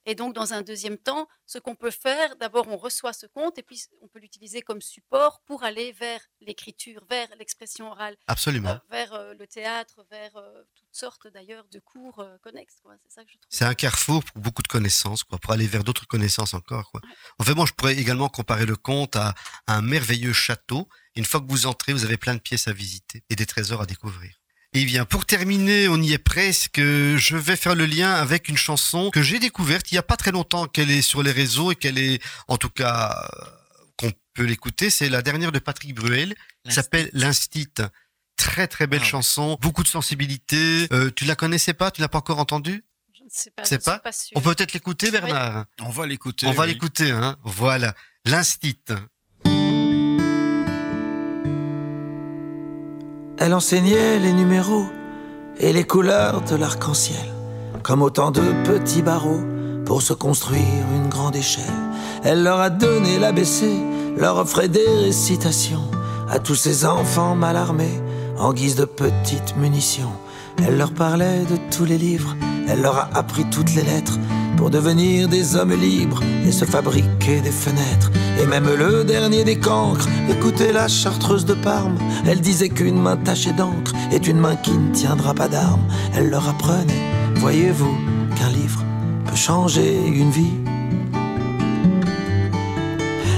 Et 0.06 0.16
donc, 0.16 0.34
dans 0.36 0.54
un 0.54 0.62
deuxième 0.62 0.98
temps, 0.98 1.28
ce 1.46 1.58
qu'on 1.58 1.76
peut 1.76 1.92
faire, 1.92 2.36
d'abord, 2.36 2.68
on 2.68 2.78
reçoit 2.78 3.14
ce 3.14 3.26
compte 3.26 3.58
et 3.58 3.64
puis 3.64 3.84
on 4.02 4.08
peut 4.08 4.20
l'utiliser 4.20 4.62
comme 4.62 4.82
support 4.82 5.42
pour 5.46 5.64
aller 5.64 5.92
vers 5.94 6.20
l'écriture, 6.42 7.04
vers 7.10 7.28
l'expression 7.40 7.90
orale, 7.92 8.16
Absolument. 8.28 8.70
euh, 8.70 8.80
vers 8.90 9.14
euh, 9.14 9.34
le 9.34 9.48
théâtre, 9.48 10.06
vers 10.12 10.36
euh, 10.36 10.64
toutes 10.76 10.94
sortes 10.94 11.28
d'ailleurs 11.28 11.66
de 11.72 11.80
cours 11.80 12.24
connexes. 12.44 12.76
C'est 13.04 13.12
ça 13.14 13.24
que 13.24 13.32
je 13.32 13.38
trouve. 13.38 13.50
C'est 13.50 13.66
un 13.66 13.74
carrefour 13.74 14.24
pour 14.24 14.42
beaucoup 14.42 14.62
de 14.62 14.68
connaissances, 14.68 15.24
quoi, 15.24 15.40
pour 15.40 15.54
aller 15.54 15.68
vers 15.68 15.84
d'autres 15.84 16.08
connaissances 16.08 16.54
encore, 16.54 16.92
quoi. 16.92 17.02
En 17.40 17.44
fait, 17.44 17.54
moi, 17.54 17.66
je 17.66 17.74
pourrais 17.74 17.96
également 17.98 18.30
comparer 18.30 18.66
le 18.66 18.76
conte 18.76 19.16
à, 19.16 19.34
à 19.68 19.76
un 19.76 19.82
merveilleux 19.82 20.34
château. 20.34 20.88
Une 21.16 21.26
fois 21.26 21.42
que 21.42 21.48
vous 21.48 21.66
entrez, 21.66 21.94
vous 21.94 22.06
avez 22.06 22.18
plein 22.18 22.36
de 22.36 22.40
pièces 22.40 22.68
à 22.68 22.74
visiter 22.74 23.24
et 23.30 23.36
des 23.36 23.46
trésors 23.46 23.82
à 23.82 23.86
découvrir. 23.86 24.36
Et 24.78 24.84
bien, 24.84 25.06
pour 25.06 25.26
terminer, 25.26 25.88
on 25.88 26.02
y 26.02 26.12
est 26.12 26.18
presque. 26.18 26.80
Je 26.82 27.38
vais 27.38 27.56
faire 27.56 27.76
le 27.76 27.86
lien 27.86 28.12
avec 28.12 28.50
une 28.50 28.58
chanson 28.58 29.10
que 29.10 29.22
j'ai 29.22 29.40
découverte 29.40 29.90
il 29.94 29.96
y 29.96 29.98
a 29.98 30.04
pas 30.04 30.18
très 30.18 30.32
longtemps, 30.32 30.68
qu'elle 30.68 30.92
est 30.92 31.02
sur 31.02 31.24
les 31.24 31.32
réseaux 31.32 31.72
et 31.72 31.78
qu'elle 31.78 31.98
est, 31.98 32.22
en 32.50 32.58
tout 32.58 32.70
cas, 32.70 33.26
euh, 33.34 33.46
qu'on 33.98 34.12
peut 34.34 34.44
l'écouter. 34.44 34.90
C'est 34.90 35.08
la 35.08 35.22
dernière 35.22 35.54
de 35.54 35.60
Patrick 35.60 35.96
Bruel, 35.96 36.36
qui 36.66 36.74
s'appelle 36.74 37.10
L'Instit. 37.14 37.70
Très 38.36 38.68
très 38.68 38.86
belle 38.86 39.00
Ah 39.02 39.06
ouais. 39.06 39.10
chanson, 39.10 39.58
beaucoup 39.62 39.82
de 39.82 39.88
sensibilité. 39.88 40.90
Euh, 40.92 41.10
tu 41.16 41.24
la 41.24 41.38
connaissais 41.38 41.74
pas? 41.74 41.90
Tu 41.90 42.02
l'as 42.02 42.10
pas 42.10 42.18
encore 42.18 42.40
entendue? 42.40 42.84
Je 43.18 43.24
ne 43.24 43.30
sais 43.32 43.52
pas. 43.52 43.64
Je 43.64 43.78
pas? 43.78 44.02
On 44.36 44.42
peut 44.42 44.54
peut-être 44.56 44.74
l'écouter, 44.74 45.10
Bernard? 45.10 45.68
On 45.80 45.90
va 45.90 46.06
l'écouter. 46.06 46.48
On 46.48 46.52
va 46.52 46.66
l'écouter, 46.66 47.12
hein. 47.12 47.38
Voilà. 47.46 47.96
L'instit. 48.26 48.78
Elle 53.38 53.54
enseignait 53.54 54.18
les 54.20 54.32
numéros 54.32 54.86
et 55.60 55.74
les 55.74 55.84
couleurs 55.84 56.42
de 56.42 56.56
l'arc-en-ciel, 56.56 57.26
comme 57.84 58.02
autant 58.02 58.32
de 58.32 58.42
petits 58.64 59.02
barreaux 59.02 59.44
pour 59.86 60.02
se 60.02 60.14
construire 60.14 60.62
une 60.96 61.10
grande 61.10 61.36
échelle. 61.36 61.64
Elle 62.24 62.44
leur 62.44 62.60
a 62.62 62.70
donné 62.70 63.20
l'ABC, 63.20 63.66
leur 64.18 64.38
offrait 64.38 64.70
des 64.70 64.88
récitations 64.88 65.84
à 66.30 66.40
tous 66.40 66.56
ces 66.56 66.86
enfants 66.86 67.36
mal 67.36 67.58
armés 67.58 68.02
en 68.38 68.54
guise 68.54 68.76
de 68.76 68.86
petites 68.86 69.58
munitions. 69.58 70.14
Elle 70.66 70.78
leur 70.78 70.92
parlait 70.92 71.44
de 71.44 71.58
tous 71.76 71.84
les 71.84 71.98
livres, 71.98 72.36
elle 72.70 72.82
leur 72.82 72.98
a 72.98 73.10
appris 73.14 73.46
toutes 73.50 73.76
les 73.76 73.84
lettres 73.84 74.18
pour 74.56 74.70
devenir 74.70 75.28
des 75.28 75.58
hommes 75.58 75.74
libres 75.74 76.22
et 76.46 76.54
se 76.54 76.64
fabriquer 76.64 77.42
des 77.42 77.52
fenêtres. 77.52 78.12
Et 78.42 78.46
même 78.46 78.68
le 78.68 79.04
dernier 79.04 79.44
des 79.44 79.58
cancres, 79.58 80.08
écoutez 80.30 80.72
la 80.72 80.88
chartreuse 80.88 81.46
de 81.46 81.54
Parme, 81.54 81.98
elle 82.28 82.42
disait 82.42 82.70
qu'une 82.70 83.00
main 83.00 83.16
tachée 83.16 83.54
d'encre 83.54 83.94
est 84.12 84.28
une 84.28 84.40
main 84.40 84.56
qui 84.56 84.72
ne 84.72 84.94
tiendra 84.94 85.34
pas 85.34 85.48
d'armes. 85.48 85.88
Elle 86.16 86.30
leur 86.30 86.48
apprenait, 86.50 87.04
voyez-vous, 87.36 87.96
qu'un 88.38 88.50
livre 88.50 88.84
peut 89.26 89.36
changer 89.36 89.98
une 90.06 90.32
vie. 90.32 90.54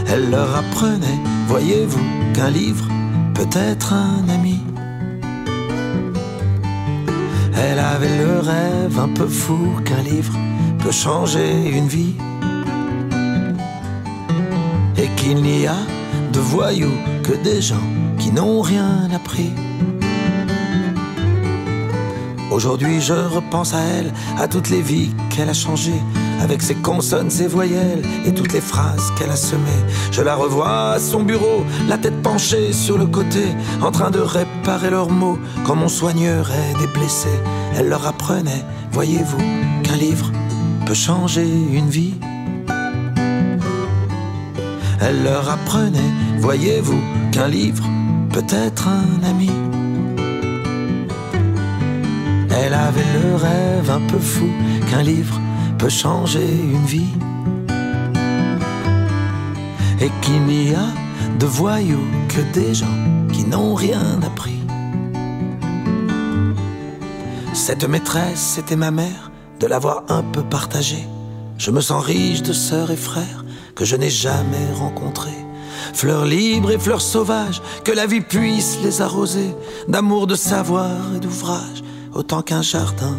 Elle 0.09 0.31
leur 0.31 0.55
apprenait, 0.55 1.19
voyez-vous, 1.47 2.03
qu'un 2.33 2.49
livre 2.49 2.87
peut 3.35 3.49
être 3.53 3.93
un 3.93 4.27
ami. 4.29 4.61
Elle 7.55 7.79
avait 7.79 8.17
le 8.17 8.39
rêve 8.39 8.99
un 8.99 9.09
peu 9.09 9.27
fou 9.27 9.59
qu'un 9.85 10.01
livre 10.01 10.33
peut 10.79 10.91
changer 10.91 11.69
une 11.69 11.87
vie. 11.87 12.15
Qu'il 15.15 15.41
n'y 15.41 15.67
a 15.67 15.77
de 16.31 16.39
voyous 16.39 16.97
que 17.23 17.33
des 17.43 17.61
gens 17.61 17.87
qui 18.19 18.31
n'ont 18.31 18.61
rien 18.61 19.09
appris. 19.13 19.51
Aujourd'hui 22.49 23.01
je 23.01 23.13
repense 23.13 23.73
à 23.73 23.79
elle, 23.79 24.13
à 24.37 24.47
toutes 24.47 24.69
les 24.69 24.81
vies 24.81 25.11
qu'elle 25.29 25.49
a 25.49 25.53
changées, 25.53 26.01
avec 26.41 26.61
ses 26.61 26.75
consonnes, 26.75 27.29
ses 27.29 27.47
voyelles 27.47 28.03
et 28.25 28.33
toutes 28.33 28.53
les 28.53 28.61
phrases 28.61 29.11
qu'elle 29.17 29.29
a 29.29 29.35
semées. 29.35 29.83
Je 30.11 30.21
la 30.21 30.35
revois 30.35 30.93
à 30.93 30.99
son 30.99 31.23
bureau, 31.23 31.65
la 31.87 31.97
tête 31.97 32.21
penchée 32.23 32.73
sur 32.73 32.97
le 32.97 33.05
côté, 33.05 33.43
en 33.81 33.91
train 33.91 34.11
de 34.11 34.19
réparer 34.19 34.89
leurs 34.89 35.09
mots, 35.09 35.37
comme 35.65 35.83
on 35.83 35.87
soignerait 35.87 36.73
des 36.79 36.87
blessés. 36.87 37.39
Elle 37.77 37.89
leur 37.89 38.07
apprenait, 38.07 38.63
voyez-vous, 38.91 39.37
qu'un 39.83 39.97
livre 39.97 40.31
peut 40.85 40.93
changer 40.93 41.47
une 41.47 41.89
vie. 41.89 42.15
Elle 44.99 45.23
leur 45.23 45.49
apprenait, 45.49 46.13
voyez-vous, 46.39 47.01
qu'un 47.31 47.47
livre 47.47 47.87
peut 48.31 48.45
être 48.49 48.87
un 48.87 49.23
ami. 49.23 49.51
Elle 52.49 52.73
avait 52.73 53.13
le 53.21 53.35
rêve 53.35 53.91
un 53.91 54.01
peu 54.07 54.19
fou 54.19 54.49
qu'un 54.89 55.03
livre 55.03 55.39
peut 55.77 55.89
changer 55.89 56.49
une 56.49 56.85
vie. 56.85 57.13
Et 60.01 60.11
qu'il 60.21 60.41
n'y 60.43 60.73
a 60.73 60.87
de 61.39 61.45
voyous 61.45 62.07
que 62.29 62.41
des 62.53 62.73
gens 62.73 62.97
qui 63.31 63.43
n'ont 63.45 63.75
rien 63.75 64.19
appris. 64.25 64.59
Cette 67.53 67.87
maîtresse, 67.87 68.39
c'était 68.55 68.75
ma 68.75 68.91
mère, 68.91 69.31
de 69.59 69.67
l'avoir 69.67 70.03
un 70.09 70.23
peu 70.23 70.43
partagée. 70.43 71.07
Je 71.57 71.71
me 71.71 71.81
sens 71.81 72.03
riche 72.03 72.43
de 72.43 72.53
sœurs 72.53 72.91
et 72.91 72.95
frères 72.95 73.43
que 73.77 73.85
je 73.85 73.95
n'ai 73.95 74.09
jamais 74.09 74.73
rencontrés. 74.73 75.45
Fleurs 75.93 76.25
libres 76.25 76.71
et 76.71 76.79
fleurs 76.79 77.01
sauvages, 77.01 77.61
que 77.85 77.91
la 77.91 78.07
vie 78.07 78.21
puisse 78.21 78.79
les 78.83 79.01
arroser 79.01 79.53
d'amour, 79.87 80.25
de 80.25 80.35
savoir 80.35 80.97
et 81.15 81.19
d'ouvrage, 81.19 81.83
autant 82.13 82.41
qu'un 82.41 82.63
jardin 82.63 83.17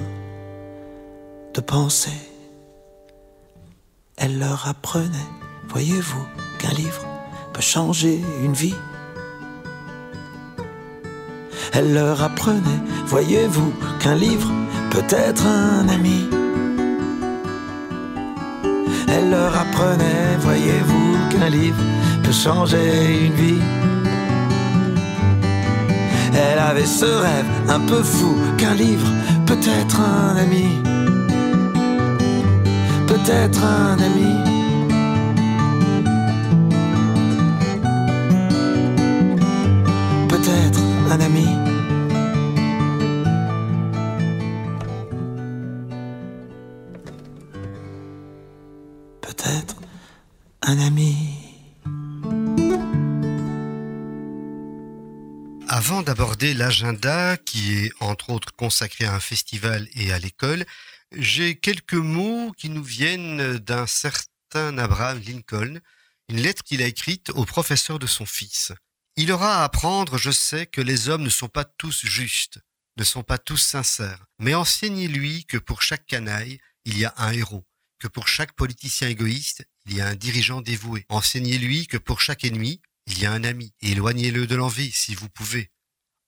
de 1.54 1.60
pensée. 1.60 2.10
Elle 4.16 4.38
leur 4.40 4.68
apprenait, 4.68 5.30
voyez-vous, 5.68 6.26
qu'un 6.58 6.72
livre 6.72 7.06
peut 7.52 7.62
changer 7.62 8.20
une 8.42 8.52
vie. 8.52 8.74
Elle 11.72 11.94
leur 11.94 12.20
apprenait, 12.20 12.82
voyez-vous, 13.06 13.72
qu'un 14.00 14.16
livre 14.16 14.50
peut 14.90 15.06
être 15.08 15.46
un 15.46 15.88
ami. 15.88 16.26
Elle 19.10 19.30
leur 19.30 19.56
apprenait, 19.56 20.36
voyez-vous, 20.40 21.16
qu'un 21.30 21.48
livre 21.48 21.82
peut 22.22 22.32
changer 22.32 23.26
une 23.26 23.32
vie. 23.32 23.62
Elle 26.34 26.58
avait 26.58 26.86
ce 26.86 27.06
rêve 27.06 27.46
un 27.68 27.80
peu 27.80 28.02
fou 28.02 28.36
qu'un 28.58 28.74
livre 28.74 29.08
peut 29.46 29.58
être 29.80 30.00
un 30.00 30.36
ami. 30.36 30.68
Peut-être 33.06 33.64
un 33.64 33.98
ami. 34.08 34.34
Peut-être 40.28 40.80
un 41.10 41.20
ami. 41.20 41.67
Avant 55.66 56.02
d'aborder 56.02 56.52
l'agenda 56.52 57.38
qui 57.38 57.72
est 57.72 57.92
entre 58.00 58.28
autres 58.28 58.52
consacré 58.54 59.06
à 59.06 59.14
un 59.14 59.20
festival 59.20 59.88
et 59.94 60.12
à 60.12 60.18
l'école, 60.18 60.66
j'ai 61.16 61.58
quelques 61.58 61.94
mots 61.94 62.52
qui 62.52 62.68
nous 62.68 62.82
viennent 62.82 63.56
d'un 63.56 63.86
certain 63.86 64.76
Abraham 64.76 65.18
Lincoln, 65.26 65.80
une 66.28 66.42
lettre 66.42 66.62
qu'il 66.62 66.82
a 66.82 66.86
écrite 66.86 67.30
au 67.30 67.46
professeur 67.46 67.98
de 67.98 68.06
son 68.06 68.26
fils. 68.26 68.72
Il 69.16 69.32
aura 69.32 69.62
à 69.62 69.64
apprendre, 69.64 70.18
je 70.18 70.30
sais, 70.30 70.66
que 70.66 70.82
les 70.82 71.08
hommes 71.08 71.22
ne 71.22 71.30
sont 71.30 71.48
pas 71.48 71.64
tous 71.64 72.04
justes, 72.04 72.58
ne 72.98 73.04
sont 73.04 73.22
pas 73.22 73.38
tous 73.38 73.56
sincères, 73.56 74.26
mais 74.38 74.54
enseignez-lui 74.54 75.46
que 75.46 75.56
pour 75.56 75.80
chaque 75.80 76.04
canaille, 76.04 76.60
il 76.84 76.98
y 76.98 77.06
a 77.06 77.14
un 77.16 77.32
héros, 77.32 77.64
que 77.98 78.06
pour 78.06 78.28
chaque 78.28 78.52
politicien 78.52 79.08
égoïste, 79.08 79.64
il 79.88 79.96
y 79.96 80.00
a 80.02 80.06
un 80.06 80.14
dirigeant 80.14 80.60
dévoué. 80.60 81.06
Enseignez-lui 81.08 81.86
que 81.86 81.96
pour 81.96 82.20
chaque 82.20 82.44
ennemi, 82.44 82.82
il 83.06 83.18
y 83.20 83.26
a 83.26 83.32
un 83.32 83.42
ami. 83.42 83.72
Éloignez-le 83.80 84.46
de 84.46 84.54
l'envie 84.54 84.92
si 84.92 85.14
vous 85.14 85.30
pouvez. 85.30 85.70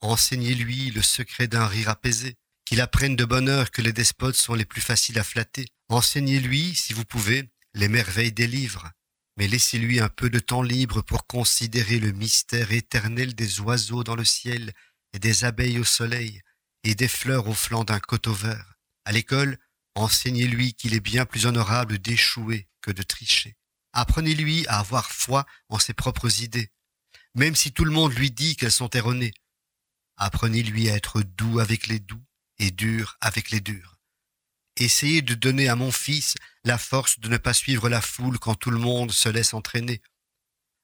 Enseignez-lui 0.01 0.91
le 0.91 1.03
secret 1.03 1.47
d'un 1.47 1.67
rire 1.67 1.91
apaisé, 1.91 2.37
qu'il 2.65 2.81
apprenne 2.81 3.17
de 3.17 3.25
bonne 3.27 3.51
heure 3.51 3.71
que 3.71 3.83
les 3.83 3.93
despotes 3.93 4.37
sont 4.37 4.55
les 4.55 4.65
plus 4.65 4.81
faciles 4.81 5.19
à 5.19 5.25
flatter. 5.25 5.67
Enseignez-lui, 5.91 6.75
si 6.75 6.95
vous 6.95 7.05
pouvez, 7.05 7.51
les 7.75 7.89
merveilles 7.89 8.33
des 8.33 8.47
livres, 8.47 8.91
mais 9.37 9.47
laissez-lui 9.47 10.01
un 10.01 10.09
peu 10.09 10.31
de 10.31 10.39
temps 10.39 10.63
libre 10.63 11.03
pour 11.03 11.27
considérer 11.27 11.99
le 11.99 12.13
mystère 12.13 12.73
éternel 12.73 13.35
des 13.35 13.61
oiseaux 13.61 14.05
dans 14.05 14.17
le 14.17 14.25
ciel 14.25 14.73
et 15.13 15.19
des 15.19 15.45
abeilles 15.45 15.79
au 15.79 15.85
soleil 15.85 16.41
et 16.83 16.95
des 16.95 17.09
fleurs 17.09 17.47
au 17.47 17.55
flanc 17.55 17.85
d'un 17.85 18.01
coteau 18.01 18.33
vert. 18.33 18.79
À 19.05 19.13
l'école, 19.13 19.59
enseignez-lui 19.97 20.73
qu'il 20.73 20.95
est 20.95 21.01
bien 21.01 21.27
plus 21.27 21.45
honorable 21.45 21.99
d'échouer 21.99 22.70
que 22.81 22.91
de 22.91 23.03
tricher. 23.03 23.57
Apprenez-lui 23.93 24.67
à 24.69 24.79
avoir 24.79 25.11
foi 25.11 25.47
en 25.69 25.79
ses 25.79 25.95
propres 25.95 26.43
idées, 26.43 26.71
même 27.35 27.57
si 27.57 27.73
tout 27.73 27.85
le 27.85 27.91
monde 27.91 28.15
lui 28.15 28.31
dit 28.31 28.57
qu'elles 28.57 28.71
sont 28.71 28.91
erronées. 28.91 29.35
Apprenez-lui 30.17 30.91
à 30.91 30.97
être 30.97 31.23
doux 31.23 31.61
avec 31.61 31.87
les 31.87 31.99
doux 31.99 32.23
et 32.59 32.71
dur 32.71 33.17
avec 33.21 33.51
les 33.51 33.61
durs. 33.61 33.97
Essayez 34.77 35.23
de 35.23 35.35
donner 35.35 35.69
à 35.69 35.77
mon 35.77 35.91
fils 35.91 36.37
la 36.65 36.79
force 36.79 37.19
de 37.21 37.29
ne 37.29 37.37
pas 37.37 37.53
suivre 37.53 37.89
la 37.89 38.01
foule 38.01 38.39
quand 38.39 38.55
tout 38.55 38.71
le 38.71 38.79
monde 38.79 39.13
se 39.13 39.29
laisse 39.29 39.55
entraîner. 39.55 40.01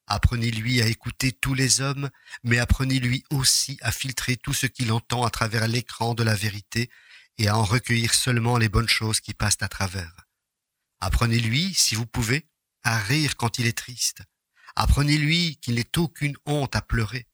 Apprenez-lui 0.06 0.82
à 0.82 0.86
écouter 0.86 1.32
tous 1.32 1.54
les 1.54 1.80
hommes, 1.80 2.10
mais 2.44 2.58
apprenez-lui 2.58 3.24
aussi 3.30 3.78
à 3.80 3.90
filtrer 3.92 4.36
tout 4.36 4.54
ce 4.54 4.66
qu'il 4.66 4.92
entend 4.92 5.24
à 5.24 5.30
travers 5.30 5.66
l'écran 5.66 6.14
de 6.14 6.22
la 6.22 6.34
vérité 6.34 6.90
et 7.38 7.48
à 7.48 7.56
en 7.56 7.64
recueillir 7.64 8.14
seulement 8.14 8.56
les 8.56 8.68
bonnes 8.68 8.88
choses 8.88 9.20
qui 9.20 9.34
passent 9.34 9.62
à 9.62 9.68
travers. 9.68 10.25
Apprenez-lui, 11.00 11.74
si 11.74 11.94
vous 11.94 12.06
pouvez, 12.06 12.46
à 12.82 12.98
rire 12.98 13.36
quand 13.36 13.58
il 13.58 13.66
est 13.66 13.76
triste. 13.76 14.22
Apprenez-lui 14.74 15.56
qu'il 15.56 15.74
n'est 15.74 15.98
aucune 15.98 16.36
honte 16.46 16.76
à 16.76 16.82
pleurer. 16.82 17.26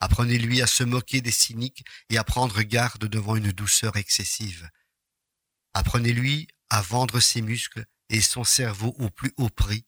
Apprenez-lui 0.00 0.62
à 0.62 0.66
se 0.66 0.84
moquer 0.84 1.20
des 1.20 1.32
cyniques 1.32 1.84
et 2.10 2.18
à 2.18 2.24
prendre 2.24 2.62
garde 2.62 3.06
devant 3.06 3.36
une 3.36 3.52
douceur 3.52 3.96
excessive. 3.96 4.68
Apprenez-lui 5.74 6.48
à 6.70 6.82
vendre 6.82 7.20
ses 7.20 7.42
muscles 7.42 7.84
et 8.10 8.20
son 8.20 8.44
cerveau 8.44 8.94
au 8.98 9.10
plus 9.10 9.32
haut 9.36 9.50
prix, 9.50 9.86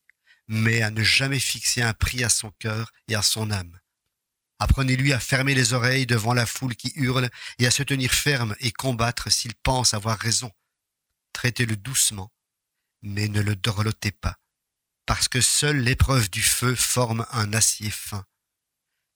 mais 0.48 0.82
à 0.82 0.90
ne 0.90 1.02
jamais 1.02 1.38
fixer 1.38 1.82
un 1.82 1.94
prix 1.94 2.24
à 2.24 2.28
son 2.28 2.50
cœur 2.52 2.92
et 3.08 3.14
à 3.14 3.22
son 3.22 3.50
âme. 3.50 3.78
Apprenez-lui 4.58 5.12
à 5.12 5.20
fermer 5.20 5.54
les 5.54 5.72
oreilles 5.72 6.06
devant 6.06 6.34
la 6.34 6.44
foule 6.44 6.76
qui 6.76 6.92
hurle 6.96 7.30
et 7.58 7.66
à 7.66 7.70
se 7.70 7.82
tenir 7.82 8.12
ferme 8.12 8.54
et 8.60 8.72
combattre 8.72 9.30
s'il 9.30 9.54
pense 9.54 9.94
avoir 9.94 10.18
raison. 10.18 10.50
Traitez-le 11.32 11.76
doucement, 11.76 12.30
mais 13.02 13.28
ne 13.28 13.40
le 13.40 13.56
dorlotez 13.56 14.12
pas, 14.12 14.38
parce 15.06 15.28
que 15.28 15.40
seule 15.40 15.80
l'épreuve 15.80 16.30
du 16.30 16.42
feu 16.42 16.74
forme 16.74 17.26
un 17.30 17.52
acier 17.52 17.90
fin. 17.90 18.24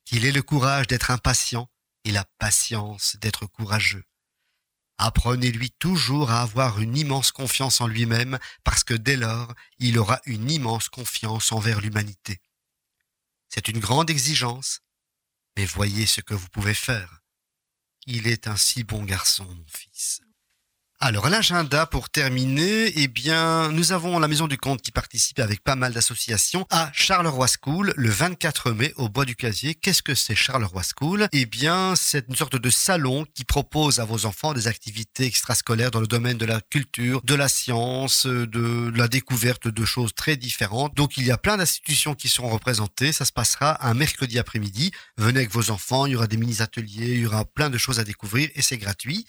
Qu'il 0.05 0.25
ait 0.25 0.33
le 0.33 0.43
courage 0.43 0.87
d'être 0.87 1.11
impatient 1.11 1.71
et 2.05 2.11
la 2.11 2.25
patience 2.39 3.17
d'être 3.17 3.47
courageux. 3.47 4.05
Apprenez-lui 4.99 5.71
toujours 5.73 6.31
à 6.31 6.43
avoir 6.43 6.81
une 6.81 6.97
immense 6.97 7.33
confiance 7.33 7.81
en 7.81 7.87
lui-même, 7.87 8.39
parce 8.63 8.85
que 8.85 8.95
dès 8.95 9.17
lors, 9.17 9.53
il 9.79 9.99
aura 9.99 10.21
une 10.25 10.51
immense 10.51 10.89
confiance 10.89 11.53
envers 11.53 11.81
l'humanité. 11.81 12.41
C'est 13.49 13.69
une 13.69 13.81
grande 13.81 14.11
exigence, 14.11 14.81
mais 15.57 15.65
voyez 15.65 16.07
ce 16.07 16.21
que 16.21 16.35
vous 16.35 16.49
pouvez 16.49 16.75
faire. 16.75 17.23
Il 18.07 18.27
est 18.27 18.47
un 18.47 18.57
si 18.57 18.85
bon 18.85 19.05
garçon, 19.05 19.45
mon 19.45 19.67
fils. 19.67 20.21
Alors 21.01 21.29
l'agenda 21.29 21.85
pour 21.87 22.09
terminer, 22.09 22.93
eh 22.97 23.09
bien 23.09 23.71
nous 23.73 23.93
avons 23.93 24.19
la 24.19 24.29
Maison 24.29 24.47
du 24.47 24.57
Comte 24.57 24.81
qui 24.81 24.91
participe 24.91 25.39
avec 25.39 25.63
pas 25.63 25.75
mal 25.75 25.93
d'associations 25.93 26.67
à 26.71 26.91
Charleroi 26.95 27.47
School 27.47 27.93
le 27.97 28.09
24 28.09 28.71
mai 28.71 28.95
au 28.97 29.09
Bois 29.11 29.27
du 29.27 29.37
Casier. 29.37 29.75
Qu'est-ce 29.75 30.03
que 30.03 30.15
c'est 30.15 30.35
Charleroi 30.35 30.83
School? 30.83 31.29
Eh 31.33 31.45
bien 31.45 31.95
c'est 31.97 32.25
une 32.29 32.37
sorte 32.37 32.57
de 32.57 32.71
salon 32.71 33.27
qui 33.35 33.45
propose 33.45 33.99
à 33.99 34.05
vos 34.07 34.25
enfants 34.25 34.55
des 34.55 34.67
activités 34.67 35.27
extrascolaires 35.27 35.91
dans 35.91 36.01
le 36.01 36.07
domaine 36.07 36.39
de 36.39 36.47
la 36.47 36.61
culture, 36.63 37.21
de 37.23 37.35
la 37.35 37.49
science, 37.49 38.25
de 38.27 38.91
la 38.97 39.09
découverte 39.09 39.69
de 39.69 39.85
choses 39.85 40.15
très 40.15 40.37
différentes. 40.37 40.95
Donc 40.95 41.19
il 41.19 41.27
y 41.27 41.33
a 41.33 41.37
plein 41.37 41.59
d'institutions 41.59 42.15
qui 42.15 42.29
seront 42.29 42.49
représentées. 42.49 43.13
Ça 43.13 43.27
se 43.27 43.33
passera 43.33 43.87
un 43.87 43.95
mercredi 43.95 44.39
après-midi. 44.39 44.93
Venez 45.19 45.41
avec 45.41 45.53
vos 45.53 45.71
enfants, 45.71 46.07
il 46.07 46.13
y 46.13 46.17
aura 46.17 46.29
des 46.29 46.39
mini-ateliers, 46.39 47.15
il 47.15 47.21
y 47.21 47.27
aura 47.27 47.45
plein 47.45 47.69
de 47.69 47.79
choses 47.79 47.99
à 47.99 48.05
découvrir 48.05 48.49
et 48.55 48.63
c'est 48.63 48.79
gratuit. 48.79 49.27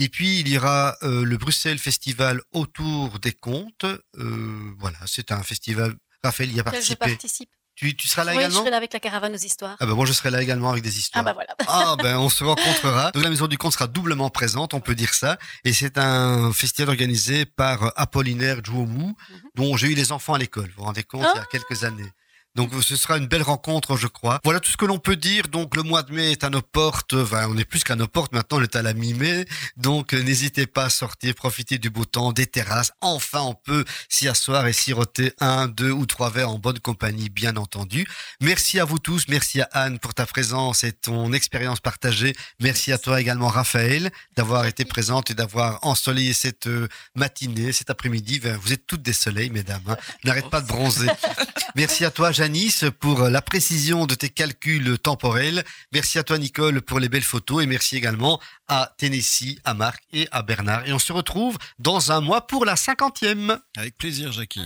Et 0.00 0.08
puis 0.08 0.40
il 0.40 0.48
y 0.48 0.58
aura 0.58 0.96
euh, 1.02 1.24
le 1.24 1.36
Bruxelles 1.36 1.78
Festival 1.78 2.40
autour 2.52 3.18
des 3.20 3.32
contes. 3.32 3.84
Euh, 4.18 4.72
voilà, 4.78 4.98
c'est 5.06 5.30
un 5.30 5.42
festival. 5.42 5.94
Raphaël 6.24 6.52
y 6.52 6.58
a 6.60 6.64
participé. 6.64 7.06
Je 7.06 7.12
participe. 7.12 7.50
Tu, 7.76 7.96
tu 7.96 8.08
seras 8.08 8.24
là 8.24 8.32
oui, 8.32 8.38
également 8.38 8.56
je 8.56 8.60
serai 8.60 8.70
là 8.70 8.76
avec 8.76 8.92
la 8.92 9.00
caravane 9.00 9.32
aux 9.32 9.38
histoires. 9.38 9.76
Ah 9.80 9.86
ben 9.86 9.94
moi 9.94 10.04
je 10.04 10.12
serai 10.12 10.30
là 10.30 10.42
également 10.42 10.70
avec 10.70 10.82
des 10.82 10.98
histoires. 10.98 11.22
Ah 11.26 11.32
bah 11.32 11.32
voilà. 11.32 11.54
Ah 11.66 11.96
ben 12.02 12.18
on 12.18 12.28
se 12.28 12.44
rencontrera. 12.44 13.10
Donc 13.12 13.22
la 13.22 13.30
maison 13.30 13.46
du 13.46 13.56
conte 13.56 13.72
sera 13.72 13.86
doublement 13.86 14.28
présente, 14.28 14.74
on 14.74 14.80
peut 14.80 14.94
dire 14.94 15.14
ça. 15.14 15.38
Et 15.64 15.72
c'est 15.72 15.96
un 15.96 16.52
festival 16.52 16.90
organisé 16.90 17.46
par 17.46 17.92
Apollinaire 17.96 18.62
Jouomou, 18.64 19.16
Mhm. 19.30 19.40
dont 19.54 19.76
j'ai 19.78 19.86
eu 19.88 19.94
les 19.94 20.12
enfants 20.12 20.34
à 20.34 20.38
l'école. 20.38 20.66
Vous 20.68 20.78
vous 20.78 20.82
rendez 20.84 21.04
compte, 21.04 21.26
il 21.32 21.36
y 21.36 21.40
a 21.40 21.42
Ah. 21.44 21.48
quelques 21.50 21.84
années. 21.84 22.10
Donc 22.56 22.70
ce 22.82 22.96
sera 22.96 23.16
une 23.16 23.26
belle 23.26 23.42
rencontre, 23.42 23.96
je 23.96 24.06
crois. 24.06 24.40
Voilà 24.44 24.60
tout 24.60 24.70
ce 24.70 24.76
que 24.76 24.84
l'on 24.84 24.98
peut 24.98 25.16
dire. 25.16 25.44
Donc 25.48 25.76
le 25.76 25.82
mois 25.82 26.02
de 26.02 26.12
mai 26.12 26.32
est 26.32 26.44
à 26.44 26.50
nos 26.50 26.62
portes. 26.62 27.14
Enfin, 27.14 27.46
on 27.48 27.56
est 27.56 27.64
plus 27.64 27.84
qu'à 27.84 27.94
nos 27.96 28.08
portes. 28.08 28.32
Maintenant, 28.32 28.58
on 28.58 28.62
est 28.62 28.76
à 28.76 28.82
la 28.82 28.92
mi-mai. 28.94 29.44
Donc 29.76 30.14
euh, 30.14 30.22
n'hésitez 30.22 30.66
pas 30.66 30.84
à 30.86 30.90
sortir, 30.90 31.34
profiter 31.34 31.78
du 31.78 31.90
beau 31.90 32.04
temps, 32.04 32.32
des 32.32 32.46
terrasses. 32.46 32.92
Enfin, 33.00 33.40
on 33.42 33.54
peut 33.54 33.84
s'y 34.08 34.26
asseoir 34.28 34.66
et 34.66 34.72
siroter 34.72 35.32
un, 35.40 35.68
deux 35.68 35.90
ou 35.92 36.06
trois 36.06 36.30
verres 36.30 36.50
en 36.50 36.58
bonne 36.58 36.80
compagnie, 36.80 37.28
bien 37.30 37.56
entendu. 37.56 38.06
Merci 38.40 38.80
à 38.80 38.84
vous 38.84 38.98
tous. 38.98 39.26
Merci 39.28 39.60
à 39.60 39.68
Anne 39.72 39.98
pour 39.98 40.14
ta 40.14 40.26
présence 40.26 40.82
et 40.84 40.92
ton 40.92 41.32
expérience 41.32 41.80
partagée. 41.80 42.34
Merci 42.60 42.92
à 42.92 42.98
toi 42.98 43.20
également, 43.20 43.48
Raphaël, 43.48 44.10
d'avoir 44.36 44.66
été 44.66 44.84
présente 44.84 45.30
et 45.30 45.34
d'avoir 45.34 45.78
ensoleillé 45.82 46.32
cette 46.32 46.66
euh, 46.66 46.88
matinée, 47.14 47.72
cet 47.72 47.90
après-midi. 47.90 48.40
Vous 48.60 48.72
êtes 48.72 48.86
toutes 48.86 49.02
des 49.02 49.12
soleils, 49.12 49.50
mesdames. 49.50 49.82
hein. 49.86 49.96
N'arrête 50.24 50.50
pas 50.50 50.60
de 50.60 50.66
bronzer. 50.66 51.08
Merci 51.76 52.04
à 52.04 52.10
toi, 52.10 52.32
Janice, 52.40 52.86
pour 53.00 53.24
la 53.24 53.42
précision 53.42 54.06
de 54.06 54.14
tes 54.14 54.30
calculs 54.30 54.98
temporels. 54.98 55.62
Merci 55.92 56.18
à 56.18 56.22
toi, 56.22 56.38
Nicole, 56.38 56.80
pour 56.80 56.98
les 56.98 57.10
belles 57.10 57.20
photos. 57.20 57.62
Et 57.62 57.66
merci 57.66 57.98
également 57.98 58.40
à 58.66 58.94
Tennessee, 58.96 59.58
à 59.66 59.74
Marc 59.74 60.02
et 60.14 60.26
à 60.32 60.40
Bernard. 60.40 60.88
Et 60.88 60.94
on 60.94 60.98
se 60.98 61.12
retrouve 61.12 61.58
dans 61.78 62.12
un 62.12 62.22
mois 62.22 62.46
pour 62.46 62.64
la 62.64 62.76
cinquantième. 62.76 63.58
Avec 63.76 63.98
plaisir, 63.98 64.32
Jackie. 64.32 64.62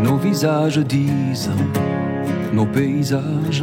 Nos 0.00 0.16
visages 0.16 0.78
disent, 0.78 1.50
nos 2.54 2.64
paysages, 2.64 3.62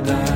die. 0.00 0.27